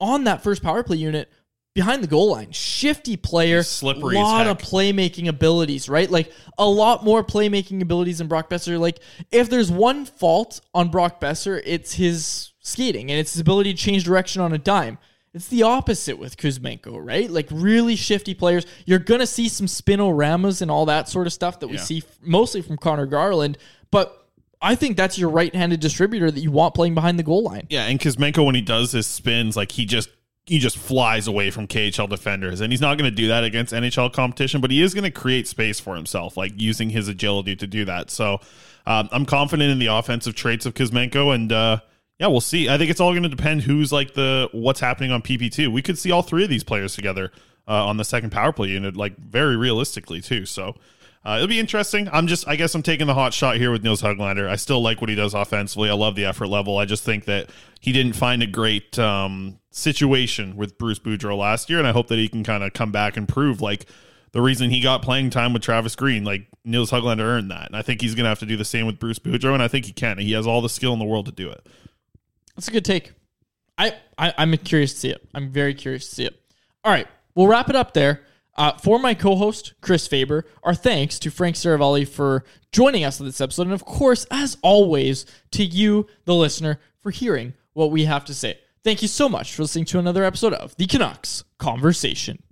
on 0.00 0.24
that 0.24 0.42
first 0.42 0.62
power 0.62 0.82
play 0.82 0.96
unit 0.96 1.30
behind 1.74 2.02
the 2.02 2.08
goal 2.08 2.30
line. 2.30 2.50
Shifty 2.52 3.16
player, 3.18 3.58
He's 3.58 3.68
slippery 3.68 4.16
lot 4.16 4.46
of 4.46 4.56
playmaking 4.58 5.28
abilities, 5.28 5.88
right? 5.88 6.10
Like 6.10 6.32
a 6.56 6.66
lot 6.66 7.04
more 7.04 7.22
playmaking 7.22 7.82
abilities 7.82 8.18
than 8.18 8.28
Brock 8.28 8.48
Boeser. 8.48 8.80
Like 8.80 9.00
if 9.30 9.50
there's 9.50 9.70
one 9.70 10.06
fault 10.06 10.62
on 10.74 10.90
Brock 10.90 11.20
Boeser, 11.20 11.60
it's 11.64 11.92
his 11.92 12.52
skating 12.60 13.10
and 13.10 13.20
it's 13.20 13.34
his 13.34 13.40
ability 13.40 13.74
to 13.74 13.78
change 13.78 14.04
direction 14.04 14.40
on 14.40 14.54
a 14.54 14.58
dime. 14.58 14.98
It's 15.36 15.48
the 15.48 15.62
opposite 15.64 16.18
with 16.18 16.36
Kuzmenko, 16.36 16.98
right? 16.98 17.30
Like 17.30 17.46
really 17.50 17.94
shifty 17.94 18.34
players. 18.34 18.64
You're 18.86 18.98
gonna 18.98 19.26
see 19.26 19.48
some 19.48 19.66
spinoramas 19.66 20.62
and 20.62 20.70
all 20.70 20.86
that 20.86 21.08
sort 21.08 21.26
of 21.26 21.32
stuff 21.32 21.60
that 21.60 21.68
we 21.68 21.76
Yeah. 21.76 21.82
see 21.82 21.98
f- 21.98 22.18
mostly 22.22 22.62
from 22.62 22.76
Conor 22.78 23.06
Garland, 23.06 23.58
but 23.90 24.26
I 24.62 24.74
think 24.74 24.96
that's 24.96 25.18
your 25.18 25.28
right-handed 25.28 25.80
distributor 25.80 26.30
that 26.30 26.40
you 26.40 26.50
want 26.50 26.74
playing 26.74 26.94
behind 26.94 27.18
the 27.18 27.22
goal 27.22 27.42
line. 27.42 27.66
Yeah, 27.68 27.84
and 27.84 28.00
Kuzmenko 28.00 28.44
when 28.46 28.54
he 28.54 28.62
does 28.62 28.92
his 28.92 29.06
spins, 29.06 29.56
like 29.56 29.72
he 29.72 29.84
just 29.84 30.08
he 30.46 30.58
just 30.60 30.78
flies 30.78 31.26
away 31.26 31.50
from 31.50 31.66
KHL 31.66 32.08
defenders, 32.08 32.60
and 32.60 32.72
he's 32.72 32.80
not 32.80 32.96
going 32.96 33.10
to 33.10 33.14
do 33.14 33.26
that 33.28 33.42
against 33.42 33.72
NHL 33.74 34.12
competition, 34.12 34.60
but 34.60 34.70
he 34.70 34.80
is 34.80 34.94
going 34.94 35.02
to 35.04 35.10
create 35.10 35.48
space 35.48 35.80
for 35.80 35.96
himself, 35.96 36.36
like 36.36 36.52
using 36.56 36.88
his 36.90 37.08
agility 37.08 37.56
to 37.56 37.66
do 37.66 37.84
that. 37.84 38.10
So 38.12 38.38
um, 38.86 39.08
I'm 39.10 39.26
confident 39.26 39.72
in 39.72 39.80
the 39.80 39.86
offensive 39.88 40.36
traits 40.36 40.64
of 40.64 40.72
Kuzmenko, 40.74 41.34
and 41.34 41.50
uh, 41.52 41.80
yeah, 42.18 42.28
we'll 42.28 42.40
see. 42.40 42.68
I 42.68 42.78
think 42.78 42.90
it's 42.90 43.00
all 43.00 43.12
going 43.12 43.22
to 43.24 43.28
depend 43.28 43.62
who's 43.62 43.92
like 43.92 44.14
the 44.14 44.48
what's 44.52 44.80
happening 44.80 45.12
on 45.12 45.22
PP2. 45.22 45.68
We 45.68 45.82
could 45.82 45.98
see 45.98 46.10
all 46.10 46.22
three 46.22 46.44
of 46.44 46.50
these 46.50 46.64
players 46.64 46.94
together 46.94 47.30
uh, 47.68 47.86
on 47.86 47.96
the 47.96 48.04
second 48.04 48.30
power 48.30 48.52
play 48.52 48.68
unit, 48.68 48.96
like 48.96 49.16
very 49.18 49.56
realistically 49.56 50.20
too. 50.20 50.46
So. 50.46 50.74
Uh, 51.24 51.38
it'll 51.38 51.48
be 51.48 51.58
interesting. 51.58 52.08
I'm 52.12 52.28
just, 52.28 52.46
I 52.46 52.54
guess 52.54 52.72
I'm 52.76 52.84
taking 52.84 53.08
the 53.08 53.14
hot 53.14 53.34
shot 53.34 53.56
here 53.56 53.72
with 53.72 53.82
Nils 53.82 54.00
Höglander. 54.00 54.48
I 54.48 54.54
still 54.54 54.80
like 54.80 55.00
what 55.00 55.10
he 55.10 55.16
does 55.16 55.34
offensively. 55.34 55.90
I 55.90 55.94
love 55.94 56.14
the 56.14 56.24
effort 56.24 56.46
level. 56.46 56.78
I 56.78 56.84
just 56.84 57.02
think 57.02 57.24
that 57.24 57.50
he 57.80 57.90
didn't 57.90 58.12
find 58.12 58.44
a 58.44 58.46
great 58.46 58.96
um, 58.96 59.58
situation 59.72 60.54
with 60.54 60.78
Bruce 60.78 61.00
Boudreau 61.00 61.36
last 61.36 61.68
year, 61.68 61.80
and 61.80 61.88
I 61.88 61.90
hope 61.90 62.06
that 62.08 62.18
he 62.18 62.28
can 62.28 62.44
kind 62.44 62.62
of 62.62 62.74
come 62.74 62.92
back 62.92 63.16
and 63.16 63.28
prove 63.28 63.60
like 63.60 63.86
the 64.30 64.40
reason 64.40 64.70
he 64.70 64.80
got 64.80 65.02
playing 65.02 65.30
time 65.30 65.52
with 65.52 65.62
Travis 65.62 65.96
Green. 65.96 66.22
Like 66.22 66.46
Nils 66.64 66.92
Höglander 66.92 67.24
earned 67.24 67.50
that, 67.50 67.66
and 67.66 67.76
I 67.76 67.82
think 67.82 68.02
he's 68.02 68.14
going 68.14 68.22
to 68.24 68.28
have 68.28 68.38
to 68.38 68.46
do 68.46 68.56
the 68.56 68.64
same 68.64 68.86
with 68.86 69.00
Bruce 69.00 69.18
Boudreau, 69.18 69.52
and 69.52 69.62
I 69.64 69.66
think 69.66 69.86
he 69.86 69.92
can. 69.92 70.18
He 70.18 70.30
has 70.32 70.46
all 70.46 70.60
the 70.60 70.68
skill 70.68 70.92
in 70.92 71.00
the 71.00 71.04
world 71.04 71.26
to 71.26 71.32
do 71.32 71.50
it. 71.50 71.66
That's 72.56 72.68
a 72.68 72.72
good 72.72 72.84
take. 72.84 73.12
I, 73.78 73.92
I 74.18 74.32
I'm 74.38 74.56
curious 74.56 74.94
to 74.94 74.98
see 74.98 75.10
it. 75.10 75.28
I'm 75.34 75.50
very 75.50 75.74
curious 75.74 76.08
to 76.08 76.14
see 76.14 76.24
it. 76.24 76.40
All 76.82 76.92
right, 76.92 77.06
we'll 77.34 77.48
wrap 77.48 77.68
it 77.68 77.76
up 77.76 77.94
there. 77.94 78.22
Uh, 78.56 78.72
for 78.78 78.98
my 78.98 79.12
co-host 79.12 79.74
Chris 79.82 80.06
Faber, 80.06 80.46
our 80.62 80.74
thanks 80.74 81.18
to 81.18 81.30
Frank 81.30 81.56
Seravalli 81.56 82.08
for 82.08 82.42
joining 82.72 83.04
us 83.04 83.20
on 83.20 83.26
this 83.26 83.40
episode, 83.40 83.66
and 83.66 83.74
of 83.74 83.84
course, 83.84 84.26
as 84.30 84.56
always, 84.62 85.26
to 85.50 85.62
you, 85.62 86.06
the 86.24 86.34
listener, 86.34 86.80
for 87.00 87.10
hearing 87.10 87.52
what 87.74 87.90
we 87.90 88.06
have 88.06 88.24
to 88.24 88.34
say. 88.34 88.58
Thank 88.82 89.02
you 89.02 89.08
so 89.08 89.28
much 89.28 89.52
for 89.52 89.62
listening 89.62 89.84
to 89.86 89.98
another 89.98 90.24
episode 90.24 90.54
of 90.54 90.74
the 90.76 90.86
Canucks 90.86 91.44
Conversation. 91.58 92.42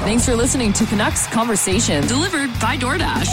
Thanks 0.00 0.24
for 0.24 0.34
listening 0.34 0.72
to 0.72 0.86
Canucks 0.86 1.28
Conversation, 1.28 2.04
delivered 2.08 2.50
by 2.60 2.76
DoorDash. 2.76 3.28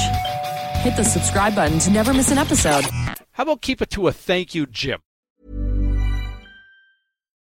Hit 0.84 0.96
the 0.98 1.04
subscribe 1.04 1.56
button 1.56 1.80
to 1.80 1.90
never 1.90 2.14
miss 2.14 2.30
an 2.30 2.38
episode. 2.38 2.86
How 3.32 3.44
about 3.44 3.62
keep 3.64 3.82
it 3.82 3.90
to 3.92 4.08
a 4.08 4.12
thank 4.12 4.54
you, 4.54 4.68
Jim? 4.68 5.00